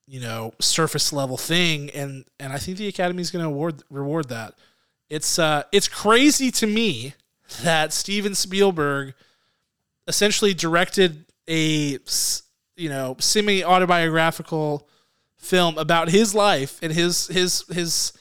you 0.06 0.20
know 0.20 0.52
surface 0.60 1.12
level 1.12 1.36
thing 1.36 1.90
and 1.90 2.24
and 2.38 2.52
I 2.52 2.58
think 2.58 2.76
the 2.78 2.88
Academy 2.88 3.20
is 3.20 3.30
going 3.30 3.42
to 3.44 3.48
award 3.48 3.82
reward 3.90 4.28
that. 4.28 4.54
It's 5.10 5.38
uh 5.38 5.64
it's 5.72 5.88
crazy 5.88 6.50
to 6.52 6.66
me 6.66 7.14
that 7.62 7.92
Steven 7.92 8.34
Spielberg 8.34 9.14
essentially 10.08 10.54
directed 10.54 11.24
a 11.48 11.98
you 12.76 12.88
know 12.88 13.16
semi 13.18 13.64
autobiographical 13.64 14.88
film 15.36 15.76
about 15.78 16.08
his 16.08 16.34
life 16.34 16.78
and 16.82 16.92
his 16.92 17.26
his 17.26 17.64
his 17.68 18.12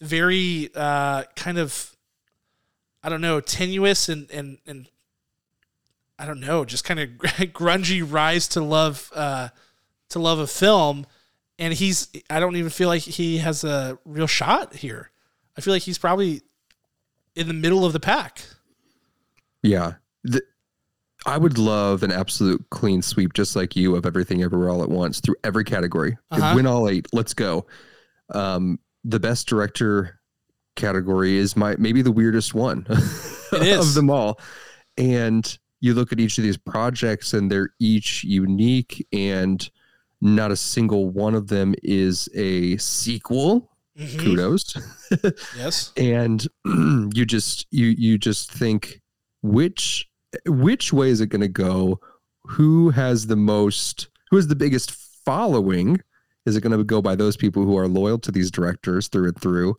very 0.00 0.70
uh 0.74 1.24
kind 1.36 1.58
of 1.58 1.94
I 3.02 3.08
don't 3.08 3.20
know 3.20 3.40
tenuous 3.40 4.08
and 4.08 4.30
and 4.30 4.58
and 4.66 4.88
I 6.20 6.26
don't 6.26 6.40
know 6.40 6.64
just 6.64 6.84
kind 6.84 7.00
of 7.00 7.08
grungy 7.52 8.04
rise 8.06 8.46
to 8.48 8.60
love 8.60 9.10
uh 9.14 9.48
to 10.10 10.18
love 10.18 10.38
a 10.38 10.46
film 10.46 11.06
and 11.58 11.74
he's 11.74 12.08
I 12.28 12.40
don't 12.40 12.56
even 12.56 12.70
feel 12.70 12.88
like 12.88 13.02
he 13.02 13.38
has 13.38 13.64
a 13.64 13.98
real 14.04 14.26
shot 14.26 14.74
here. 14.74 15.10
I 15.56 15.60
feel 15.60 15.74
like 15.74 15.82
he's 15.82 15.98
probably 15.98 16.42
in 17.36 17.48
the 17.48 17.54
middle 17.54 17.84
of 17.84 17.92
the 17.92 18.00
pack. 18.00 18.40
Yeah. 19.62 19.94
The, 20.24 20.42
I 21.26 21.36
would 21.36 21.58
love 21.58 22.02
an 22.02 22.12
absolute 22.12 22.64
clean 22.70 23.02
sweep, 23.02 23.34
just 23.34 23.54
like 23.54 23.76
you, 23.76 23.94
of 23.94 24.06
everything 24.06 24.42
everywhere 24.42 24.70
all 24.70 24.82
at 24.82 24.88
once 24.88 25.20
through 25.20 25.36
every 25.44 25.64
category. 25.64 26.16
Uh-huh. 26.30 26.54
Win 26.56 26.66
all 26.66 26.88
eight. 26.88 27.06
Let's 27.12 27.34
go. 27.34 27.66
Um, 28.34 28.78
the 29.04 29.20
best 29.20 29.46
director 29.46 30.18
category 30.76 31.36
is 31.36 31.56
my 31.56 31.76
maybe 31.78 32.00
the 32.00 32.12
weirdest 32.12 32.54
one 32.54 32.86
of 33.52 33.94
them 33.94 34.08
all. 34.08 34.40
And 34.96 35.58
you 35.80 35.94
look 35.94 36.12
at 36.12 36.20
each 36.20 36.36
of 36.38 36.44
these 36.44 36.56
projects 36.56 37.32
and 37.32 37.50
they're 37.50 37.70
each 37.78 38.22
unique 38.24 39.06
and 39.12 39.70
not 40.20 40.50
a 40.50 40.56
single 40.56 41.08
one 41.08 41.34
of 41.34 41.48
them 41.48 41.74
is 41.82 42.28
a 42.34 42.76
sequel. 42.76 43.68
Mhm. 43.98 44.20
kudos. 44.20 44.76
Yes. 45.56 45.92
and 45.96 46.46
you 47.14 47.24
just 47.26 47.66
you 47.70 47.86
you 47.98 48.16
just 48.18 48.52
think 48.52 49.00
which 49.42 50.08
which 50.46 50.92
way 50.92 51.10
is 51.10 51.20
it 51.20 51.26
going 51.26 51.40
to 51.40 51.48
go? 51.48 51.98
Who 52.44 52.90
has 52.90 53.26
the 53.26 53.36
most 53.36 54.08
who 54.30 54.36
has 54.36 54.46
the 54.48 54.54
biggest 54.56 54.92
following? 55.24 56.00
Is 56.46 56.56
it 56.56 56.60
going 56.62 56.76
to 56.76 56.84
go 56.84 57.02
by 57.02 57.14
those 57.16 57.36
people 57.36 57.64
who 57.64 57.76
are 57.76 57.88
loyal 57.88 58.18
to 58.20 58.30
these 58.32 58.50
directors 58.50 59.08
through 59.08 59.28
and 59.28 59.40
through 59.40 59.76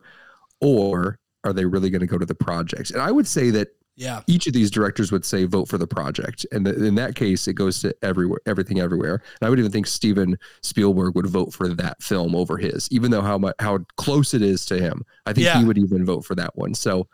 or 0.60 1.18
are 1.44 1.52
they 1.52 1.64
really 1.64 1.90
going 1.90 2.00
to 2.00 2.06
go 2.06 2.18
to 2.18 2.26
the 2.26 2.34
projects? 2.34 2.90
And 2.90 3.00
i 3.02 3.10
would 3.10 3.26
say 3.26 3.50
that 3.50 3.68
Yeah. 4.02 4.22
each 4.26 4.46
of 4.46 4.52
these 4.52 4.70
directors 4.70 5.12
would 5.12 5.24
say 5.24 5.44
vote 5.44 5.68
for 5.68 5.78
the 5.78 5.86
project 5.86 6.44
and 6.52 6.64
th- 6.64 6.76
in 6.76 6.94
that 6.96 7.14
case 7.14 7.46
it 7.48 7.54
goes 7.54 7.80
to 7.82 7.94
everywhere 8.02 8.40
everything 8.46 8.80
everywhere 8.80 9.14
and 9.40 9.46
i 9.46 9.48
would 9.50 9.58
even 9.58 9.70
think 9.70 9.86
steven 9.86 10.36
spielberg 10.62 11.14
would 11.14 11.26
vote 11.26 11.52
for 11.54 11.68
that 11.68 12.02
film 12.02 12.34
over 12.34 12.56
his 12.56 12.88
even 12.90 13.10
though 13.10 13.22
how 13.22 13.38
much 13.38 13.54
how 13.60 13.78
close 13.96 14.34
it 14.34 14.42
is 14.42 14.66
to 14.66 14.78
him 14.78 15.02
i 15.26 15.32
think 15.32 15.44
Yeah. 15.46 15.58
he 15.60 15.64
would 15.64 15.78
even 15.78 16.04
vote 16.04 16.24
for 16.24 16.34
that 16.34 16.56
one 16.56 16.74
so 16.74 17.06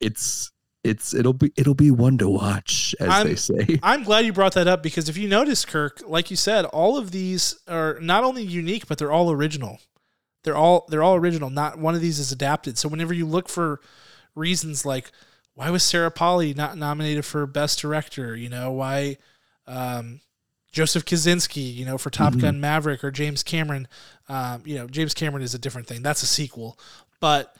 it's 0.00 0.50
it's 0.82 1.14
it'll 1.14 1.32
be 1.32 1.50
it'll 1.56 1.74
be 1.74 1.90
one 1.90 2.18
to 2.18 2.28
watch 2.28 2.94
as 3.00 3.08
I'm- 3.08 3.26
they 3.26 3.34
say 3.36 3.78
I'm 3.82 4.02
glad 4.04 4.24
you 4.26 4.32
brought 4.32 4.54
that 4.54 4.68
up 4.68 4.82
because 4.82 5.08
if 5.08 5.16
you 5.16 5.28
notice, 5.28 5.64
Kirk, 5.64 6.02
like 6.06 6.30
you 6.30 6.36
said, 6.36 6.66
all 6.66 6.98
of 6.98 7.10
these 7.10 7.58
are 7.68 7.98
not 8.00 8.22
only 8.22 8.42
unique, 8.42 8.86
but 8.86 8.98
they're 8.98 9.10
all 9.12 9.30
original. 9.30 9.78
They're 10.42 10.56
all 10.56 10.84
they're 10.90 11.02
all 11.02 11.14
original. 11.16 11.48
Not 11.48 11.78
one 11.78 11.94
of 11.94 12.02
these 12.02 12.18
is 12.18 12.32
adapted. 12.32 12.76
So 12.76 12.90
whenever 12.90 13.14
you 13.14 13.24
look 13.24 13.48
for 13.48 13.80
reasons 14.34 14.84
like 14.84 15.10
why 15.54 15.70
was 15.70 15.82
Sarah 15.82 16.10
Polley 16.10 16.52
not 16.54 16.76
nominated 16.76 17.24
for 17.24 17.46
Best 17.46 17.80
Director? 17.80 18.36
You 18.36 18.48
know 18.48 18.72
why 18.72 19.16
um, 19.66 20.20
Joseph 20.72 21.04
Kosinski, 21.04 21.72
you 21.74 21.84
know, 21.86 21.96
for 21.96 22.10
Top 22.10 22.34
Mhm. 22.34 22.40
Gun 22.40 22.60
Maverick 22.60 23.02
or 23.04 23.10
James 23.10 23.42
Cameron. 23.42 23.86
Um, 24.28 24.62
you 24.66 24.74
know, 24.74 24.86
James 24.88 25.14
Cameron 25.14 25.42
is 25.42 25.54
a 25.54 25.58
different 25.58 25.86
thing. 25.86 26.02
That's 26.02 26.22
a 26.22 26.26
sequel, 26.26 26.78
but 27.20 27.56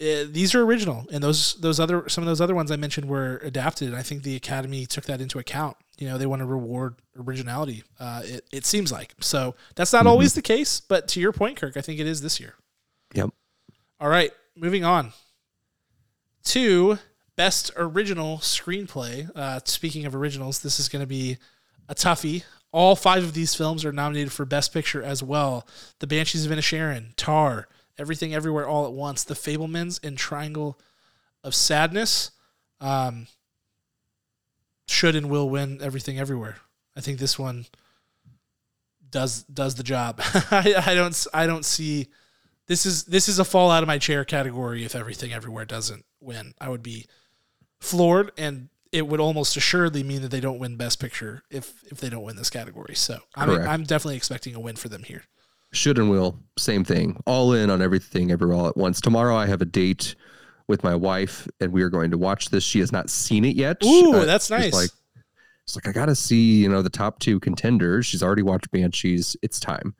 uh, 0.00 0.24
these 0.28 0.54
are 0.54 0.62
original, 0.62 1.06
and 1.10 1.22
those 1.24 1.54
those 1.54 1.80
other 1.80 2.08
some 2.08 2.22
of 2.22 2.28
those 2.28 2.40
other 2.40 2.54
ones 2.54 2.70
I 2.70 2.76
mentioned 2.76 3.08
were 3.08 3.38
adapted. 3.42 3.88
And 3.88 3.96
I 3.96 4.02
think 4.02 4.22
the 4.22 4.36
Academy 4.36 4.84
took 4.86 5.04
that 5.04 5.20
into 5.20 5.38
account. 5.38 5.76
You 5.98 6.06
know, 6.08 6.18
they 6.18 6.26
want 6.26 6.40
to 6.40 6.46
reward 6.46 6.96
originality. 7.18 7.82
Uh, 7.98 8.22
it 8.24 8.46
it 8.52 8.66
seems 8.66 8.92
like 8.92 9.14
so. 9.20 9.54
That's 9.74 9.92
not 9.94 10.04
Mhm. 10.04 10.08
always 10.10 10.34
the 10.34 10.42
case, 10.42 10.80
but 10.80 11.08
to 11.08 11.20
your 11.20 11.32
point, 11.32 11.56
Kirk, 11.56 11.76
I 11.76 11.80
think 11.80 11.98
it 11.98 12.06
is 12.06 12.20
this 12.20 12.38
year. 12.38 12.54
Yep. 13.14 13.30
All 13.98 14.08
right, 14.08 14.30
moving 14.54 14.84
on 14.84 15.12
to 16.46 16.98
best 17.36 17.70
original 17.76 18.38
screenplay. 18.38 19.30
Uh, 19.34 19.60
speaking 19.64 20.06
of 20.06 20.14
originals, 20.14 20.60
this 20.62 20.80
is 20.80 20.88
going 20.88 21.02
to 21.02 21.06
be 21.06 21.38
a 21.88 21.94
toughie. 21.94 22.44
All 22.72 22.96
five 22.96 23.22
of 23.22 23.34
these 23.34 23.54
films 23.54 23.84
are 23.84 23.92
nominated 23.92 24.32
for 24.32 24.44
Best 24.44 24.72
Picture 24.72 25.02
as 25.02 25.22
well. 25.22 25.66
The 26.00 26.06
Banshees 26.06 26.44
of 26.44 26.52
Inisherin, 26.52 27.14
Tar, 27.16 27.68
Everything 27.98 28.34
Everywhere 28.34 28.66
All 28.66 28.84
at 28.84 28.92
Once, 28.92 29.24
The 29.24 29.34
Fabelmans, 29.34 30.02
and 30.04 30.18
Triangle 30.18 30.78
of 31.44 31.54
Sadness. 31.54 32.32
Um, 32.80 33.28
should 34.88 35.16
and 35.16 35.30
will 35.30 35.48
win 35.48 35.78
Everything 35.80 36.18
Everywhere. 36.18 36.56
I 36.96 37.00
think 37.00 37.18
this 37.18 37.38
one 37.38 37.66
does 39.10 39.44
does 39.44 39.76
the 39.76 39.82
job. 39.82 40.20
I, 40.50 40.74
I 40.86 40.94
don't 40.94 41.26
I 41.32 41.46
don't 41.46 41.64
see 41.64 42.08
this 42.66 42.84
is 42.84 43.04
this 43.04 43.28
is 43.28 43.38
a 43.38 43.44
fall 43.44 43.70
out 43.70 43.82
of 43.82 43.86
my 43.86 43.98
chair 43.98 44.24
category 44.24 44.84
if 44.84 44.94
Everything 44.94 45.32
Everywhere 45.32 45.64
doesn't 45.64 46.04
win. 46.26 46.52
I 46.60 46.68
would 46.68 46.82
be 46.82 47.06
floored 47.80 48.32
and 48.36 48.68
it 48.92 49.06
would 49.08 49.20
almost 49.20 49.56
assuredly 49.56 50.02
mean 50.02 50.22
that 50.22 50.30
they 50.30 50.40
don't 50.40 50.58
win 50.58 50.76
Best 50.76 51.00
Picture 51.00 51.42
if 51.50 51.82
if 51.90 51.98
they 52.00 52.08
don't 52.10 52.22
win 52.24 52.36
this 52.36 52.50
category. 52.50 52.94
So 52.94 53.18
I'm 53.34 53.48
Correct. 53.48 53.68
I'm 53.68 53.82
definitely 53.84 54.16
expecting 54.16 54.54
a 54.54 54.60
win 54.60 54.76
for 54.76 54.88
them 54.88 55.02
here. 55.02 55.24
should 55.72 55.98
and 55.98 56.08
will 56.10 56.38
same 56.58 56.84
thing 56.84 57.20
all 57.26 57.52
in 57.52 57.68
on 57.70 57.82
everything 57.82 58.30
everywhere 58.30 58.56
all 58.56 58.66
at 58.68 58.76
once 58.76 59.00
tomorrow 59.00 59.36
i 59.36 59.46
have 59.46 59.60
a 59.60 59.64
date 59.66 60.14
with 60.68 60.82
my 60.84 60.94
wife 60.94 61.46
and 61.60 61.70
we 61.72 61.82
are 61.82 61.90
going 61.90 62.10
to 62.10 62.16
watch 62.16 62.48
this 62.50 62.62
she 62.64 62.78
has 62.78 62.92
not 62.92 63.10
seen 63.10 63.44
it 63.44 63.56
yet 63.56 63.76
Ooh, 63.84 64.14
Uh, 64.14 64.24
that's 64.24 64.48
nice. 64.48 64.72
like 64.72 64.90
it's 65.64 65.74
like 65.76 65.86
i 65.88 65.92
gotta 65.92 66.14
see 66.14 66.62
you 66.62 66.68
know 66.68 66.80
the 66.82 66.88
top 66.88 67.18
two 67.18 67.38
contenders 67.40 68.06
she's 68.06 68.22
already 68.22 68.42
watched 68.42 68.70
banshees 68.70 69.36
it's 69.42 69.58
time 69.60 69.94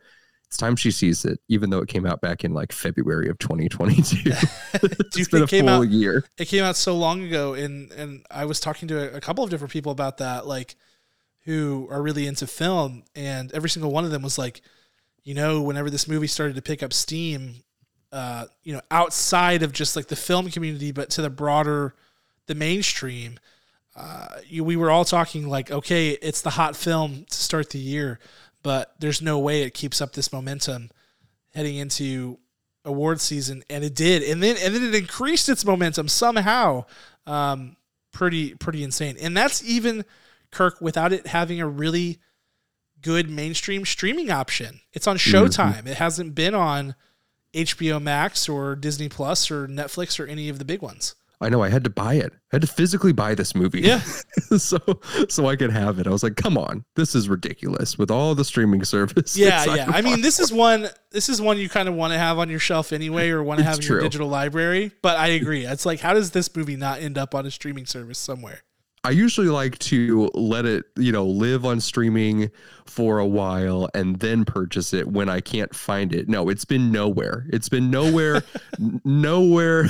it's 0.48 0.56
time 0.56 0.76
she 0.76 0.90
sees 0.90 1.24
it 1.24 1.40
even 1.48 1.70
though 1.70 1.80
it 1.80 1.88
came 1.88 2.06
out 2.06 2.20
back 2.20 2.44
in 2.44 2.54
like 2.54 2.72
february 2.72 3.28
of 3.28 3.38
2022 3.38 4.16
it's 4.74 5.28
been 5.28 5.42
a 5.42 5.46
full 5.46 5.68
out 5.68 5.88
year. 5.88 6.24
it 6.38 6.46
came 6.46 6.62
out 6.62 6.76
so 6.76 6.96
long 6.96 7.22
ago 7.22 7.54
and 7.54 7.90
and 7.92 8.24
I 8.30 8.44
was 8.44 8.60
talking 8.60 8.88
to 8.88 9.12
a, 9.12 9.16
a 9.16 9.20
couple 9.20 9.42
of 9.42 9.50
different 9.50 9.72
people 9.72 9.92
about 9.92 10.18
that 10.18 10.46
like 10.46 10.76
who 11.44 11.88
are 11.90 12.02
really 12.02 12.26
into 12.26 12.46
film 12.46 13.04
and 13.14 13.52
every 13.52 13.70
single 13.70 13.90
one 13.90 14.04
of 14.04 14.10
them 14.10 14.22
was 14.22 14.38
like 14.38 14.62
you 15.24 15.34
know 15.34 15.62
whenever 15.62 15.90
this 15.90 16.06
movie 16.06 16.26
started 16.26 16.54
to 16.56 16.62
pick 16.62 16.82
up 16.82 16.92
steam 16.92 17.56
uh 18.12 18.46
you 18.62 18.72
know 18.72 18.80
outside 18.90 19.62
of 19.62 19.72
just 19.72 19.96
like 19.96 20.06
the 20.06 20.16
film 20.16 20.50
community 20.50 20.92
but 20.92 21.10
to 21.10 21.22
the 21.22 21.30
broader 21.30 21.94
the 22.46 22.54
mainstream 22.54 23.38
uh 23.96 24.28
you, 24.46 24.62
we 24.62 24.76
were 24.76 24.90
all 24.90 25.04
talking 25.04 25.48
like 25.48 25.70
okay 25.70 26.10
it's 26.10 26.42
the 26.42 26.50
hot 26.50 26.76
film 26.76 27.26
to 27.28 27.36
start 27.36 27.70
the 27.70 27.78
year 27.78 28.20
but 28.66 28.96
there's 28.98 29.22
no 29.22 29.38
way 29.38 29.62
it 29.62 29.74
keeps 29.74 30.00
up 30.00 30.12
this 30.12 30.32
momentum 30.32 30.90
heading 31.54 31.76
into 31.76 32.36
award 32.84 33.20
season. 33.20 33.62
And 33.70 33.84
it 33.84 33.94
did. 33.94 34.24
And 34.24 34.42
then 34.42 34.56
and 34.60 34.74
then 34.74 34.82
it 34.82 34.92
increased 34.92 35.48
its 35.48 35.64
momentum 35.64 36.08
somehow. 36.08 36.86
Um 37.28 37.76
pretty 38.10 38.56
pretty 38.56 38.82
insane. 38.82 39.18
And 39.20 39.36
that's 39.36 39.62
even 39.62 40.04
kirk 40.50 40.80
without 40.80 41.12
it 41.12 41.28
having 41.28 41.60
a 41.60 41.68
really 41.68 42.18
good 43.02 43.30
mainstream 43.30 43.84
streaming 43.84 44.32
option. 44.32 44.80
It's 44.92 45.06
on 45.06 45.16
showtime. 45.16 45.86
It 45.86 45.98
hasn't 45.98 46.34
been 46.34 46.56
on 46.56 46.96
hbo 47.54 48.02
max 48.02 48.48
or 48.48 48.74
disney 48.74 49.08
plus 49.08 49.48
or 49.48 49.68
netflix 49.68 50.18
or 50.20 50.26
any 50.26 50.48
of 50.50 50.58
the 50.58 50.64
big 50.64 50.82
ones 50.82 51.14
i 51.40 51.48
know 51.48 51.62
i 51.62 51.68
had 51.68 51.84
to 51.84 51.90
buy 51.90 52.14
it. 52.14 52.32
I 52.52 52.56
had 52.56 52.62
to 52.62 52.68
physically 52.68 53.12
buy 53.12 53.34
this 53.34 53.54
movie. 53.54 53.80
Yeah. 53.80 54.00
So 54.58 54.78
so 55.28 55.46
I 55.48 55.56
could 55.56 55.72
have 55.72 55.98
it. 55.98 56.06
I 56.06 56.10
was 56.10 56.22
like, 56.22 56.36
come 56.36 56.56
on, 56.56 56.84
this 56.94 57.14
is 57.16 57.28
ridiculous 57.28 57.98
with 57.98 58.10
all 58.10 58.34
the 58.34 58.44
streaming 58.44 58.84
services. 58.84 59.36
yeah 59.38 59.64
yeah. 59.64 59.90
I 59.92 60.02
mean 60.02 60.20
this 60.20 60.38
is 60.38 60.52
one 60.66 60.88
this 61.10 61.28
is 61.28 61.40
one 61.40 61.58
you 61.58 61.68
kind 61.68 61.88
of 61.88 61.94
want 61.94 62.12
to 62.12 62.18
have 62.18 62.38
on 62.38 62.48
your 62.48 62.60
shelf 62.60 62.92
anyway 62.92 63.30
or 63.30 63.42
want 63.42 63.58
to 63.58 63.64
have 63.64 63.78
in 63.78 63.82
your 63.82 64.00
digital 64.00 64.28
library 64.28 64.92
but 65.02 65.16
i 65.16 65.28
agree. 65.28 65.66
It's 65.66 65.84
like 65.84 66.00
how 66.00 66.14
does 66.14 66.30
this 66.30 66.54
movie 66.54 66.76
not 66.76 67.00
end 67.00 67.18
up 67.18 67.34
on 67.34 67.44
a 67.46 67.50
streaming 67.50 67.86
service 67.86 68.18
somewhere 68.18 68.62
I 69.06 69.10
usually 69.10 69.46
like 69.46 69.78
to 69.78 70.28
let 70.34 70.64
it, 70.66 70.84
you 70.96 71.12
know, 71.12 71.24
live 71.26 71.64
on 71.64 71.78
streaming 71.80 72.50
for 72.86 73.20
a 73.20 73.26
while 73.26 73.88
and 73.94 74.18
then 74.18 74.44
purchase 74.44 74.92
it 74.92 75.06
when 75.06 75.28
I 75.28 75.40
can't 75.40 75.72
find 75.72 76.12
it. 76.12 76.28
No, 76.28 76.48
it's 76.48 76.64
been 76.64 76.90
nowhere. 76.90 77.46
It's 77.52 77.68
been 77.68 77.88
nowhere, 77.88 78.42
nowhere, 79.04 79.84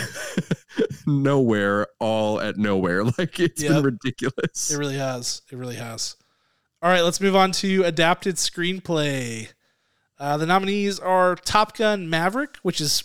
nowhere, 1.07 1.87
all 1.99 2.41
at 2.41 2.59
nowhere. 2.59 3.05
Like 3.19 3.41
it's 3.41 3.63
Yep. 3.63 3.73
been 3.73 3.83
ridiculous. 3.85 4.71
It 4.71 4.77
really 4.77 4.99
has. 4.99 5.41
It 5.51 5.57
really 5.57 5.77
has. 5.77 6.17
All 6.83 6.91
right, 6.91 7.01
let's 7.01 7.21
move 7.21 7.35
on 7.35 7.53
to 7.53 7.85
adapted 7.85 8.35
screenplay. 8.37 9.49
Uh, 10.19 10.37
the 10.37 10.45
nominees 10.45 10.99
are 10.99 11.37
Top 11.37 11.75
Gun 11.75 12.11
Maverick, 12.11 12.59
which 12.63 12.83
is 12.83 13.03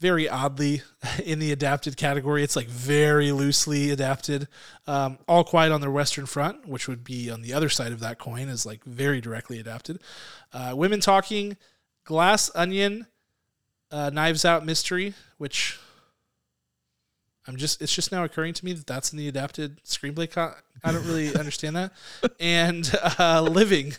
very 0.00 0.28
oddly 0.28 0.82
in 1.24 1.38
the 1.38 1.52
adapted 1.52 1.96
category. 1.96 2.42
It's 2.42 2.56
like 2.56 2.68
very 2.68 3.32
loosely 3.32 3.90
adapted. 3.90 4.48
Um, 4.86 5.18
All 5.26 5.44
Quiet 5.44 5.72
on 5.72 5.80
the 5.80 5.90
Western 5.90 6.26
Front, 6.26 6.66
which 6.66 6.88
would 6.88 7.04
be 7.04 7.30
on 7.30 7.42
the 7.42 7.52
other 7.52 7.68
side 7.68 7.92
of 7.92 8.00
that 8.00 8.18
coin, 8.18 8.48
is 8.48 8.64
like 8.64 8.84
very 8.84 9.20
directly 9.20 9.58
adapted. 9.58 10.00
Uh, 10.52 10.72
Women 10.76 11.00
Talking, 11.00 11.56
Glass 12.04 12.50
Onion, 12.54 13.06
uh, 13.90 14.10
Knives 14.10 14.44
Out 14.44 14.64
Mystery, 14.64 15.14
which 15.38 15.78
I'm 17.46 17.56
just 17.56 17.80
it's 17.80 17.94
just 17.94 18.12
now 18.12 18.24
occurring 18.24 18.52
to 18.54 18.64
me 18.64 18.74
that 18.74 18.86
that's 18.86 19.10
in 19.12 19.18
the 19.18 19.26
adapted 19.26 19.82
screenplay. 19.82 20.28
I 20.84 20.92
don't 20.92 21.06
really 21.06 21.34
understand 21.38 21.76
that. 21.76 21.92
And 22.38 22.90
uh, 23.18 23.40
Living, 23.42 23.94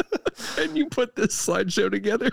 and 0.58 0.78
you 0.78 0.86
put 0.86 1.16
this 1.16 1.34
slideshow 1.34 1.90
together. 1.90 2.30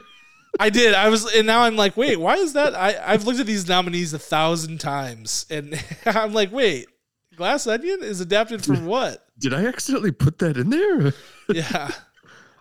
I 0.59 0.69
did. 0.69 0.93
I 0.93 1.09
was, 1.09 1.31
and 1.33 1.45
now 1.45 1.61
I'm 1.61 1.75
like, 1.75 1.95
wait, 1.97 2.17
why 2.19 2.35
is 2.35 2.53
that? 2.53 2.73
I 2.75 2.95
I've 3.05 3.25
looked 3.25 3.39
at 3.39 3.45
these 3.45 3.67
nominees 3.67 4.13
a 4.13 4.19
thousand 4.19 4.79
times, 4.79 5.45
and 5.49 5.81
I'm 6.05 6.33
like, 6.33 6.51
wait, 6.51 6.87
Glass 7.35 7.67
Onion 7.67 7.99
is 8.01 8.21
adapted 8.21 8.63
from 8.63 8.85
what? 8.87 9.25
Did 9.37 9.53
I 9.53 9.65
accidentally 9.65 10.11
put 10.11 10.39
that 10.39 10.57
in 10.57 10.69
there? 10.69 11.13
Yeah, 11.53 11.91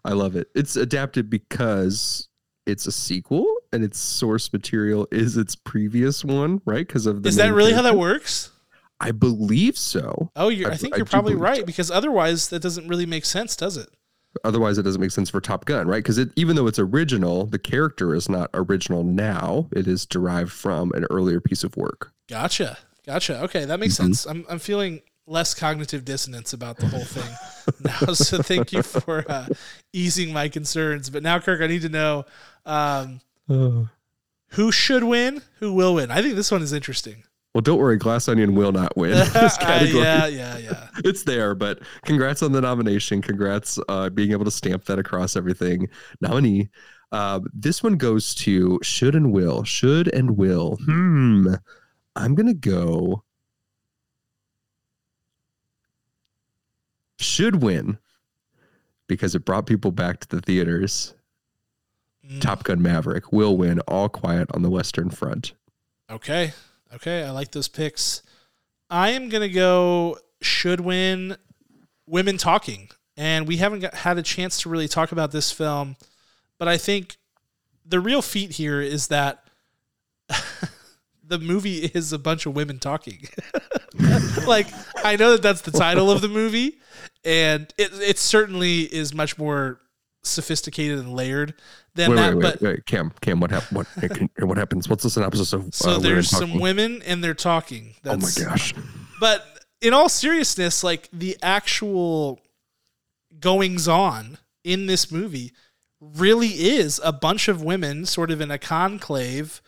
I 0.04 0.12
love 0.14 0.34
it. 0.36 0.48
It's 0.54 0.74
adapted 0.76 1.28
because 1.28 2.28
it's 2.66 2.86
a 2.86 2.92
sequel 2.92 3.46
and 3.72 3.84
its 3.84 3.98
source 3.98 4.50
material 4.52 5.06
is 5.10 5.36
its 5.36 5.54
previous 5.56 6.24
one, 6.24 6.60
right? 6.64 6.86
Because 6.86 7.04
of 7.06 7.22
the 7.22 7.28
is 7.28 7.36
that 7.36 7.52
really 7.52 7.72
how 7.74 7.82
that 7.82 7.96
works? 7.98 8.50
I 9.00 9.10
believe 9.12 9.76
so. 9.78 10.30
Oh, 10.36 10.48
you're, 10.48 10.70
I, 10.70 10.74
I- 10.74 10.76
think 10.76 10.94
I 10.94 10.96
you're 10.98 11.06
probably 11.06 11.34
right 11.34 11.58
so. 11.60 11.64
because 11.66 11.90
otherwise 11.90 12.48
that 12.48 12.60
doesn't 12.62 12.88
really 12.88 13.06
make 13.06 13.24
sense, 13.24 13.56
does 13.56 13.76
it? 13.76 13.88
Otherwise, 14.44 14.78
it 14.78 14.82
doesn't 14.82 15.00
make 15.00 15.10
sense 15.10 15.30
for 15.30 15.40
Top 15.40 15.64
Gun, 15.64 15.88
right? 15.88 15.98
Because 16.02 16.18
it, 16.18 16.30
even 16.36 16.54
though 16.56 16.66
it's 16.66 16.78
original, 16.78 17.46
the 17.46 17.58
character 17.58 18.14
is 18.14 18.28
not 18.28 18.50
original 18.54 19.02
now. 19.02 19.68
It 19.72 19.88
is 19.88 20.06
derived 20.06 20.52
from 20.52 20.92
an 20.92 21.06
earlier 21.10 21.40
piece 21.40 21.64
of 21.64 21.76
work. 21.76 22.12
Gotcha. 22.28 22.78
Gotcha. 23.06 23.40
Okay, 23.44 23.64
that 23.64 23.80
makes 23.80 23.94
Mhm. 23.94 23.96
sense. 23.96 24.26
I'm 24.26 24.44
I'm 24.50 24.58
feeling 24.58 25.00
less 25.26 25.54
cognitive 25.54 26.04
dissonance 26.04 26.52
about 26.52 26.76
the 26.78 26.86
whole 26.86 27.04
thing 27.04 27.34
now. 27.80 28.12
So 28.14 28.42
thank 28.42 28.72
you 28.72 28.82
for 28.82 29.24
uh, 29.30 29.46
easing 29.92 30.32
my 30.32 30.48
concerns. 30.48 31.10
But 31.10 31.22
now, 31.22 31.38
Kirk, 31.38 31.60
I 31.60 31.66
need 31.66 31.82
to 31.82 31.88
know 31.88 32.24
um, 32.66 33.20
who 33.48 34.72
should 34.72 35.04
win, 35.04 35.42
who 35.58 35.72
will 35.72 35.94
win. 35.94 36.10
I 36.10 36.22
think 36.22 36.34
this 36.34 36.50
one 36.50 36.62
is 36.62 36.72
interesting. 36.72 37.24
Well, 37.54 37.62
don't 37.62 37.78
worry, 37.78 37.96
Glass 37.96 38.28
Onion 38.28 38.54
will 38.54 38.72
not 38.72 38.96
win 38.96 39.10
this 39.32 39.56
category. 39.56 40.02
yeah, 40.04 40.26
yeah, 40.26 40.58
yeah. 40.58 40.88
It's 41.04 41.22
there, 41.24 41.54
but 41.54 41.80
congrats 42.04 42.42
on 42.42 42.52
the 42.52 42.60
nomination. 42.60 43.22
Congrats 43.22 43.78
uh, 43.88 44.10
being 44.10 44.32
able 44.32 44.44
to 44.44 44.50
stamp 44.50 44.84
that 44.84 44.98
across 44.98 45.34
everything. 45.36 45.88
Nominee. 46.20 46.68
Uh, 47.10 47.40
this 47.54 47.82
one 47.82 47.96
goes 47.96 48.34
to 48.34 48.78
should 48.82 49.14
and 49.14 49.32
will. 49.32 49.64
Should 49.64 50.12
and 50.14 50.36
will. 50.36 50.76
Hmm. 50.84 51.54
I'm 52.16 52.34
gonna 52.34 52.52
go. 52.54 53.22
Should 57.18 57.62
win 57.62 57.98
because 59.08 59.34
it 59.34 59.44
brought 59.44 59.66
people 59.66 59.90
back 59.90 60.20
to 60.20 60.28
the 60.28 60.40
theaters. 60.40 61.14
Mm, 62.28 62.40
Top 62.40 62.62
Gun 62.64 62.82
Maverick 62.82 63.32
will 63.32 63.56
win. 63.56 63.80
All 63.80 64.08
quiet 64.08 64.48
on 64.52 64.62
the 64.62 64.70
Western 64.70 65.10
Front. 65.10 65.54
Okay, 66.10 66.52
okay. 66.94 67.24
I 67.24 67.30
like 67.30 67.50
those 67.50 67.68
picks. 67.68 68.22
I 68.90 69.10
am 69.10 69.28
gonna 69.28 69.48
go 69.48 70.18
should 70.40 70.80
win. 70.80 71.36
Women 72.06 72.38
talking, 72.38 72.88
and 73.18 73.46
we 73.46 73.58
haven't 73.58 73.80
got, 73.80 73.92
had 73.92 74.16
a 74.16 74.22
chance 74.22 74.62
to 74.62 74.70
really 74.70 74.88
talk 74.88 75.12
about 75.12 75.30
this 75.30 75.52
film, 75.52 75.96
but 76.58 76.68
I 76.68 76.78
think 76.78 77.18
the 77.84 78.00
real 78.00 78.22
feat 78.22 78.52
here 78.52 78.80
is 78.80 79.08
that 79.08 79.44
the 81.24 81.38
movie 81.38 81.84
is 81.84 82.14
a 82.14 82.18
bunch 82.18 82.46
of 82.46 82.56
women 82.56 82.78
talking. 82.78 83.28
like 84.46 84.68
I 85.04 85.16
know 85.16 85.32
that 85.32 85.42
that's 85.42 85.60
the 85.60 85.70
title 85.70 86.10
of 86.10 86.22
the 86.22 86.28
movie, 86.28 86.78
and 87.24 87.72
it 87.76 87.90
it 87.94 88.18
certainly 88.18 88.82
is 88.82 89.12
much 89.12 89.36
more 89.36 89.80
sophisticated 90.28 90.98
and 90.98 91.12
layered 91.14 91.54
than 91.94 92.10
Wait, 92.10 92.16
that. 92.16 92.34
wait, 92.34 92.42
but 92.42 92.60
wait, 92.60 92.86
Cam, 92.86 93.12
Cam, 93.20 93.40
what 93.40 93.50
happened? 93.50 93.76
What, 93.76 94.30
what 94.48 94.56
happens? 94.56 94.88
What's 94.88 95.02
the 95.02 95.10
synopsis 95.10 95.52
of? 95.52 95.74
so 95.74 95.92
uh, 95.92 95.98
there's 95.98 96.30
talking? 96.30 96.48
some 96.48 96.60
women 96.60 97.02
and 97.02 97.22
they're 97.22 97.34
talking. 97.34 97.94
Oh 98.04 98.16
my 98.16 98.30
gosh! 98.36 98.74
But 99.20 99.44
in 99.80 99.92
all 99.92 100.08
seriousness, 100.08 100.84
like 100.84 101.08
the 101.12 101.36
actual 101.42 102.40
goings 103.40 103.88
on 103.88 104.38
in 104.64 104.86
this 104.86 105.10
movie 105.10 105.52
really 106.00 106.48
is 106.48 107.00
a 107.04 107.12
bunch 107.12 107.48
of 107.48 107.62
women 107.62 108.06
sort 108.06 108.30
of 108.30 108.40
in 108.40 108.50
a 108.50 108.58
conclave 108.58 109.60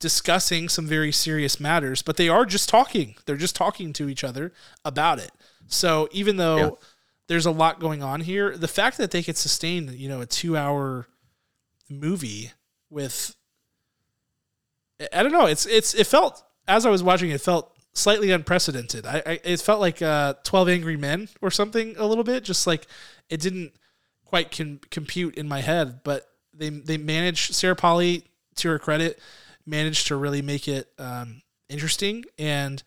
discussing 0.00 0.68
some 0.68 0.86
very 0.86 1.12
serious 1.12 1.60
matters, 1.60 2.02
but 2.02 2.16
they 2.16 2.28
are 2.28 2.44
just 2.46 2.68
talking. 2.68 3.14
They're 3.26 3.36
just 3.36 3.54
talking 3.54 3.92
to 3.94 4.08
each 4.08 4.24
other 4.24 4.52
about 4.84 5.18
it. 5.18 5.30
So 5.66 6.08
even 6.10 6.36
though 6.38 6.56
Yeah. 6.56 6.70
There's 7.30 7.46
a 7.46 7.52
lot 7.52 7.78
going 7.78 8.02
on 8.02 8.22
here, 8.22 8.56
the 8.56 8.66
fact 8.66 8.98
that 8.98 9.12
they 9.12 9.22
could 9.22 9.36
sustain, 9.36 9.94
you 9.96 10.08
know, 10.08 10.20
a 10.20 10.26
two 10.26 10.56
hour 10.56 11.06
movie 11.88 12.50
with 12.90 13.36
I- 15.12 15.22
don't 15.22 15.30
know, 15.30 15.46
it's 15.46 15.64
it's 15.64 15.94
it 15.94 16.08
felt 16.08 16.42
as 16.66 16.84
I 16.84 16.90
was 16.90 17.04
watching 17.04 17.30
it, 17.30 17.40
felt 17.40 17.72
slightly 17.92 18.32
unprecedented. 18.32 19.06
I, 19.06 19.22
I 19.24 19.40
it 19.44 19.60
felt 19.60 19.78
like 19.78 20.02
uh, 20.02 20.34
Twelve 20.42 20.68
Angry 20.68 20.96
Men 20.96 21.28
or 21.40 21.52
something 21.52 21.94
a 21.98 22.04
little 22.04 22.24
bit, 22.24 22.42
just 22.42 22.66
like 22.66 22.88
it 23.28 23.40
didn't 23.40 23.74
quite 24.24 24.50
com- 24.50 24.80
compute 24.90 25.36
in 25.36 25.46
my 25.46 25.60
head. 25.60 26.00
But 26.02 26.26
they 26.52 26.70
they 26.70 26.96
managed 26.98 27.54
Sarah 27.54 27.76
Polley 27.76 28.24
to 28.56 28.70
her 28.70 28.80
credit 28.80 29.20
managed 29.64 30.08
to 30.08 30.16
really 30.16 30.42
make 30.42 30.66
it 30.66 30.88
um, 30.98 31.42
interesting 31.68 32.24
and 32.40 32.82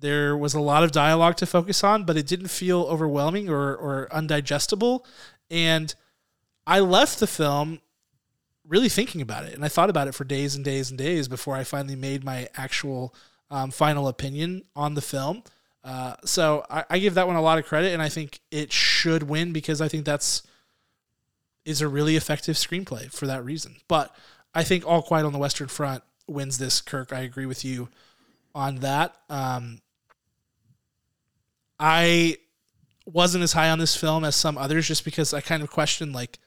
there 0.00 0.36
was 0.36 0.54
a 0.54 0.60
lot 0.60 0.84
of 0.84 0.92
dialogue 0.92 1.36
to 1.36 1.46
focus 1.46 1.82
on, 1.82 2.04
but 2.04 2.16
it 2.16 2.26
didn't 2.26 2.48
feel 2.48 2.82
overwhelming 2.82 3.48
or, 3.48 3.74
or 3.74 4.08
undigestible. 4.12 5.04
And 5.50 5.94
I 6.66 6.80
left 6.80 7.20
the 7.20 7.26
film 7.26 7.80
really 8.66 8.88
thinking 8.88 9.20
about 9.20 9.44
it. 9.44 9.54
And 9.54 9.64
I 9.64 9.68
thought 9.68 9.90
about 9.90 10.08
it 10.08 10.14
for 10.14 10.24
days 10.24 10.54
and 10.54 10.64
days 10.64 10.90
and 10.90 10.98
days 10.98 11.26
before 11.26 11.56
I 11.56 11.64
finally 11.64 11.96
made 11.96 12.22
my 12.22 12.48
actual 12.56 13.14
um, 13.50 13.70
final 13.70 14.08
opinion 14.08 14.62
on 14.76 14.94
the 14.94 15.00
film. 15.00 15.42
Uh, 15.82 16.14
so 16.24 16.64
I, 16.68 16.84
I 16.90 16.98
give 16.98 17.14
that 17.14 17.26
one 17.26 17.36
a 17.36 17.42
lot 17.42 17.58
of 17.58 17.64
credit, 17.64 17.92
and 17.92 18.02
I 18.02 18.08
think 18.08 18.40
it 18.50 18.72
should 18.72 19.22
win 19.22 19.52
because 19.52 19.80
I 19.80 19.88
think 19.88 20.04
that's 20.04 20.42
is 21.64 21.80
a 21.82 21.88
really 21.88 22.16
effective 22.16 22.56
screenplay 22.56 23.12
for 23.12 23.26
that 23.26 23.44
reason. 23.44 23.76
But 23.88 24.14
I 24.54 24.64
think 24.64 24.86
All 24.86 25.02
Quiet 25.02 25.26
on 25.26 25.32
the 25.32 25.38
Western 25.38 25.68
Front 25.68 26.02
wins 26.26 26.58
this. 26.58 26.80
Kirk, 26.80 27.12
I 27.12 27.20
agree 27.20 27.46
with 27.46 27.64
you 27.64 27.88
on 28.54 28.76
that. 28.76 29.14
Um, 29.28 29.80
I 31.78 32.38
wasn't 33.06 33.44
as 33.44 33.52
high 33.52 33.70
on 33.70 33.78
this 33.78 33.96
film 33.96 34.24
as 34.24 34.36
some 34.36 34.58
others 34.58 34.86
just 34.86 35.04
because 35.04 35.32
I 35.32 35.40
kind 35.40 35.62
of 35.62 35.70
questioned 35.70 36.12
like 36.12 36.38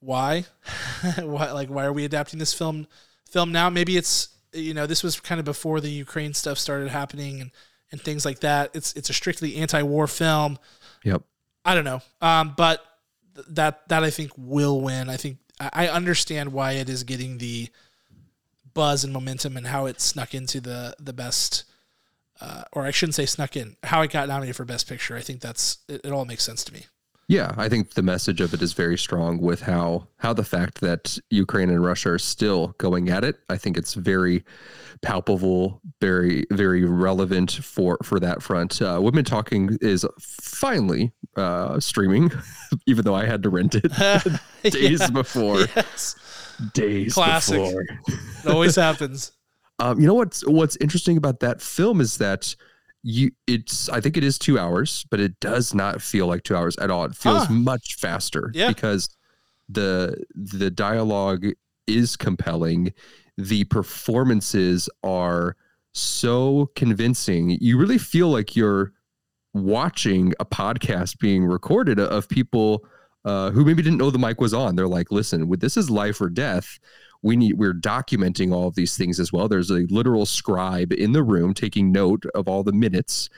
why? 0.00 0.46
Why 1.22 1.52
like 1.52 1.68
why 1.68 1.84
are 1.84 1.92
we 1.92 2.04
adapting 2.04 2.40
this 2.40 2.52
film 2.52 2.88
film 3.30 3.52
now? 3.52 3.70
Maybe 3.70 3.96
it's 3.96 4.30
you 4.52 4.74
know 4.74 4.84
this 4.84 5.04
was 5.04 5.20
kind 5.20 5.38
of 5.38 5.44
before 5.44 5.80
the 5.80 5.90
Ukraine 5.90 6.34
stuff 6.34 6.58
started 6.58 6.88
happening 6.88 7.40
and 7.40 7.50
and 7.92 8.00
things 8.00 8.24
like 8.24 8.40
that. 8.40 8.72
It's 8.74 8.92
it's 8.94 9.10
a 9.10 9.12
strictly 9.12 9.56
anti-war 9.56 10.08
film. 10.08 10.58
Yep. 11.04 11.22
I 11.64 11.74
don't 11.76 11.84
know. 11.84 12.00
Um 12.20 12.54
but 12.56 12.84
th- 13.36 13.46
that 13.50 13.88
that 13.88 14.02
I 14.02 14.10
think 14.10 14.32
will 14.36 14.80
win. 14.80 15.08
I 15.08 15.16
think 15.16 15.38
I 15.60 15.70
I 15.72 15.88
understand 15.88 16.52
why 16.52 16.72
it 16.72 16.88
is 16.88 17.04
getting 17.04 17.38
the 17.38 17.68
buzz 18.74 19.04
and 19.04 19.12
momentum 19.12 19.56
and 19.56 19.68
how 19.68 19.86
it 19.86 20.00
snuck 20.00 20.34
into 20.34 20.60
the 20.60 20.96
the 20.98 21.12
best 21.12 21.62
uh, 22.42 22.62
or 22.72 22.82
I 22.84 22.90
shouldn't 22.90 23.14
say 23.14 23.26
snuck 23.26 23.56
in 23.56 23.76
how 23.84 24.02
it 24.02 24.10
got 24.10 24.26
nominated 24.28 24.56
for 24.56 24.64
best 24.64 24.88
picture 24.88 25.14
I 25.16 25.20
think 25.22 25.40
that's 25.40 25.78
it, 25.88 26.00
it 26.04 26.12
all 26.12 26.24
makes 26.32 26.42
sense 26.44 26.62
to 26.64 26.72
me 26.76 26.82
Yeah, 27.28 27.50
I 27.56 27.68
think 27.68 27.94
the 27.94 28.02
message 28.02 28.40
of 28.44 28.52
it 28.56 28.60
is 28.62 28.72
very 28.84 28.98
strong 28.98 29.32
with 29.40 29.60
how 29.62 29.86
how 30.24 30.32
the 30.34 30.44
fact 30.44 30.80
that 30.80 31.18
Ukraine 31.30 31.70
and 31.70 31.82
Russia 31.90 32.10
are 32.10 32.18
still 32.18 32.74
going 32.78 33.08
at 33.16 33.22
it. 33.24 33.36
I 33.48 33.56
think 33.62 33.76
it's 33.80 33.94
very 33.94 34.44
palpable, 35.02 35.80
very 36.00 36.44
very 36.50 36.84
relevant 36.84 37.50
for 37.74 37.96
for 38.02 38.18
that 38.20 38.42
front. 38.42 38.82
Uh, 38.82 38.98
Women 39.02 39.24
Talking 39.24 39.78
is 39.80 40.04
finally 40.20 41.12
uh, 41.36 41.80
streaming, 41.80 42.30
even 42.86 43.04
though 43.04 43.14
I 43.14 43.26
had 43.26 43.42
to 43.44 43.50
rent 43.50 43.74
it 43.76 43.92
days 44.72 45.00
Yeah. 45.00 45.10
before. 45.10 45.60
yes 45.76 46.16
Days 46.74 47.14
Classic. 47.14 47.56
before. 47.58 47.82
it 48.44 48.46
always 48.46 48.76
happens 48.76 49.32
Um, 49.82 50.00
you 50.00 50.06
know 50.06 50.14
what's 50.14 50.46
what's 50.46 50.76
interesting 50.76 51.16
about 51.16 51.40
that 51.40 51.60
film 51.60 52.00
is 52.00 52.18
that 52.18 52.54
you 53.02 53.32
it's 53.46 53.88
I 53.88 54.00
think 54.00 54.16
it 54.16 54.22
is 54.24 54.38
two 54.38 54.58
hours, 54.58 55.04
but 55.10 55.18
it 55.20 55.38
does 55.40 55.74
not 55.74 56.00
feel 56.00 56.26
like 56.28 56.44
two 56.44 56.54
hours 56.56 56.76
at 56.78 56.90
all. 56.90 57.04
It 57.04 57.14
feels 57.16 57.44
Huh. 57.46 57.52
much 57.54 57.96
faster 57.98 58.50
Yeah. 58.54 58.68
because 58.68 59.08
the 59.68 60.22
the 60.34 60.70
dialogue 60.70 61.44
is 61.86 62.16
compelling. 62.16 62.92
The 63.36 63.64
performances 63.64 64.88
are 65.02 65.56
so 65.92 66.70
convincing. 66.76 67.58
You 67.60 67.76
really 67.78 67.98
feel 67.98 68.28
like 68.28 68.54
you're 68.54 68.92
watching 69.54 70.32
a 70.40 70.44
podcast 70.44 71.18
being 71.18 71.44
recorded 71.44 71.98
of 71.98 72.28
people 72.28 72.84
uh, 73.24 73.50
who 73.50 73.64
maybe 73.64 73.82
didn't 73.82 73.98
know 73.98 74.10
the 74.10 74.18
mic 74.18 74.40
was 74.40 74.52
on. 74.54 74.74
They're 74.76 74.88
like, 74.88 75.10
listen, 75.12 75.48
this 75.58 75.76
is 75.76 75.90
life 75.90 76.20
or 76.20 76.28
death. 76.28 76.78
We 77.22 77.36
need 77.36 77.54
we're 77.54 77.74
documenting 77.74 78.52
all 78.52 78.66
of 78.68 78.74
these 78.74 78.96
things 78.96 79.20
as 79.20 79.32
well. 79.32 79.48
There's 79.48 79.70
a 79.70 79.86
literal 79.90 80.26
scribe 80.26 80.92
in 80.92 81.12
the 81.12 81.22
room 81.22 81.54
taking 81.54 81.92
note 81.92 82.24
of 82.34 82.48
all 82.48 82.62
the 82.62 82.72
minutes, 82.72 83.28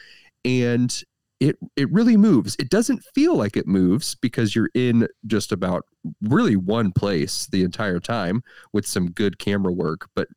and 0.45 1.03
it 1.41 1.57
it 1.77 1.93
really 1.93 2.17
moves. 2.17 2.57
It 2.59 2.71
doesn't 2.71 3.05
feel 3.15 3.37
like 3.37 3.57
it 3.57 3.67
moves 3.67 4.15
because 4.15 4.55
you're 4.55 4.71
in 4.75 5.09
just 5.27 5.53
about 5.53 5.85
really 6.23 6.57
one 6.57 6.93
place 6.93 7.47
the 7.47 7.63
entire 7.63 8.01
time 8.01 8.43
with 8.73 8.87
some 8.87 9.11
good 9.11 9.39
camera 9.39 9.73
work. 9.73 10.09
But 10.15 10.29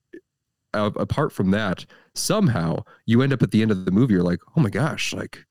uh, 0.74 0.92
apart 0.98 1.32
from 1.32 1.52
that, 1.52 1.86
somehow 2.16 2.84
you 3.06 3.22
end 3.22 3.32
up 3.32 3.42
at 3.42 3.52
the 3.52 3.62
end 3.62 3.72
of 3.72 3.86
the 3.86 3.92
movie. 3.92 4.14
You're 4.16 4.24
like, 4.24 4.40
oh 4.56 4.62
my 4.62 4.70
gosh, 4.70 5.14
like 5.14 5.46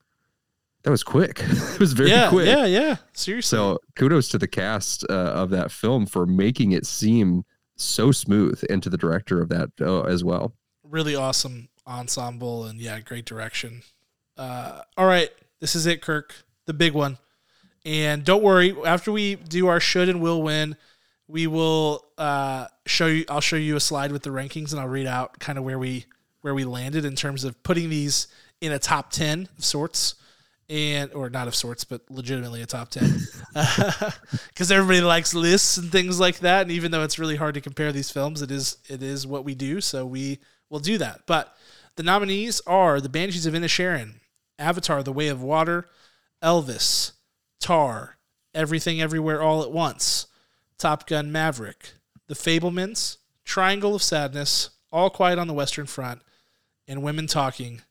that 0.83 0.91
was 0.91 1.03
quick. 1.03 1.39
it 1.43 1.79
was 1.79 1.93
very 1.93 2.09
yeah 2.11 2.29
quick. 2.29 2.45
yeah 2.45 2.65
yeah 2.65 2.95
seriously 3.13 3.57
So 3.57 3.79
kudos 3.95 4.29
to 4.29 4.37
the 4.37 4.47
cast 4.47 5.03
uh, 5.09 5.13
of 5.13 5.49
that 5.49 5.71
film 5.71 6.05
for 6.05 6.25
making 6.25 6.73
it 6.73 6.85
seem 6.85 7.43
so 7.77 8.11
smooth, 8.11 8.63
and 8.69 8.83
to 8.83 8.89
the 8.89 8.97
director 8.97 9.41
of 9.41 9.49
that 9.49 9.69
uh, 9.79 10.01
as 10.01 10.23
well. 10.23 10.53
really 10.83 11.15
awesome 11.15 11.69
ensemble 11.85 12.65
and 12.65 12.79
yeah, 12.79 12.99
great 12.99 13.25
direction. 13.25 13.81
Uh, 14.35 14.81
all 14.97 15.07
right, 15.07 15.29
this 15.59 15.75
is 15.75 15.85
it, 15.85 16.01
Kirk, 16.01 16.33
the 16.65 16.73
big 16.73 16.93
one. 16.93 17.17
And 17.85 18.25
don't 18.25 18.43
worry, 18.43 18.75
after 18.85 19.11
we 19.11 19.35
do 19.35 19.67
our 19.67 19.79
should 19.79 20.09
and 20.09 20.21
will 20.21 20.41
win, 20.41 20.75
we 21.27 21.47
will 21.47 22.05
uh, 22.17 22.67
show 22.85 23.07
you. 23.07 23.25
I'll 23.29 23.41
show 23.41 23.55
you 23.55 23.75
a 23.75 23.79
slide 23.79 24.11
with 24.11 24.23
the 24.23 24.29
rankings, 24.29 24.71
and 24.71 24.79
I'll 24.79 24.87
read 24.87 25.07
out 25.07 25.39
kind 25.39 25.57
of 25.57 25.63
where 25.63 25.79
we 25.79 26.05
where 26.41 26.53
we 26.53 26.65
landed 26.65 27.05
in 27.05 27.15
terms 27.15 27.43
of 27.43 27.61
putting 27.63 27.89
these 27.89 28.27
in 28.59 28.71
a 28.71 28.79
top 28.79 29.11
ten 29.11 29.47
of 29.57 29.63
sorts, 29.63 30.15
and 30.69 31.13
or 31.13 31.29
not 31.29 31.47
of 31.47 31.55
sorts, 31.55 31.83
but 31.83 32.01
legitimately 32.09 32.61
a 32.61 32.65
top 32.65 32.89
ten, 32.89 33.19
because 34.49 34.71
everybody 34.71 35.01
likes 35.01 35.33
lists 35.33 35.77
and 35.77 35.91
things 35.91 36.19
like 36.19 36.39
that. 36.39 36.63
And 36.63 36.71
even 36.71 36.91
though 36.91 37.03
it's 37.03 37.19
really 37.19 37.37
hard 37.37 37.53
to 37.53 37.61
compare 37.61 37.91
these 37.91 38.11
films, 38.11 38.41
it 38.41 38.51
is 38.51 38.77
it 38.89 39.01
is 39.01 39.25
what 39.25 39.45
we 39.45 39.55
do. 39.55 39.79
So 39.81 40.05
we 40.05 40.39
will 40.69 40.79
do 40.79 40.97
that. 40.97 41.21
But 41.25 41.55
the 41.95 42.03
nominees 42.03 42.61
are 42.67 42.99
The 42.99 43.09
Banshees 43.09 43.45
of 43.45 43.53
Inisherin, 43.53 44.15
Avatar: 44.59 45.03
The 45.03 45.13
Way 45.13 45.29
of 45.29 45.41
Water, 45.41 45.87
Elvis, 46.43 47.13
Tar, 47.59 48.17
Everything 48.53 49.01
Everywhere 49.01 49.41
All 49.41 49.63
at 49.63 49.71
Once, 49.71 50.27
Top 50.77 51.07
Gun 51.07 51.31
Maverick, 51.31 51.93
The 52.27 52.35
Fabelmans, 52.35 53.17
Triangle 53.45 53.95
of 53.95 54.03
Sadness, 54.03 54.71
All 54.91 55.09
Quiet 55.09 55.39
on 55.39 55.47
the 55.47 55.53
Western 55.53 55.85
Front, 55.85 56.21
and 56.87 57.03
Women 57.03 57.27
Talking. 57.27 57.81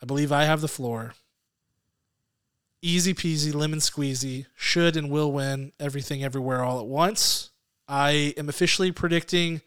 I 0.00 0.06
believe 0.06 0.30
I 0.30 0.44
have 0.44 0.60
the 0.60 0.68
floor. 0.68 1.14
Easy 2.86 3.14
peasy, 3.14 3.52
lemon 3.52 3.80
squeezy, 3.80 4.46
should 4.54 4.96
and 4.96 5.10
will 5.10 5.32
win 5.32 5.72
everything 5.80 6.22
everywhere 6.22 6.62
all 6.62 6.78
at 6.78 6.86
once. 6.86 7.50
I 7.88 8.32
am 8.36 8.48
officially 8.48 8.92
predicting 8.92 9.60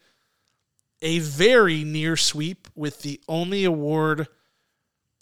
a 1.02 1.18
very 1.18 1.84
near 1.84 2.16
sweep 2.16 2.66
with 2.74 3.02
the 3.02 3.20
only 3.28 3.64
award 3.64 4.26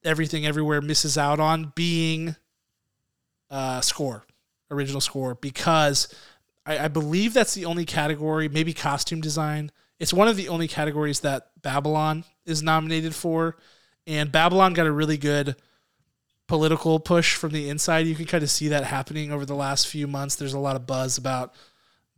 everything 0.05 0.46
everywhere 0.46 0.80
misses 0.80 1.18
out 1.18 1.40
on 1.40 1.72
being 1.74 2.36
uh, 3.51 3.80
score, 3.80 4.24
original 4.70 5.01
score, 5.01 5.34
because 5.34 6.14
I, 6.64 6.84
I 6.84 6.86
believe 6.86 7.34
that's 7.34 7.55
the 7.55 7.64
only 7.64 7.84
category, 7.84 8.49
maybe 8.49 8.74
costume 8.74 9.20
design. 9.20 9.72
It's 9.99 10.12
one 10.12 10.28
of 10.28 10.36
the 10.36 10.51
only 10.51 10.68
categories 10.68 11.18
that 11.20 11.51
Babylon 11.62 12.22
is 12.46 12.62
nominated 12.62 13.16
for. 13.16 13.57
And 14.07 14.30
Babylon 14.30 14.72
got 14.72 14.86
a 14.86 14.92
really 14.92 15.18
good 15.18 15.57
political 16.49 16.99
push 16.99 17.36
from 17.36 17.53
the 17.53 17.68
inside. 17.68 18.07
You 18.07 18.16
can 18.16 18.24
kind 18.24 18.42
of 18.42 18.51
see 18.51 18.68
that 18.68 18.84
happening 18.84 19.30
over 19.30 19.46
the 19.46 19.55
last 19.55 19.86
few 19.86 20.09
months. 20.09 20.34
There's 20.34 20.55
a 20.55 20.59
lot 20.59 20.74
of 20.74 20.86
buzz 20.86 21.16
about 21.16 21.55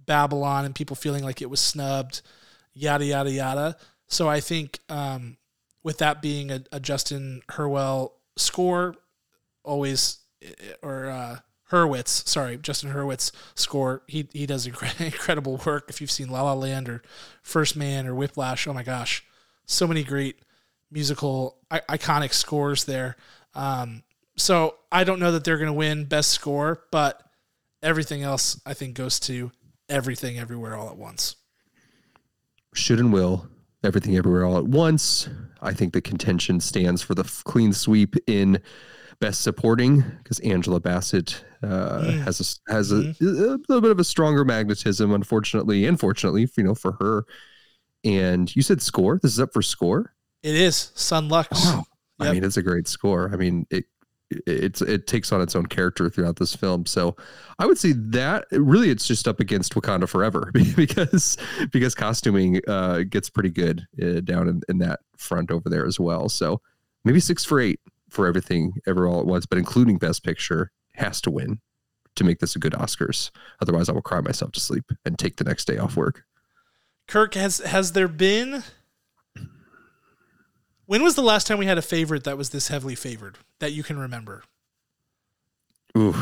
Babylon 0.06 0.64
and 0.64 0.74
people 0.74 0.96
feeling 0.96 1.22
like 1.22 1.42
it 1.42 1.50
was 1.50 1.60
snubbed, 1.60 2.22
yada, 2.72 3.04
yada, 3.04 3.30
yada. 3.30 3.76
So 4.06 4.28
I 4.28 4.40
think 4.40 4.78
um, 4.88 5.36
with 5.82 5.98
that 5.98 6.22
being 6.22 6.50
a, 6.50 6.62
a 6.72 6.80
Justin 6.80 7.42
Hurwell 7.50 8.14
score, 8.36 8.94
always, 9.64 10.18
or 10.80 11.10
uh, 11.10 11.38
Hurwitz, 11.70 12.26
sorry, 12.26 12.56
Justin 12.56 12.92
Hurwitz 12.92 13.32
score. 13.54 14.02
He 14.06 14.28
he 14.32 14.46
does 14.46 14.66
incredible 14.98 15.60
work. 15.64 15.86
If 15.88 16.00
you've 16.00 16.10
seen 16.10 16.30
La 16.30 16.42
La 16.42 16.54
Land 16.54 16.88
or 16.88 17.02
First 17.42 17.76
Man 17.76 18.06
or 18.06 18.14
Whiplash, 18.14 18.66
oh 18.66 18.72
my 18.72 18.82
gosh, 18.82 19.24
so 19.66 19.86
many 19.86 20.02
great 20.02 20.40
musical 20.90 21.58
iconic 21.70 22.32
scores 22.32 22.84
there. 22.84 23.16
Um, 23.54 24.02
so 24.40 24.76
I 24.90 25.04
don't 25.04 25.20
know 25.20 25.32
that 25.32 25.44
they're 25.44 25.58
going 25.58 25.68
to 25.68 25.72
win 25.72 26.04
best 26.04 26.30
score, 26.30 26.84
but 26.90 27.22
everything 27.82 28.22
else 28.22 28.60
I 28.66 28.74
think 28.74 28.94
goes 28.94 29.20
to 29.20 29.52
everything 29.88 30.38
everywhere 30.38 30.76
all 30.76 30.88
at 30.88 30.96
once. 30.96 31.36
Should 32.74 33.00
and 33.00 33.12
will 33.12 33.48
everything 33.82 34.16
everywhere 34.16 34.44
all 34.44 34.58
at 34.58 34.66
once. 34.66 35.28
I 35.62 35.72
think 35.72 35.92
the 35.92 36.00
contention 36.00 36.60
stands 36.60 37.02
for 37.02 37.14
the 37.14 37.24
f- 37.24 37.42
clean 37.44 37.72
sweep 37.72 38.16
in 38.26 38.60
best 39.20 39.42
supporting 39.42 40.02
because 40.18 40.38
Angela 40.40 40.80
Bassett 40.80 41.44
uh, 41.62 42.00
mm. 42.02 42.22
has 42.22 42.60
a 42.68 42.72
has 42.72 42.92
mm-hmm. 42.92 43.24
a, 43.24 43.54
a, 43.54 43.60
little 43.68 43.80
bit 43.80 43.90
of 43.90 43.98
a 43.98 44.04
stronger 44.04 44.44
magnetism, 44.44 45.12
unfortunately, 45.12 45.86
unfortunately, 45.86 46.48
you 46.56 46.64
know, 46.64 46.74
for 46.74 46.92
her. 46.92 47.24
And 48.04 48.54
you 48.56 48.62
said 48.62 48.80
score. 48.80 49.18
This 49.22 49.32
is 49.32 49.40
up 49.40 49.52
for 49.52 49.60
score. 49.60 50.14
It 50.42 50.54
is 50.54 50.92
Son 50.94 51.28
Lux. 51.28 51.48
Wow. 51.52 51.84
Yep. 52.20 52.28
I 52.28 52.32
mean, 52.32 52.44
it's 52.44 52.58
a 52.58 52.62
great 52.62 52.86
score. 52.86 53.30
I 53.32 53.36
mean, 53.36 53.66
it 53.70 53.84
it's 54.46 54.80
it 54.80 55.06
takes 55.06 55.32
on 55.32 55.40
its 55.40 55.56
own 55.56 55.66
character 55.66 56.08
throughout 56.08 56.36
this 56.36 56.54
film. 56.54 56.86
So 56.86 57.16
I 57.58 57.66
would 57.66 57.78
say 57.78 57.92
that 57.92 58.46
really 58.52 58.90
it's 58.90 59.06
just 59.06 59.26
up 59.26 59.40
against 59.40 59.74
Wakanda 59.74 60.08
Forever 60.08 60.50
because 60.76 61.36
because 61.72 61.94
costuming 61.94 62.60
uh, 62.68 63.00
gets 63.08 63.28
pretty 63.28 63.50
good 63.50 63.86
uh, 64.02 64.20
down 64.20 64.48
in, 64.48 64.62
in 64.68 64.78
that 64.78 65.00
front 65.16 65.50
over 65.50 65.68
there 65.68 65.86
as 65.86 65.98
well. 65.98 66.28
So 66.28 66.60
maybe 67.04 67.20
six 67.20 67.44
for 67.44 67.60
eight 67.60 67.80
for 68.08 68.26
everything 68.26 68.74
ever 68.86 69.06
all 69.06 69.20
at 69.20 69.26
once, 69.26 69.46
but 69.46 69.58
including 69.58 69.98
Best 69.98 70.24
Picture 70.24 70.70
has 70.94 71.20
to 71.22 71.30
win 71.30 71.60
to 72.16 72.24
make 72.24 72.40
this 72.40 72.56
a 72.56 72.58
good 72.58 72.72
Oscars. 72.72 73.30
Otherwise, 73.60 73.88
I 73.88 73.92
will 73.92 74.02
cry 74.02 74.20
myself 74.20 74.52
to 74.52 74.60
sleep 74.60 74.90
and 75.04 75.18
take 75.18 75.36
the 75.36 75.44
next 75.44 75.66
day 75.66 75.78
off 75.78 75.96
work. 75.96 76.24
Kirk, 77.06 77.34
has 77.34 77.58
has 77.58 77.92
there 77.92 78.08
been 78.08 78.62
when 80.90 81.04
was 81.04 81.14
the 81.14 81.22
last 81.22 81.46
time 81.46 81.58
we 81.58 81.66
had 81.66 81.78
a 81.78 81.82
favorite 81.82 82.24
that 82.24 82.36
was 82.36 82.50
this 82.50 82.66
heavily 82.66 82.96
favored 82.96 83.38
that 83.60 83.70
you 83.70 83.84
can 83.84 83.96
remember? 83.96 84.42
Ooh, 85.96 86.16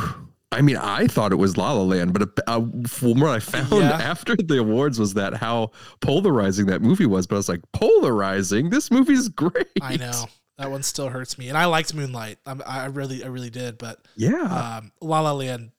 I 0.52 0.60
mean, 0.60 0.76
I 0.76 1.06
thought 1.06 1.32
it 1.32 1.36
was 1.36 1.56
La 1.56 1.72
La 1.72 1.80
Land, 1.80 2.12
but 2.12 2.28
uh, 2.46 2.60
from 2.86 3.18
what 3.18 3.30
I 3.30 3.38
found 3.38 3.72
yeah. 3.72 3.92
after 4.02 4.36
the 4.36 4.58
awards 4.58 4.98
was 4.98 5.14
that 5.14 5.32
how 5.32 5.70
polarizing 6.02 6.66
that 6.66 6.82
movie 6.82 7.06
was. 7.06 7.26
But 7.26 7.36
I 7.36 7.38
was 7.38 7.48
like, 7.48 7.62
polarizing? 7.72 8.68
This 8.68 8.90
movie's 8.90 9.28
great. 9.30 9.68
I 9.80 9.96
know 9.96 10.26
that 10.58 10.70
one 10.70 10.82
still 10.82 11.08
hurts 11.08 11.38
me, 11.38 11.48
and 11.48 11.56
I 11.56 11.64
liked 11.64 11.94
Moonlight. 11.94 12.36
I'm, 12.44 12.60
i 12.66 12.84
really, 12.88 13.24
I 13.24 13.28
really 13.28 13.48
did. 13.48 13.78
But 13.78 14.06
yeah, 14.16 14.80
um, 14.80 14.92
La 15.00 15.20
La 15.20 15.32
Land 15.32 15.70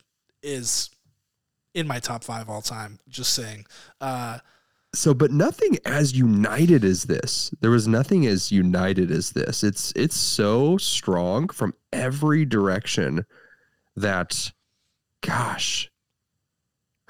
is 0.41 0.89
in 1.75 1.85
my 1.85 1.99
top 1.99 2.23
five 2.23 2.49
all 2.49 2.63
time. 2.63 2.97
Just 3.07 3.35
saying. 3.35 3.67
Uh, 4.01 4.39
so 4.93 5.13
but 5.13 5.31
nothing 5.31 5.77
as 5.85 6.13
united 6.13 6.83
as 6.83 7.03
this. 7.03 7.53
There 7.61 7.71
was 7.71 7.87
nothing 7.87 8.25
as 8.25 8.51
united 8.51 9.11
as 9.11 9.31
this. 9.31 9.63
It's 9.63 9.93
it's 9.95 10.15
so 10.15 10.77
strong 10.77 11.49
from 11.49 11.73
every 11.93 12.45
direction 12.45 13.25
that 13.95 14.51
gosh. 15.21 15.91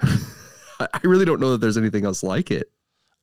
I 0.02 1.00
really 1.04 1.24
don't 1.24 1.40
know 1.40 1.52
that 1.52 1.60
there's 1.60 1.78
anything 1.78 2.04
else 2.04 2.22
like 2.22 2.50
it. 2.50 2.70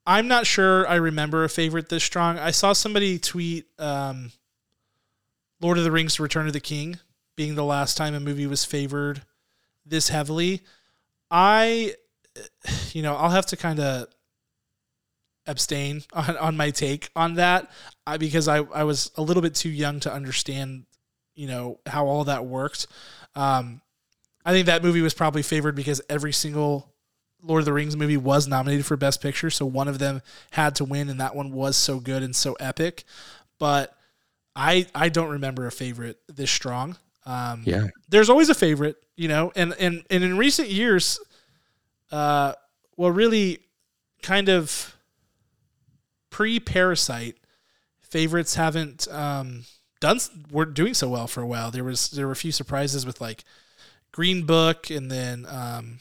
I'm 0.05 0.27
not 0.29 0.47
sure 0.47 0.87
i 0.87 0.95
remember 0.95 1.43
a 1.43 1.49
favorite 1.49 1.89
this 1.89 2.03
strong. 2.03 2.39
I 2.39 2.51
saw 2.51 2.73
somebody 2.73 3.19
tweet 3.19 3.65
um, 3.77 4.31
lord 5.59 5.77
of 5.77 5.83
the 5.83 5.91
rings 5.91 6.19
return 6.19 6.47
of 6.47 6.53
the 6.53 6.59
king 6.59 6.99
being 7.35 7.55
the 7.55 7.63
last 7.63 7.97
time 7.97 8.15
a 8.15 8.19
movie 8.19 8.47
was 8.47 8.65
favored 8.65 9.21
this 9.85 10.09
heavily. 10.09 10.61
I 11.29 11.95
you 12.93 13.01
know 13.03 13.15
i'll 13.15 13.29
have 13.29 13.47
to 13.47 13.57
kind 13.57 13.79
of 13.79 14.07
abstain 15.47 16.03
on, 16.13 16.37
on 16.37 16.57
my 16.57 16.69
take 16.71 17.09
on 17.15 17.35
that 17.35 17.71
I, 18.05 18.17
because 18.17 18.47
I, 18.47 18.57
I 18.57 18.83
was 18.83 19.11
a 19.15 19.21
little 19.21 19.41
bit 19.41 19.55
too 19.55 19.69
young 19.69 19.99
to 20.01 20.13
understand, 20.13 20.85
you 21.35 21.47
know, 21.47 21.79
how 21.85 22.05
all 22.05 22.25
that 22.25 22.45
worked. 22.45 22.87
Um, 23.35 23.81
I 24.45 24.51
think 24.51 24.67
that 24.67 24.83
movie 24.83 25.01
was 25.01 25.13
probably 25.13 25.41
favored 25.41 25.75
because 25.75 26.01
every 26.09 26.31
single 26.31 26.93
Lord 27.43 27.59
of 27.59 27.65
the 27.65 27.73
Rings 27.73 27.95
movie 27.95 28.17
was 28.17 28.47
nominated 28.47 28.85
for 28.85 28.97
Best 28.97 29.21
Picture, 29.21 29.49
so 29.49 29.65
one 29.65 29.87
of 29.87 29.99
them 29.99 30.21
had 30.51 30.75
to 30.75 30.85
win, 30.85 31.09
and 31.09 31.19
that 31.19 31.35
one 31.35 31.51
was 31.51 31.77
so 31.77 31.99
good 31.99 32.23
and 32.23 32.35
so 32.35 32.53
epic. 32.59 33.03
But 33.59 33.95
I 34.55 34.87
I 34.95 35.09
don't 35.09 35.29
remember 35.29 35.67
a 35.67 35.71
favorite 35.71 36.17
this 36.27 36.49
strong. 36.49 36.97
Um, 37.25 37.63
yeah, 37.65 37.87
there's 38.09 38.29
always 38.29 38.49
a 38.49 38.55
favorite, 38.55 38.95
you 39.15 39.27
know, 39.27 39.51
and 39.55 39.75
and 39.79 40.03
and 40.09 40.23
in 40.23 40.37
recent 40.37 40.69
years, 40.69 41.19
uh, 42.11 42.53
well, 42.95 43.11
really, 43.11 43.59
kind 44.23 44.49
of 44.49 44.96
pre 46.29 46.59
Parasite, 46.59 47.37
favorites 48.01 48.55
haven't 48.55 49.07
um, 49.11 49.63
done 49.99 50.19
weren't 50.51 50.73
doing 50.73 50.93
so 50.93 51.09
well 51.09 51.27
for 51.27 51.41
a 51.41 51.47
while. 51.47 51.71
There 51.71 51.83
was 51.83 52.09
there 52.09 52.25
were 52.25 52.33
a 52.33 52.37
few 52.37 52.51
surprises 52.51 53.05
with 53.05 53.21
like 53.21 53.43
Green 54.11 54.45
Book, 54.45 54.89
and 54.89 55.11
then 55.11 55.45
um, 55.49 55.99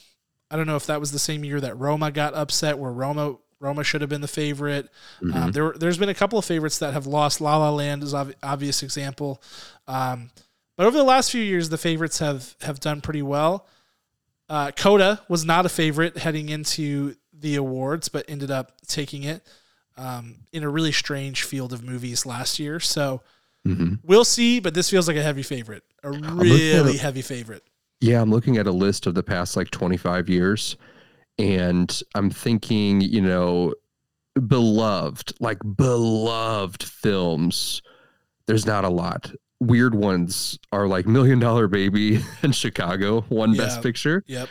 I 0.50 0.56
don't 0.56 0.66
know 0.66 0.76
if 0.76 0.86
that 0.86 1.00
was 1.00 1.12
the 1.12 1.18
same 1.18 1.44
year 1.44 1.60
that 1.60 1.78
Roma 1.78 2.10
got 2.10 2.34
upset, 2.34 2.78
where 2.78 2.92
Roma 2.92 3.36
Roma 3.58 3.84
should 3.84 4.00
have 4.00 4.10
been 4.10 4.20
the 4.20 4.28
favorite. 4.28 4.88
Um, 5.22 5.28
mm-hmm. 5.28 5.42
Um, 5.42 5.52
there 5.52 5.74
there's 5.76 5.98
been 5.98 6.08
a 6.08 6.14
couple 6.14 6.38
of 6.38 6.44
favorites 6.44 6.78
that 6.78 6.92
have 6.92 7.06
lost. 7.06 7.40
La 7.40 7.56
La 7.56 7.70
Land 7.70 8.02
is 8.02 8.14
ob- 8.14 8.34
obvious 8.42 8.82
example. 8.82 9.42
Um, 9.88 10.30
but 10.76 10.86
over 10.86 10.96
the 10.96 11.04
last 11.04 11.30
few 11.30 11.42
years, 11.42 11.68
the 11.68 11.78
favorites 11.78 12.18
have 12.18 12.54
have 12.60 12.80
done 12.80 13.00
pretty 13.00 13.22
well. 13.22 13.66
Uh, 14.48 14.70
Coda 14.70 15.22
was 15.28 15.44
not 15.44 15.66
a 15.66 15.68
favorite 15.68 16.18
heading 16.18 16.48
into 16.50 17.16
the 17.32 17.56
awards, 17.56 18.08
but 18.08 18.24
ended 18.28 18.50
up 18.50 18.72
taking 18.86 19.24
it 19.24 19.46
um, 19.96 20.36
in 20.52 20.62
a 20.62 20.68
really 20.68 20.92
strange 20.92 21.44
field 21.44 21.72
of 21.72 21.82
movies 21.82 22.26
last 22.26 22.58
year. 22.58 22.80
So 22.80 23.22
mm-hmm. 23.66 23.94
we'll 24.02 24.24
see, 24.24 24.60
but 24.60 24.74
this 24.74 24.90
feels 24.90 25.08
like 25.08 25.16
a 25.16 25.22
heavy 25.22 25.42
favorite, 25.42 25.84
a 26.02 26.10
really 26.10 26.96
a, 26.96 27.00
heavy 27.00 27.22
favorite. 27.22 27.62
Yeah, 28.00 28.20
I'm 28.20 28.30
looking 28.30 28.58
at 28.58 28.66
a 28.66 28.72
list 28.72 29.06
of 29.06 29.14
the 29.14 29.22
past 29.22 29.56
like 29.56 29.70
25 29.70 30.28
years, 30.28 30.76
and 31.38 32.02
I'm 32.14 32.30
thinking, 32.30 33.00
you 33.00 33.22
know, 33.22 33.74
beloved, 34.46 35.34
like 35.40 35.58
beloved 35.76 36.82
films. 36.82 37.82
There's 38.46 38.66
not 38.66 38.84
a 38.84 38.88
lot. 38.88 39.32
Weird 39.58 39.94
ones 39.94 40.58
are 40.70 40.86
like 40.86 41.06
Million 41.06 41.38
Dollar 41.38 41.68
Baby 41.68 42.20
and 42.42 42.54
Chicago, 42.54 43.22
one 43.22 43.54
yeah. 43.54 43.62
Best 43.62 43.82
Picture. 43.82 44.22
Yep 44.26 44.48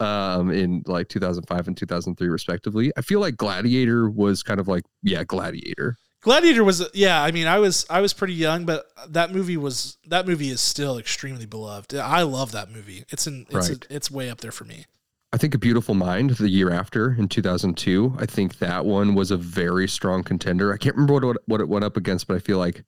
um 0.00 0.50
in 0.50 0.82
like 0.86 1.08
2005 1.08 1.68
and 1.68 1.76
2003 1.76 2.28
respectively. 2.28 2.92
I 2.96 3.02
feel 3.02 3.20
like 3.20 3.36
gladiator 3.36 4.10
was 4.10 4.42
kind 4.42 4.60
of 4.60 4.68
like 4.68 4.84
yeah 5.02 5.24
gladiator. 5.24 5.96
Gladiator 6.20 6.64
was 6.64 6.88
yeah 6.92 7.22
i 7.22 7.30
mean 7.30 7.46
i 7.46 7.58
was 7.58 7.86
i 7.88 8.00
was 8.00 8.12
pretty 8.12 8.34
young 8.34 8.64
but 8.64 8.86
that 9.08 9.32
movie 9.32 9.56
was 9.56 9.96
that 10.08 10.26
movie 10.26 10.48
is 10.48 10.60
still 10.60 10.98
extremely 10.98 11.46
beloved. 11.46 11.94
I 11.94 12.22
love 12.22 12.52
that 12.52 12.70
movie. 12.70 13.04
It's 13.10 13.26
in 13.26 13.46
it's 13.50 13.70
right. 13.70 13.84
a, 13.90 13.94
it's 13.94 14.10
way 14.10 14.28
up 14.28 14.40
there 14.40 14.52
for 14.52 14.64
me. 14.64 14.86
I 15.32 15.38
think 15.38 15.54
a 15.54 15.58
beautiful 15.58 15.94
mind 15.94 16.30
the 16.30 16.48
year 16.48 16.70
after 16.70 17.14
in 17.18 17.28
2002 17.28 18.16
i 18.18 18.26
think 18.26 18.58
that 18.58 18.86
one 18.86 19.14
was 19.14 19.30
a 19.30 19.36
very 19.36 19.86
strong 19.88 20.22
contender. 20.22 20.72
I 20.72 20.78
can't 20.78 20.96
remember 20.96 21.26
what 21.26 21.36
what 21.46 21.60
it 21.60 21.68
went 21.68 21.84
up 21.84 21.96
against 21.96 22.26
but 22.26 22.36
i 22.36 22.40
feel 22.40 22.58
like 22.58 22.84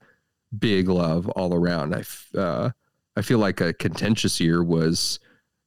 big 0.56 0.88
love 0.88 1.28
all 1.30 1.54
around. 1.54 1.94
I 1.94 2.38
uh, 2.38 2.70
I 3.16 3.22
feel 3.22 3.38
like 3.38 3.61
a 3.61 3.72
contentious 3.72 4.40
year 4.40 4.62
was 4.62 5.18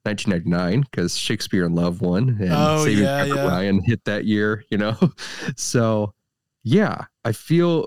1999 0.04 0.82
because 0.82 1.18
Shakespeare 1.18 1.66
in 1.66 1.76
Love 1.76 2.02
won 2.02 2.38
and 2.40 2.50
Oh, 2.52 2.84
Saving 2.84 3.04
yeah, 3.04 3.20
Private 3.26 3.36
yeah. 3.36 3.48
Ryan 3.48 3.84
hit 3.84 4.04
that 4.06 4.26
year. 4.26 4.64
You 4.72 4.78
know, 4.78 4.98
so 5.56 6.14
yeah, 6.64 7.06
I 7.24 7.32
feel 7.32 7.86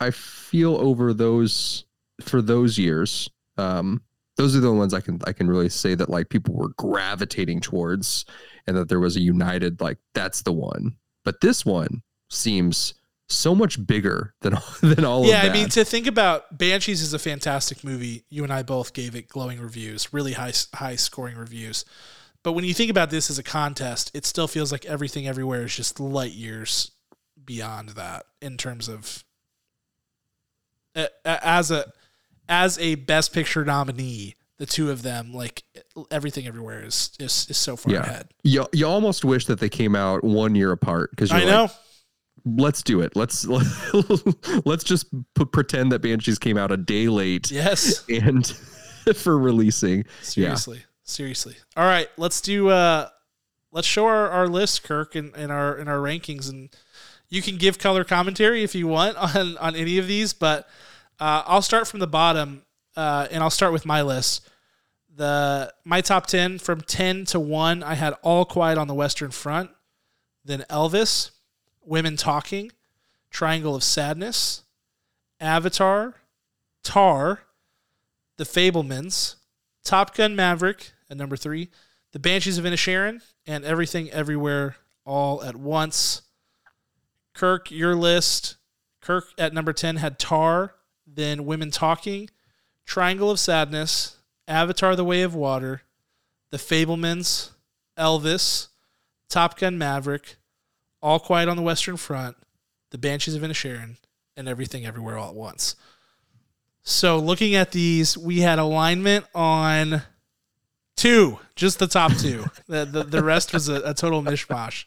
I 0.00 0.10
feel 0.10 0.76
over 0.76 1.12
those 1.12 1.84
for 2.22 2.40
those 2.42 2.78
years. 2.78 3.28
Um, 3.56 4.02
those 4.36 4.56
are 4.56 4.60
the 4.60 4.72
ones 4.72 4.92
I 4.94 5.00
can 5.00 5.20
I 5.26 5.32
can 5.32 5.48
really 5.48 5.68
say 5.68 5.94
that 5.94 6.10
like 6.10 6.28
people 6.28 6.54
were 6.54 6.70
gravitating 6.76 7.60
towards, 7.60 8.24
and 8.66 8.76
that 8.76 8.88
there 8.88 9.00
was 9.00 9.16
a 9.16 9.20
united 9.20 9.80
like 9.80 9.98
that's 10.14 10.42
the 10.42 10.52
one. 10.52 10.96
But 11.24 11.40
this 11.40 11.64
one 11.64 12.02
seems 12.30 12.94
so 13.28 13.54
much 13.54 13.84
bigger 13.86 14.34
than 14.42 14.56
than 14.82 15.04
all 15.04 15.24
yeah, 15.24 15.36
of 15.36 15.42
that. 15.42 15.44
Yeah, 15.46 15.50
I 15.50 15.52
mean, 15.54 15.68
to 15.70 15.84
think 15.84 16.06
about 16.06 16.56
Banshees 16.58 17.00
is 17.02 17.14
a 17.14 17.18
fantastic 17.18 17.82
movie. 17.84 18.24
You 18.30 18.42
and 18.44 18.52
I 18.52 18.62
both 18.62 18.92
gave 18.92 19.14
it 19.14 19.28
glowing 19.28 19.60
reviews, 19.60 20.12
really 20.12 20.32
high 20.32 20.52
high 20.74 20.96
scoring 20.96 21.36
reviews. 21.36 21.84
But 22.42 22.52
when 22.52 22.64
you 22.64 22.74
think 22.74 22.90
about 22.90 23.08
this 23.10 23.30
as 23.30 23.38
a 23.38 23.42
contest, 23.42 24.10
it 24.12 24.26
still 24.26 24.46
feels 24.46 24.70
like 24.70 24.84
everything 24.84 25.26
everywhere 25.26 25.62
is 25.62 25.74
just 25.74 25.98
light 25.98 26.32
years 26.32 26.90
beyond 27.42 27.90
that 27.90 28.24
in 28.42 28.56
terms 28.58 28.88
of 28.88 29.24
a- 30.94 31.08
as 31.24 31.70
a 31.70 31.92
as 32.48 32.78
a 32.78 32.94
best 32.96 33.32
picture 33.32 33.64
nominee, 33.64 34.34
the 34.58 34.66
two 34.66 34.90
of 34.90 35.02
them 35.02 35.32
like 35.32 35.62
everything 36.10 36.46
everywhere 36.46 36.84
is 36.84 37.10
is, 37.18 37.46
is 37.48 37.56
so 37.56 37.76
far 37.76 37.92
Yeah. 37.94 38.02
ahead. 38.02 38.28
you, 38.42 38.66
you 38.72 38.86
almost 38.86 39.24
wish 39.24 39.46
that 39.46 39.60
they 39.60 39.68
came 39.70 39.96
out 39.96 40.22
one 40.22 40.54
year 40.54 40.70
apart 40.72 41.10
because 41.10 41.32
I 41.32 41.40
you're 41.40 41.50
know. 41.50 41.70
Let's 42.44 42.82
do 42.82 43.00
it. 43.00 43.16
Let's 43.16 43.46
let's 44.64 44.84
just 44.84 45.10
p- 45.34 45.44
pretend 45.44 45.92
that 45.92 46.00
Banshees 46.00 46.38
came 46.38 46.58
out 46.58 46.70
a 46.70 46.76
day 46.76 47.08
late 47.08 47.50
yes. 47.50 48.04
and 48.08 48.46
for 49.16 49.38
releasing. 49.38 50.04
Seriously. 50.22 50.84
Seriously. 51.02 51.56
All 51.76 51.84
right, 51.84 52.08
let's 52.16 52.40
do 52.40 52.68
uh 52.68 53.08
let's 53.72 53.86
show 53.86 54.06
our, 54.06 54.28
our 54.30 54.46
list, 54.46 54.84
Kirk, 54.84 55.14
and, 55.14 55.34
and 55.36 55.52
our 55.52 55.74
and 55.74 55.88
our 55.88 55.98
rankings 55.98 56.48
and 56.48 56.74
you 57.28 57.42
can 57.42 57.56
give 57.56 57.78
color 57.78 58.04
commentary 58.04 58.62
if 58.62 58.74
you 58.74 58.86
want 58.86 59.16
on, 59.36 59.58
on 59.58 59.76
any 59.76 59.98
of 59.98 60.06
these, 60.06 60.32
but 60.32 60.68
uh, 61.20 61.42
I'll 61.46 61.62
start 61.62 61.88
from 61.88 62.00
the 62.00 62.06
bottom, 62.06 62.62
uh, 62.96 63.28
and 63.30 63.42
I'll 63.42 63.50
start 63.50 63.72
with 63.72 63.84
my 63.84 64.02
list. 64.02 64.48
The 65.16 65.72
my 65.84 66.00
top 66.00 66.26
ten 66.26 66.58
from 66.58 66.80
ten 66.80 67.24
to 67.26 67.38
one, 67.38 67.82
I 67.82 67.94
had 67.94 68.14
All 68.22 68.44
Quiet 68.44 68.78
on 68.78 68.88
the 68.88 68.94
Western 68.94 69.30
Front, 69.30 69.70
then 70.44 70.64
Elvis, 70.70 71.30
Women 71.86 72.16
Talking, 72.16 72.72
Triangle 73.30 73.74
of 73.74 73.82
Sadness, 73.82 74.62
Avatar, 75.40 76.14
Tar, 76.82 77.40
The 78.36 78.44
Fabelmans, 78.44 79.36
Top 79.82 80.14
Gun 80.14 80.36
Maverick 80.36 80.92
at 81.10 81.16
number 81.16 81.36
three, 81.36 81.70
The 82.12 82.18
Banshees 82.18 82.58
of 82.58 82.64
Inisherin, 82.64 83.22
and 83.46 83.64
Everything 83.64 84.10
Everywhere 84.10 84.76
All 85.04 85.42
at 85.42 85.56
Once. 85.56 86.22
Kirk, 87.34 87.70
your 87.70 87.94
list. 87.94 88.56
Kirk 89.00 89.26
at 89.36 89.52
number 89.52 89.72
10 89.72 89.96
had 89.96 90.18
Tar, 90.18 90.74
then 91.06 91.44
Women 91.44 91.70
Talking, 91.70 92.30
Triangle 92.86 93.30
of 93.30 93.38
Sadness, 93.38 94.16
Avatar 94.48 94.96
The 94.96 95.04
Way 95.04 95.20
of 95.22 95.34
Water, 95.34 95.82
The 96.50 96.56
Fabelmans, 96.56 97.50
Elvis, 97.98 98.68
Top 99.28 99.58
Gun 99.58 99.76
Maverick, 99.76 100.36
All 101.04 101.20
Quiet 101.20 101.50
on 101.50 101.56
the 101.56 101.62
Western 101.62 101.98
Front, 101.98 102.34
The 102.90 102.96
Banshees 102.96 103.34
of 103.34 103.42
Inisherin, 103.42 103.98
and 104.38 104.48
Everything 104.48 104.86
Everywhere 104.86 105.18
All 105.18 105.28
at 105.28 105.34
Once. 105.34 105.76
So 106.82 107.18
looking 107.18 107.54
at 107.54 107.72
these, 107.72 108.16
we 108.16 108.40
had 108.40 108.58
alignment 108.58 109.26
on 109.34 110.00
two, 110.96 111.38
just 111.56 111.78
the 111.78 111.86
top 111.86 112.14
two. 112.16 112.46
the, 112.68 112.86
the 112.86 113.02
the 113.02 113.22
rest 113.22 113.52
was 113.52 113.68
a, 113.68 113.82
a 113.82 113.92
total 113.92 114.22
mishmash. 114.22 114.86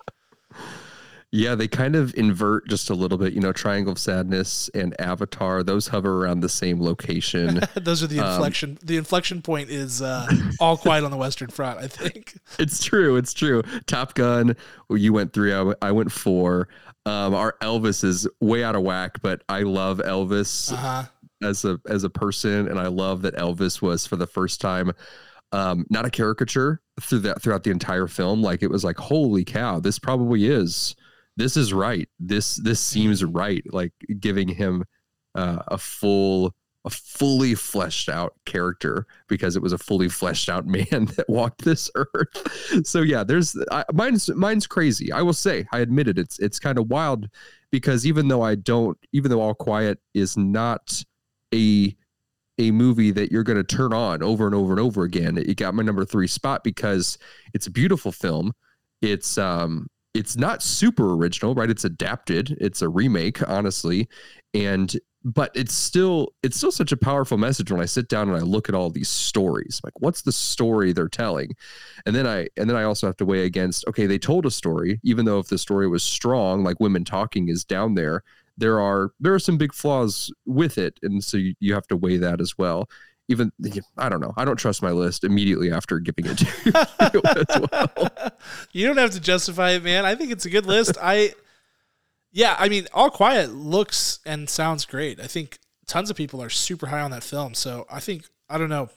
Yeah, 1.32 1.56
they 1.56 1.68
kind 1.68 1.96
of 1.98 2.16
invert 2.16 2.70
just 2.70 2.90
a 2.90 2.94
little 2.94 3.18
bit. 3.18 3.34
You 3.34 3.42
know, 3.42 3.52
Triangle 3.52 3.92
of 3.92 4.00
Sadness 4.00 4.70
and 4.74 5.00
Avatar; 5.00 5.62
those 5.62 5.88
hover 5.90 6.24
around 6.24 6.40
the 6.40 6.48
same 6.50 6.82
location. 6.82 7.60
Those 7.76 8.02
are 8.02 8.08
the 8.08 8.22
Um, 8.22 8.32
inflection. 8.36 8.78
the 8.82 8.96
inflection 8.96 9.42
point 9.42 9.70
is 9.70 10.02
uh, 10.02 10.26
all 10.62 10.78
quiet 10.78 11.04
on 11.04 11.12
the 11.12 11.18
Western 11.18 11.50
Front. 11.50 11.80
I 11.80 11.88
think. 11.88 12.38
it's 12.60 12.82
true. 12.82 13.18
It's 13.18 13.34
true. 13.34 13.62
Top 13.88 14.14
Gun. 14.14 14.56
You 14.90 15.12
went 15.12 15.34
three. 15.34 15.54
I 15.54 15.62
went, 15.64 15.78
I 15.82 15.92
went 15.92 16.12
four. 16.14 16.70
Um, 17.06 17.34
our 17.36 17.58
Elvis 17.62 18.06
is 18.06 18.26
way 18.40 18.64
out 18.64 18.76
of 18.76 18.84
whack, 18.84 19.22
but 19.22 19.44
I 19.50 19.64
love 19.64 20.00
Elvis. 20.00 20.72
Uh 20.72 20.76
huh. 20.78 21.04
as 21.44 21.66
a 21.66 21.78
as 21.90 22.04
a 22.06 22.10
person 22.10 22.68
and 22.68 22.80
i 22.80 22.88
love 22.88 23.22
that 23.22 23.36
elvis 23.36 23.80
was 23.80 24.08
for 24.08 24.16
the 24.16 24.26
first 24.26 24.60
time 24.60 24.92
um 25.52 25.86
not 25.92 26.04
a 26.04 26.10
caricature 26.10 26.82
through 27.00 27.20
that 27.20 27.40
throughout 27.44 27.64
the 27.64 27.70
entire 27.70 28.08
film 28.08 28.42
like 28.42 28.64
it 28.64 28.72
was 28.72 28.84
like 28.84 28.98
holy 28.98 29.46
cow 29.46 29.80
this 29.80 30.00
probably 30.00 30.48
is 30.48 30.96
this 31.38 31.56
is 31.56 31.74
right. 31.74 32.10
This 32.20 32.58
this 32.58 32.80
seems 32.80 33.24
right. 33.24 33.64
Like 33.72 33.94
giving 34.20 34.48
him 34.48 34.84
uh, 35.36 35.60
a 35.68 35.78
full 35.78 36.54
a 36.86 36.90
fully 36.90 37.54
fleshed 37.54 38.08
out 38.08 38.34
character 38.46 39.06
because 39.28 39.56
it 39.56 39.62
was 39.62 39.74
a 39.74 39.78
fully 39.78 40.10
fleshed 40.10 40.48
out 40.50 40.66
man 40.68 41.06
that 41.16 41.26
walked 41.30 41.64
this 41.64 41.90
earth. 41.96 42.84
So 42.86 43.02
yeah 43.02 43.24
there's 43.24 43.56
I, 43.72 43.86
mine's 43.94 44.30
mine's 44.30 44.68
crazy. 44.68 45.12
I 45.12 45.22
will 45.22 45.34
say 45.34 45.66
i 45.72 45.80
admit 45.80 46.08
it 46.08 46.18
it's 46.20 46.38
it's 46.40 46.60
kind 46.60 46.78
of 46.78 46.90
wild 46.90 47.30
because 47.72 48.06
even 48.06 48.28
though 48.28 48.42
I 48.42 48.56
don't, 48.56 48.98
even 49.14 49.32
though 49.32 49.42
All 49.42 49.54
Quiet 49.54 50.00
is 50.14 50.38
not 50.38 51.04
a 51.54 51.96
a 52.60 52.72
movie 52.72 53.12
that 53.12 53.32
you're 53.32 53.44
going 53.44 53.64
to 53.64 53.64
turn 53.64 53.94
on 53.94 54.24
over 54.24 54.48
and 54.48 54.56
over 54.56 54.72
and 54.72 54.80
over 54.80 55.04
again, 55.04 55.38
it 55.38 55.58
got 55.58 55.76
my 55.76 55.84
number 55.84 56.04
three 56.04 56.28
spot 56.28 56.64
because 56.64 57.20
it's 57.54 57.68
a 57.68 57.72
beautiful 57.72 58.12
film. 58.12 58.54
It's 59.02 59.38
um 59.38 59.88
it's 60.18 60.36
not 60.36 60.64
super 60.64 61.14
original, 61.14 61.54
right? 61.54 61.70
It's 61.70 61.86
adapted. 61.86 62.58
It's 62.60 62.82
a 62.82 62.90
remake, 62.90 63.48
honestly, 63.48 64.10
and 64.54 64.96
but 65.24 65.52
it's 65.56 65.74
still 65.74 66.34
it's 66.42 66.58
still 66.58 66.72
such 66.72 66.92
a 66.92 66.98
powerful 66.98 67.38
message 67.38 67.72
when 67.72 67.82
I 67.82 67.86
sit 67.86 68.08
down 68.08 68.30
and 68.30 68.38
I 68.38 68.42
look 68.42 68.70
at 68.70 68.76
all 68.76 68.90
these 68.90 69.10
stories. 69.10 69.80
Like, 69.84 70.00
what's 70.00 70.24
the 70.24 70.32
story 70.32 70.92
they're 70.92 71.08
telling? 71.08 71.52
And 72.06 72.16
then 72.16 72.26
I 72.26 72.48
and 72.58 72.70
then 72.70 72.78
I 72.78 72.84
also 72.84 73.08
have 73.08 73.18
to 73.18 73.26
weigh 73.26 73.46
against 73.46 73.86
okay, 73.88 74.08
they 74.08 74.18
told 74.18 74.46
a 74.46 74.52
story, 74.52 75.00
even 75.04 75.26
though 75.26 75.40
if 75.40 75.48
the 75.48 75.58
story 75.58 75.88
was 75.88 76.04
strong, 76.04 76.64
like 76.64 76.80
women 76.80 77.04
talking 77.04 77.50
is 77.50 77.64
down 77.64 77.94
there, 77.94 78.24
there 78.58 78.80
are 78.80 79.12
there 79.20 79.34
are 79.34 79.40
some 79.40 79.58
big 79.58 79.74
flaws 79.74 80.32
with 80.46 80.78
it, 80.78 80.98
and 81.04 81.24
so 81.24 81.38
you, 81.38 81.54
you 81.60 81.74
have 81.74 81.88
to 81.88 81.96
weigh 81.96 82.18
that 82.18 82.42
as 82.42 82.58
well. 82.58 82.90
Even 83.30 83.52
I 83.98 84.10
don't 84.10 84.22
know, 84.22 84.34
I 84.38 84.46
don't 84.46 84.56
trust 84.56 84.82
my 84.82 84.92
list 84.92 85.24
immediately 85.24 85.72
after 85.72 86.00
giving 86.00 86.26
it 86.28 86.38
to 86.38 86.90
you 87.14 87.22
as 87.26 87.62
well. 87.72 88.32
you 88.72 88.88
don't 88.88 88.98
have 88.98 89.12
to 89.12 89.20
justify 89.20 89.72
it, 89.72 89.84
man. 89.84 90.06
I 90.06 90.16
think 90.16 90.32
it's 90.32 90.46
a 90.46 90.50
good 90.50 90.66
list. 90.66 90.98
I, 91.02 91.34
yeah, 92.32 92.56
I 92.58 92.70
mean, 92.70 92.88
All 92.94 93.10
Quiet 93.10 93.52
looks 93.54 94.20
and 94.26 94.50
sounds 94.50 94.86
great. 94.86 95.20
I 95.20 95.28
think 95.28 95.60
tons 95.88 96.10
of 96.10 96.16
people 96.16 96.42
are 96.42 96.50
super 96.50 96.88
high 96.88 97.02
on 97.02 97.12
that 97.12 97.24
film. 97.24 97.54
So 97.54 97.86
I 97.90 98.00
think 98.00 98.26
I 98.50 98.58
don't 98.58 98.70
know. 98.70 98.90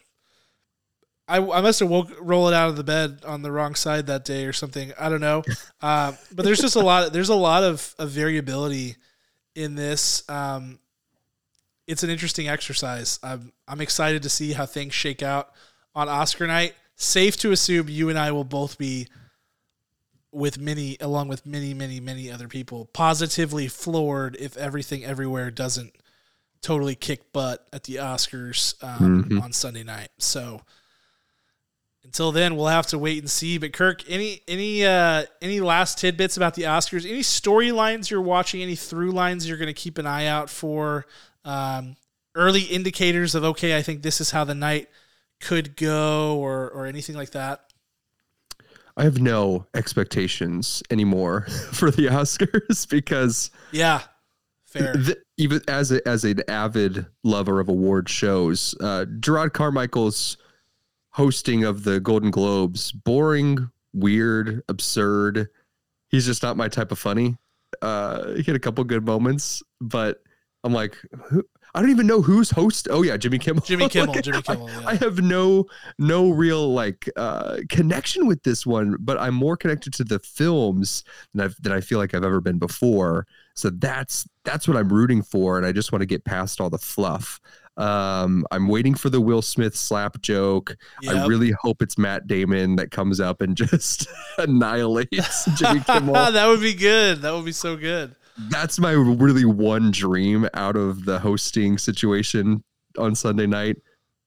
I, 1.27 1.37
I 1.39 1.61
must 1.61 1.79
have 1.79 1.89
woke 1.89 2.11
roll 2.21 2.49
it 2.49 2.55
out 2.55 2.69
of 2.69 2.77
the 2.77 2.83
bed 2.83 3.21
on 3.25 3.43
the 3.43 3.53
wrong 3.53 3.77
side 3.77 4.09
that 4.09 4.25
day 4.25 4.47
or 4.47 4.53
something. 4.53 4.93
I 4.99 5.09
don't 5.09 5.21
know. 5.21 5.43
Uh, 5.83 6.13
but 6.35 6.45
there's 6.45 6.61
just 6.61 6.77
a 6.77 6.81
lot. 6.81 7.11
There's 7.11 7.31
a 7.31 7.35
lot 7.35 7.63
of, 7.63 7.95
of 7.99 8.11
variability 8.11 8.97
in 9.55 9.77
this. 9.77 10.29
Um, 10.29 10.79
it's 11.91 12.03
an 12.03 12.11
interesting 12.11 12.49
exercise. 12.49 13.19
I'm 13.23 13.53
I'm 13.69 13.81
excited 13.81 14.23
to 14.23 14.29
see 14.31 14.53
how 14.53 14.67
things 14.67 14.95
shake 14.95 15.23
out 15.23 15.51
on 15.95 16.09
Oscar 16.09 16.47
night. 16.47 16.75
Safe 16.97 17.37
to 17.39 17.51
assume 17.53 17.89
you 17.89 18.09
and 18.09 18.19
I 18.19 18.31
will 18.33 18.45
both 18.45 18.79
be 18.79 19.09
with 20.33 20.59
many 20.59 20.97
along 21.01 21.27
with 21.29 21.45
many 21.45 21.75
many 21.75 21.99
many 21.99 22.31
other 22.31 22.47
people 22.47 22.87
positively 22.93 23.67
floored 23.67 24.37
if 24.39 24.57
everything 24.57 25.05
everywhere 25.05 25.51
doesn't 25.51 25.97
totally 26.63 26.95
kick 26.95 27.33
butt 27.33 27.67
at 27.73 27.85
the 27.85 27.97
Oscars 27.97 28.75
um, 28.85 29.25
Mhm. 29.25 29.43
on 29.43 29.53
Sunday 29.53 29.83
night. 29.83 30.11
So 30.19 30.61
until 32.05 32.33
then, 32.33 32.57
we'll 32.57 32.67
have 32.69 32.87
to 32.89 32.99
wait 32.99 33.19
and 33.19 33.31
see. 33.31 33.59
But 33.59 33.73
Kirk, 33.73 34.03
any 34.09 34.43
any 34.47 34.85
uh, 34.85 35.25
any 35.43 35.61
last 35.61 35.99
tidbits 35.99 36.37
about 36.37 36.55
the 36.55 36.63
Oscars? 36.63 37.09
Any 37.09 37.21
storylines 37.21 38.11
you're 38.11 38.21
watching? 38.23 38.63
Any 38.63 38.77
through 38.77 39.11
lines 39.13 39.49
you're 39.49 39.59
going 39.59 39.67
to 39.69 39.73
keep 39.75 39.99
an 39.99 40.07
eye 40.07 40.27
out 40.27 40.49
for? 40.49 41.07
Um, 41.45 41.97
early 42.35 42.63
indicators 42.63 43.35
of 43.35 43.45
okay, 43.45 43.77
I 43.77 43.83
think 43.83 44.03
this 44.03 44.21
is 44.21 44.31
how 44.31 44.45
the 44.45 44.55
night 44.55 44.89
could 45.41 45.77
go, 45.77 46.37
or 46.39 46.71
or 46.71 46.87
anything 46.87 47.17
like 47.17 47.31
that. 47.31 47.65
I 48.97 49.05
have 49.05 49.21
no 49.21 49.67
expectations 49.75 50.83
anymore 50.91 51.43
for 51.73 51.91
the 51.91 52.07
Oscars 52.07 52.87
because 52.91 53.51
Yeah, 53.73 54.03
fair. 54.67 54.93
th- 54.95 55.17
even 55.39 55.63
as 55.69 55.91
a, 55.93 56.07
as 56.07 56.25
an 56.25 56.41
avid 56.49 57.07
lover 57.23 57.61
of 57.61 57.69
award 57.71 58.09
shows, 58.11 58.75
uh, 58.81 59.07
Jerrod 59.21 59.53
Carmichael's 59.55 60.37
hosting 61.11 61.65
of 61.65 61.85
the 61.85 61.99
Golden 62.01 62.31
Globes 62.31 62.93
boring, 62.93 63.71
weird, 63.95 64.63
absurd. 64.69 65.49
He's 66.09 66.27
just 66.27 66.43
not 66.43 66.57
my 66.59 66.69
type 66.69 66.93
of 66.93 66.99
funny. 66.99 67.37
Uh, 67.81 68.33
he 68.35 68.43
had 68.43 68.57
a 68.57 68.61
couple 68.61 68.85
good 68.85 69.07
moments, 69.07 69.63
but 69.81 70.23
I'm 70.65 70.73
like, 70.73 70.97
who, 71.29 71.43
I 71.75 71.81
don't 71.81 71.91
even 71.91 72.07
know 72.07 72.21
who's 72.21 72.51
host. 72.51 72.89
Oh 72.91 73.03
yeah, 73.03 73.17
Jimmy 73.17 73.39
Kimmel. 73.39 73.63
Jimmy 73.65 73.89
Kimmel. 73.91 74.15
Like, 74.15 74.25
Jimmy 74.25 74.43
Kimmel. 74.43 74.69
I 74.87 74.93
Yeah. 74.93 74.99
have 74.99 75.19
no 75.19 75.67
no 75.99 76.31
real 76.31 76.73
like 76.73 77.09
uh 77.17 77.59
connection 77.69 78.27
with 78.27 78.43
this 78.43 78.67
one, 78.67 78.97
but 79.01 79.19
I'm 79.19 79.35
more 79.35 79.57
connected 79.57 79.93
to 79.95 80.05
the 80.05 80.19
films 80.19 81.05
than 81.33 81.45
I've 81.45 81.57
than 81.63 81.73
I 81.73 81.81
feel 81.81 81.99
like 81.99 82.13
I've 82.15 82.25
ever 82.25 82.41
been 82.41 82.59
before. 82.59 83.27
So 83.55 83.71
that's 83.71 84.29
that's 84.45 84.67
what 84.69 84.77
I'm 84.77 84.89
rooting 84.93 85.23
for, 85.23 85.57
and 85.59 85.67
I 85.67 85.73
just 85.73 85.93
want 85.93 86.03
to 86.03 86.07
get 86.07 86.25
past 86.25 86.61
all 86.61 86.71
the 86.71 86.79
fluff. 86.79 87.41
Um, 87.77 88.45
I'm 88.51 88.69
waiting 88.69 88.95
for 88.95 89.09
the 89.09 89.21
Will 89.21 89.41
Smith 89.41 89.75
slap 89.75 90.21
joke. 90.21 90.77
I 91.09 91.27
really 91.27 91.53
hope 91.63 91.81
it's 91.81 91.97
Matt 91.97 92.27
Damon 92.27 92.77
that 92.77 92.91
comes 92.91 93.21
up 93.21 93.41
and 93.41 93.57
just 93.57 94.07
annihilates 94.37 95.47
Jimmy 95.57 95.81
Kimmel. 95.87 96.15
that 96.15 96.47
would 96.47 96.61
be 96.61 96.75
good. 96.75 97.23
That 97.23 97.33
would 97.33 97.45
be 97.45 97.53
so 97.53 97.77
good. 97.77 98.15
That's 98.49 98.79
my 98.79 98.93
really 98.93 99.45
one 99.45 99.91
dream 99.91 100.49
out 100.55 100.77
of 100.77 101.05
the 101.05 101.19
hosting 101.19 101.79
situation 101.79 102.65
on 102.99 103.15
Sunday 103.15 103.47
night. 103.47 103.77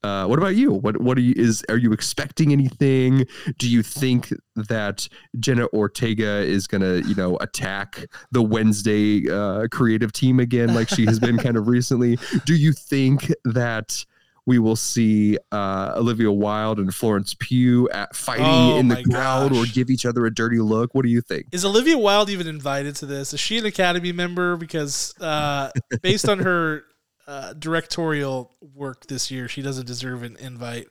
Uh, 0.04 0.26
what 0.28 0.38
about 0.38 0.56
you? 0.56 0.74
What 0.74 1.00
what 1.02 1.18
are 1.18 1.22
you 1.22 1.34
is 1.38 1.64
are 1.70 1.78
you 1.78 1.94
expecting 1.94 2.52
anything? 2.52 3.26
Do 3.58 3.70
you 3.70 3.82
think 3.82 4.34
that 4.56 5.08
Jenna 5.40 5.68
Ortega 5.68 6.40
is 6.40 6.68
gonna 6.68 6.96
you 6.96 7.16
know 7.16 7.38
attack 7.38 8.06
the 8.32 8.42
Wednesday 8.42 9.30
uh, 9.30 9.70
creative 9.70 10.12
team 10.12 10.42
again 10.42 10.74
like 10.74 10.90
she 10.90 11.06
has 11.06 11.20
been 11.20 11.38
kind 11.38 11.56
of 11.56 11.70
recently? 11.70 12.20
Do 12.46 12.54
you 12.54 12.74
think 12.74 13.32
that 13.46 14.06
we 14.46 14.60
will 14.60 14.76
see 14.76 15.38
uh, 15.52 15.94
Olivia 15.96 16.32
Wilde 16.32 16.80
and 16.80 16.94
Florence 16.94 17.34
Pugh 17.34 17.90
at 17.90 18.16
fighting 18.16 18.46
Oh 18.46 18.78
in 18.78 18.88
the 18.90 19.04
crowd 19.04 19.54
or 19.54 19.66
give 19.66 19.90
each 19.90 20.06
other 20.06 20.26
a 20.26 20.34
dirty 20.34 20.60
look? 20.60 20.94
What 20.94 21.04
do 21.04 21.10
you 21.10 21.22
think? 21.22 21.48
Is 21.52 21.64
Olivia 21.64 21.98
Wilde 21.98 22.30
even 22.30 22.48
invited 22.48 22.96
to 22.98 23.06
this? 23.06 23.34
Is 23.34 23.40
she 23.40 23.58
an 23.58 23.66
Academy 23.66 24.12
member? 24.12 24.58
Because 24.58 25.14
uh, 25.22 25.72
based 26.02 26.28
on 26.28 26.40
her 26.40 26.84
uh, 27.28 27.54
directorial 27.54 28.52
work 28.76 29.08
this 29.08 29.32
year, 29.32 29.48
she 29.48 29.62
doesn't 29.62 29.88
deserve 29.88 30.24
an 30.24 30.36
invite. 30.38 30.88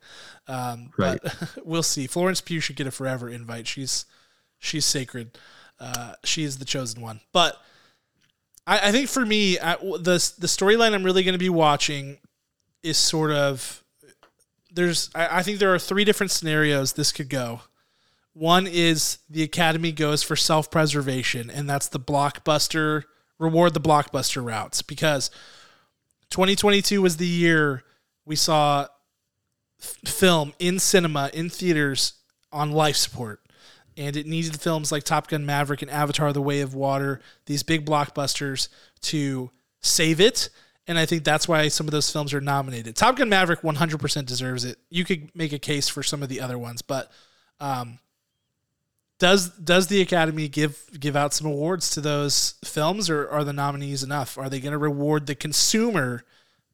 Um, 0.48 0.90
But 0.96 1.20
we'll 1.64 1.82
see. 1.82 2.06
Florence 2.06 2.40
Pugh 2.40 2.60
should 2.60 2.76
get 2.76 2.86
a 2.86 2.90
forever 2.90 3.28
invite. 3.28 3.66
She's 3.66 4.06
she's 4.58 4.86
sacred. 4.86 5.36
Uh, 5.78 6.14
she 6.24 6.44
is 6.44 6.58
the 6.58 6.64
chosen 6.64 7.02
one. 7.02 7.20
But 7.32 7.60
I, 8.66 8.88
I 8.88 8.92
think 8.92 9.08
for 9.08 9.26
me, 9.26 9.58
I, 9.58 9.76
the 9.76 10.32
the 10.38 10.46
storyline 10.46 10.94
I'm 10.94 11.04
really 11.04 11.22
going 11.22 11.34
to 11.34 11.38
be 11.38 11.50
watching 11.50 12.18
is 12.82 12.96
sort 12.96 13.30
of 13.32 13.82
there's. 14.72 15.10
I, 15.14 15.38
I 15.38 15.42
think 15.42 15.58
there 15.58 15.74
are 15.74 15.78
three 15.78 16.04
different 16.04 16.30
scenarios 16.30 16.94
this 16.94 17.12
could 17.12 17.28
go. 17.28 17.60
One 18.34 18.66
is 18.66 19.18
the 19.28 19.42
Academy 19.42 19.92
goes 19.92 20.22
for 20.22 20.36
self 20.36 20.70
preservation, 20.70 21.50
and 21.50 21.68
that's 21.68 21.88
the 21.88 22.00
blockbuster 22.00 23.04
reward 23.42 23.74
the 23.74 23.80
blockbuster 23.80 24.42
routes 24.42 24.82
because 24.82 25.30
2022 26.30 27.02
was 27.02 27.16
the 27.16 27.26
year 27.26 27.82
we 28.24 28.36
saw 28.36 28.86
f- 29.82 29.96
film 30.06 30.52
in 30.60 30.78
cinema 30.78 31.28
in 31.34 31.50
theaters 31.50 32.14
on 32.52 32.70
life 32.70 32.94
support 32.94 33.40
and 33.96 34.16
it 34.16 34.26
needed 34.26 34.60
films 34.60 34.92
like 34.92 35.02
Top 35.02 35.26
Gun 35.26 35.44
Maverick 35.44 35.82
and 35.82 35.90
Avatar 35.90 36.32
the 36.32 36.40
Way 36.40 36.60
of 36.60 36.74
Water 36.74 37.20
these 37.46 37.64
big 37.64 37.84
blockbusters 37.84 38.68
to 39.02 39.50
save 39.80 40.20
it 40.20 40.48
and 40.86 40.98
I 40.98 41.06
think 41.06 41.24
that's 41.24 41.46
why 41.46 41.68
some 41.68 41.86
of 41.86 41.92
those 41.92 42.10
films 42.10 42.34
are 42.34 42.40
nominated. 42.40 42.96
Top 42.96 43.16
Gun 43.16 43.28
Maverick 43.28 43.62
100% 43.62 44.26
deserves 44.26 44.64
it. 44.64 44.78
You 44.90 45.04
could 45.04 45.34
make 45.34 45.52
a 45.52 45.58
case 45.58 45.88
for 45.88 46.02
some 46.02 46.22
of 46.22 46.28
the 46.28 46.40
other 46.40 46.58
ones, 46.58 46.82
but 46.82 47.10
um, 47.60 47.98
does 49.18 49.50
does 49.50 49.86
the 49.86 50.00
Academy 50.00 50.48
give 50.48 50.88
give 50.98 51.14
out 51.14 51.32
some 51.32 51.46
awards 51.46 51.90
to 51.90 52.00
those 52.00 52.54
films, 52.64 53.08
or 53.08 53.28
are 53.28 53.44
the 53.44 53.52
nominees 53.52 54.02
enough? 54.02 54.36
Are 54.36 54.48
they 54.48 54.58
going 54.58 54.72
to 54.72 54.78
reward 54.78 55.26
the 55.26 55.36
consumer 55.36 56.24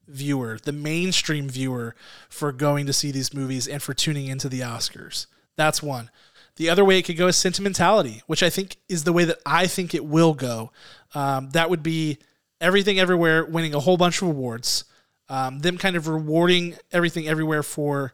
viewer, 0.06 0.59
the 0.62 0.72
mainstream 0.72 1.50
viewer, 1.50 1.94
for 2.30 2.50
going 2.52 2.86
to 2.86 2.94
see 2.94 3.11
these 3.11 3.34
movies 3.34 3.68
and 3.68 3.82
for 3.82 3.92
tuning 3.92 4.28
into 4.28 4.48
the 4.48 4.61
Oscars? 4.61 5.26
That's 5.56 5.82
one. 5.82 6.11
The 6.56 6.70
other 6.70 6.84
way 6.84 6.98
it 6.98 7.02
could 7.02 7.18
go 7.18 7.26
is 7.26 7.36
sentimentality, 7.36 8.22
which 8.26 8.42
I 8.42 8.48
think 8.48 8.78
is 8.88 9.04
the 9.04 9.12
way 9.12 9.24
that 9.24 9.38
I 9.44 9.66
think 9.66 9.94
it 9.94 10.04
will 10.04 10.32
go. 10.32 10.72
Um, 11.14 11.50
that 11.50 11.68
would 11.68 11.82
be 11.82 12.18
everything 12.61 12.98
everywhere 12.98 13.44
winning 13.44 13.74
a 13.74 13.80
whole 13.80 13.96
bunch 13.96 14.22
of 14.22 14.28
awards, 14.28 14.84
um, 15.28 15.61
them 15.61 15.78
kind 15.78 15.96
of 15.96 16.09
rewarding 16.09 16.76
everything 16.92 17.28
everywhere 17.28 17.62
for 17.62 18.12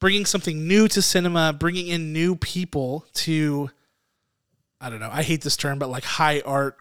bringing 0.00 0.26
something 0.26 0.68
new 0.68 0.88
to 0.88 1.00
cinema, 1.00 1.52
bringing 1.52 1.88
in 1.88 2.12
new 2.12 2.36
people 2.36 3.06
to, 3.14 3.70
I 4.80 4.90
don't 4.90 5.00
know, 5.00 5.10
I 5.10 5.22
hate 5.22 5.42
this 5.42 5.56
term, 5.56 5.78
but 5.78 5.88
like 5.88 6.04
high 6.04 6.42
art 6.44 6.76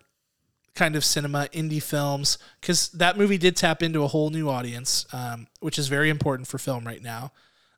kind 0.76 0.96
of 0.98 1.06
cinema, 1.06 1.48
indie 1.54 1.82
films, 1.82 2.38
because 2.60 2.90
that 2.90 3.18
movie 3.18 3.38
did 3.38 3.56
tap 3.56 3.82
into 3.82 4.04
a 4.04 4.08
whole 4.08 4.30
new 4.30 4.50
audience, 4.50 5.06
um, 5.14 5.48
which 5.62 5.80
is 5.80 5.88
very 5.88 6.10
important 6.10 6.48
for 6.48 6.58
film 6.58 6.86
right 6.86 7.02
now. 7.02 7.32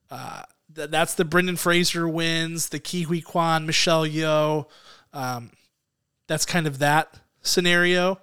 Uh, 0.10 0.42
th- 0.76 0.90
that's 0.90 1.14
the 1.14 1.26
Brendan 1.26 1.58
Fraser 1.58 2.10
wins, 2.10 2.70
the 2.70 2.80
Ke 2.80 3.06
Huy 3.06 3.22
Quan, 3.22 3.68
Michelle 3.68 4.08
Yeoh. 4.08 4.66
Um, 5.14 5.52
that's 6.28 6.46
kind 6.46 6.66
of 6.66 6.80
that 6.80 7.14
scenario. 7.42 8.20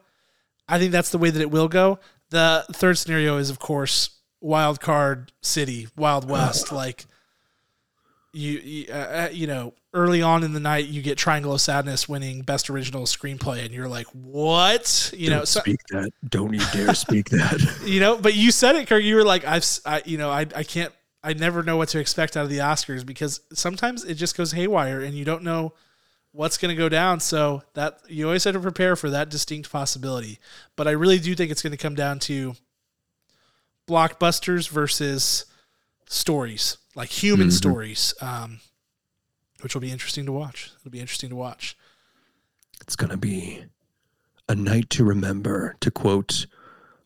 I 0.69 0.79
think 0.79 0.93
that's 0.93 1.11
the 1.11 1.19
way 1.19 1.31
that 1.31 1.41
it 1.41 1.51
will 1.51 1.69
go. 1.69 1.99
The 2.31 2.65
third 2.73 2.99
scenario 2.99 3.37
is, 3.37 3.51
of 3.51 3.59
course, 3.59 4.11
wild 4.41 4.81
card 4.81 5.33
city, 5.41 5.89
Wild 5.97 6.29
West. 6.29 6.73
like 6.73 7.07
you, 8.33 8.59
you, 8.59 8.87
uh, 8.93 8.97
uh, 8.97 9.29
you 9.33 9.47
know, 9.47 9.75
early 9.93 10.23
on 10.23 10.43
in 10.43 10.53
the 10.53 10.61
night, 10.61 10.87
you 10.87 11.03
get 11.03 11.17
Triangle 11.17 11.53
of 11.55 11.61
Sadness 11.61 12.09
winning 12.09 12.43
Best 12.43 12.69
Original 12.69 13.05
Screenplay, 13.05 13.65
and 13.65 13.73
you're 13.73 13.89
like, 13.89 14.07
what? 14.09 15.13
You 15.17 15.31
know, 15.31 15.37
Don't 15.39 15.49
so, 15.49 15.61
speak 15.61 15.81
that. 15.91 16.11
Don't 16.29 16.53
you 16.53 16.61
dare 16.73 16.95
speak 16.95 17.31
that. 17.31 17.83
you 17.87 18.01
know, 18.01 18.17
but 18.17 18.35
you 18.35 18.51
said 18.51 18.77
it, 18.77 18.89
Kirk. 18.89 19.03
You 19.03 19.17
were 19.17 19.25
like, 19.25 19.45
I've, 19.47 19.65
I, 19.87 20.03
you 20.05 20.19
know, 20.19 20.31
I, 20.31 20.41
I 20.55 20.65
can't, 20.65 20.93
I 21.23 21.33
never 21.33 21.63
know 21.63 21.77
what 21.77 21.89
to 21.91 22.01
expect 22.01 22.37
out 22.37 22.45
of 22.45 22.51
the 22.51 22.59
Oscars 22.59 23.07
because 23.07 23.41
sometimes 23.53 24.05
it 24.05 24.15
just 24.15 24.37
goes 24.37 24.53
haywire, 24.53 25.01
and 25.01 25.15
you 25.15 25.25
don't 25.25 25.43
know 25.43 25.73
what's 26.35 26.59
going 26.59 26.75
to 26.75 26.77
go 26.77 26.89
down. 26.89 27.21
So 27.21 27.63
that 27.75 28.01
you 28.09 28.27
always 28.27 28.43
have 28.45 28.55
to 28.55 28.61
prepare 28.61 28.97
for 28.97 29.09
that 29.11 29.29
distinct 29.31 29.71
possibility. 29.71 30.39
But 30.77 30.89
I 30.89 30.91
really 30.91 31.19
do 31.21 31.35
think 31.35 31.51
it's 31.53 31.63
going 31.63 31.71
to 31.71 31.77
come 31.77 31.95
down 31.95 32.19
to 32.21 32.55
blockbusters 33.89 34.69
versus 34.69 35.45
stories, 36.07 36.77
like 36.95 37.11
human 37.11 37.49
Mhm. 37.49 37.53
stories, 37.53 38.15
um, 38.21 38.61
which 39.61 39.75
will 39.75 39.81
be 39.81 39.91
interesting 39.93 40.27
to 40.27 40.33
watch. 40.33 40.71
It'll 40.81 40.91
be 40.91 41.01
interesting 41.01 41.31
to 41.31 41.37
watch. 41.37 41.77
It's 42.81 42.97
gonna 42.97 43.17
be 43.17 43.65
a 44.49 44.55
night 44.55 44.91
to 44.91 45.05
remember, 45.05 45.77
to 45.81 45.91
quote 45.91 46.47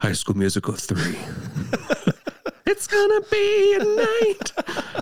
High 0.01 0.13
School 0.13 0.37
Musical 0.37 0.75
three. 0.75 1.19
it's 2.67 2.87
gonna 2.89 3.21
be 3.31 3.75
a 3.75 3.85
night 3.85 4.53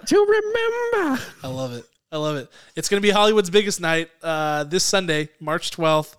to 0.07 0.17
remember. 0.19 1.23
I 1.43 1.49
love 1.49 1.73
it. 1.73 1.87
I 2.13 2.19
love 2.19 2.37
it. 2.37 2.49
It's 2.77 2.89
going 2.89 3.01
to 3.01 3.07
be 3.07 3.11
Hollywood's 3.11 3.51
biggest 3.51 3.81
night 3.81 4.11
uh, 4.23 4.65
this 4.65 4.85
Sunday, 4.85 5.29
March 5.41 5.71
12th, 5.73 6.15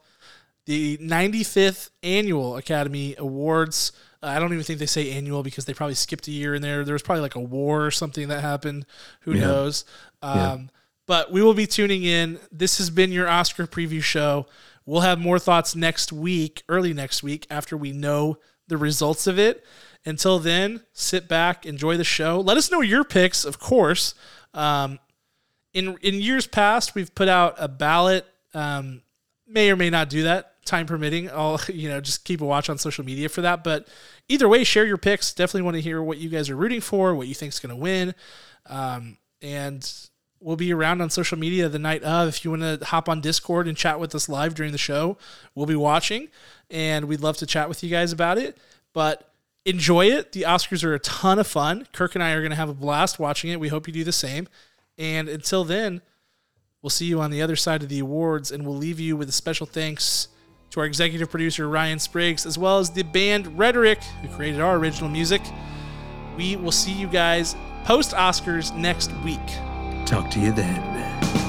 the 0.66 0.98
95th 0.98 1.90
Annual 2.04 2.58
Academy 2.58 3.16
Awards. 3.18 3.94
Uh, 4.22 4.28
I 4.28 4.40
don't 4.40 4.52
even 4.52 4.64
think 4.66 4.80
they 4.80 4.86
say 4.86 5.12
annual 5.12 5.44
because 5.44 5.66
they 5.66 5.74
probably 5.74 5.96
skipped 5.96 6.28
a 6.28 6.32
year 6.32 6.56
in 6.56 6.62
there. 6.62 6.84
There 6.84 6.94
was 6.94 7.04
probably 7.04 7.22
like 7.22 7.36
a 7.36 7.40
war 7.40 7.86
or 7.86 7.92
something 7.92 8.28
that 8.28 8.42
happened. 8.42 8.86
Who 9.22 9.34
Yeah. 9.34 9.42
knows? 9.42 9.86
Um, 10.22 10.38
Yeah. 10.38 10.58
But 11.06 11.32
we 11.32 11.42
will 11.42 11.54
be 11.54 11.68
tuning 11.68 12.04
in. 12.04 12.38
This 12.52 12.80
has 12.80 12.90
been 12.90 13.14
your 13.14 13.30
Oscar 13.30 13.66
preview 13.66 14.04
show. 14.04 14.46
We'll 14.86 15.02
have 15.02 15.20
more 15.20 15.40
thoughts 15.40 15.74
next 15.74 16.12
week, 16.12 16.64
early 16.68 16.94
next 16.94 17.24
week, 17.24 17.48
after 17.50 17.78
we 17.78 17.94
know 17.94 18.40
the 18.68 18.76
results 18.76 19.26
of 19.26 19.40
it. 19.40 19.66
Until 20.06 20.38
then, 20.38 20.82
sit 20.92 21.30
back, 21.30 21.66
enjoy 21.66 21.96
the 21.96 22.04
show. 22.04 22.42
Let 22.42 22.58
us 22.58 22.70
know 22.70 22.82
your 22.82 23.06
picks, 23.06 23.46
of 23.46 23.58
course. 23.58 24.16
Um, 24.54 25.00
in 25.78 25.96
in 26.02 26.16
years 26.16 26.48
past, 26.48 26.96
we've 26.96 27.14
put 27.14 27.28
out 27.28 27.56
a 27.60 27.68
ballot. 27.68 28.26
Um, 28.54 29.04
may 29.48 29.70
or 29.70 29.76
may 29.76 29.92
not 29.92 30.10
do 30.10 30.24
that, 30.24 30.66
time 30.66 30.88
permitting. 30.88 31.30
I'll 31.30 31.62
you 31.72 31.88
know 31.88 32.02
just 32.02 32.26
keep 32.26 32.42
a 32.42 32.46
watch 32.46 32.70
on 32.70 32.80
social 32.80 33.06
media 33.06 33.30
for 33.30 33.42
that. 33.42 33.64
But 33.64 33.88
either 34.28 34.50
way, 34.50 34.64
share 34.64 34.86
your 34.86 34.98
picks. 34.98 35.34
Definitely 35.34 35.62
want 35.62 35.76
to 35.76 35.82
hear 35.82 36.02
what 36.02 36.18
you 36.18 36.30
guys 36.30 36.50
are 36.50 36.56
rooting 36.56 36.82
for, 36.82 37.14
what 37.14 37.28
you 37.28 37.36
think's 37.36 37.60
going 37.60 37.70
to 37.70 37.76
win, 37.76 38.16
um, 38.66 39.18
and 39.42 39.90
we'll 40.40 40.56
be 40.56 40.74
around 40.74 41.02
on 41.02 41.12
social 41.12 41.38
media 41.38 41.70
the 41.70 41.80
night 41.80 42.04
of. 42.04 42.28
If 42.28 42.44
you 42.44 42.52
want 42.52 42.64
to 42.64 42.84
hop 42.86 43.08
on 43.08 43.22
Discord 43.22 43.68
and 43.68 43.78
chat 43.78 44.00
with 44.00 44.16
us 44.16 44.28
live 44.28 44.56
during 44.56 44.72
the 44.72 44.80
show, 44.80 45.18
we'll 45.54 45.68
be 45.68 45.76
watching, 45.76 46.30
and 46.72 47.06
we'd 47.06 47.22
love 47.22 47.38
to 47.38 47.46
chat 47.46 47.70
with 47.70 47.84
you 47.84 47.92
guys 47.92 48.12
about 48.12 48.40
it. 48.40 48.58
But 48.94 49.32
enjoy 49.64 50.08
it. 50.08 50.32
The 50.32 50.42
Oscars 50.42 50.84
are 50.84 50.96
a 50.96 51.00
ton 51.00 51.38
of 51.38 51.46
fun. 51.46 51.88
Kirk 51.94 52.16
and 52.16 52.24
I 52.24 52.32
are 52.32 52.42
going 52.42 52.50
to 52.50 52.56
have 52.56 52.70
a 52.70 52.74
blast 52.74 53.20
watching 53.20 53.52
it. 53.52 53.60
We 53.60 53.68
hope 53.68 53.86
you 53.86 53.94
do 53.94 54.04
the 54.04 54.12
same. 54.12 54.48
And 54.98 55.30
until 55.30 55.64
then, 55.64 56.02
we'll 56.82 56.90
see 56.90 57.06
you 57.06 57.22
on 57.22 57.32
the 57.32 57.42
other 57.42 57.56
side 57.56 57.84
of 57.84 57.90
the 57.90 58.00
awards, 58.00 58.52
and 58.52 58.66
we'll 58.66 58.78
leave 58.78 59.00
you 59.00 59.16
with 59.16 59.30
a 59.30 59.34
special 59.34 59.66
thanks 59.66 60.30
to 60.72 60.80
our 60.80 60.86
executive 60.86 61.30
producer, 61.30 61.68
Ryan 61.70 62.00
Spriggs, 62.00 62.46
as 62.46 62.58
well 62.58 62.80
as 62.80 62.90
the 62.90 63.04
band 63.04 63.58
Rhetoric, 63.58 64.04
who 64.22 64.28
created 64.30 64.60
our 64.60 64.78
original 64.78 65.10
music. 65.10 65.42
We 66.36 66.56
will 66.56 66.72
see 66.72 66.92
you 66.92 67.08
guys 67.08 67.56
post 67.86 68.12
Oscars 68.12 68.76
next 68.76 69.12
week. 69.24 69.40
Talk 70.06 70.30
to 70.32 70.40
you 70.40 70.52
then. 70.52 71.47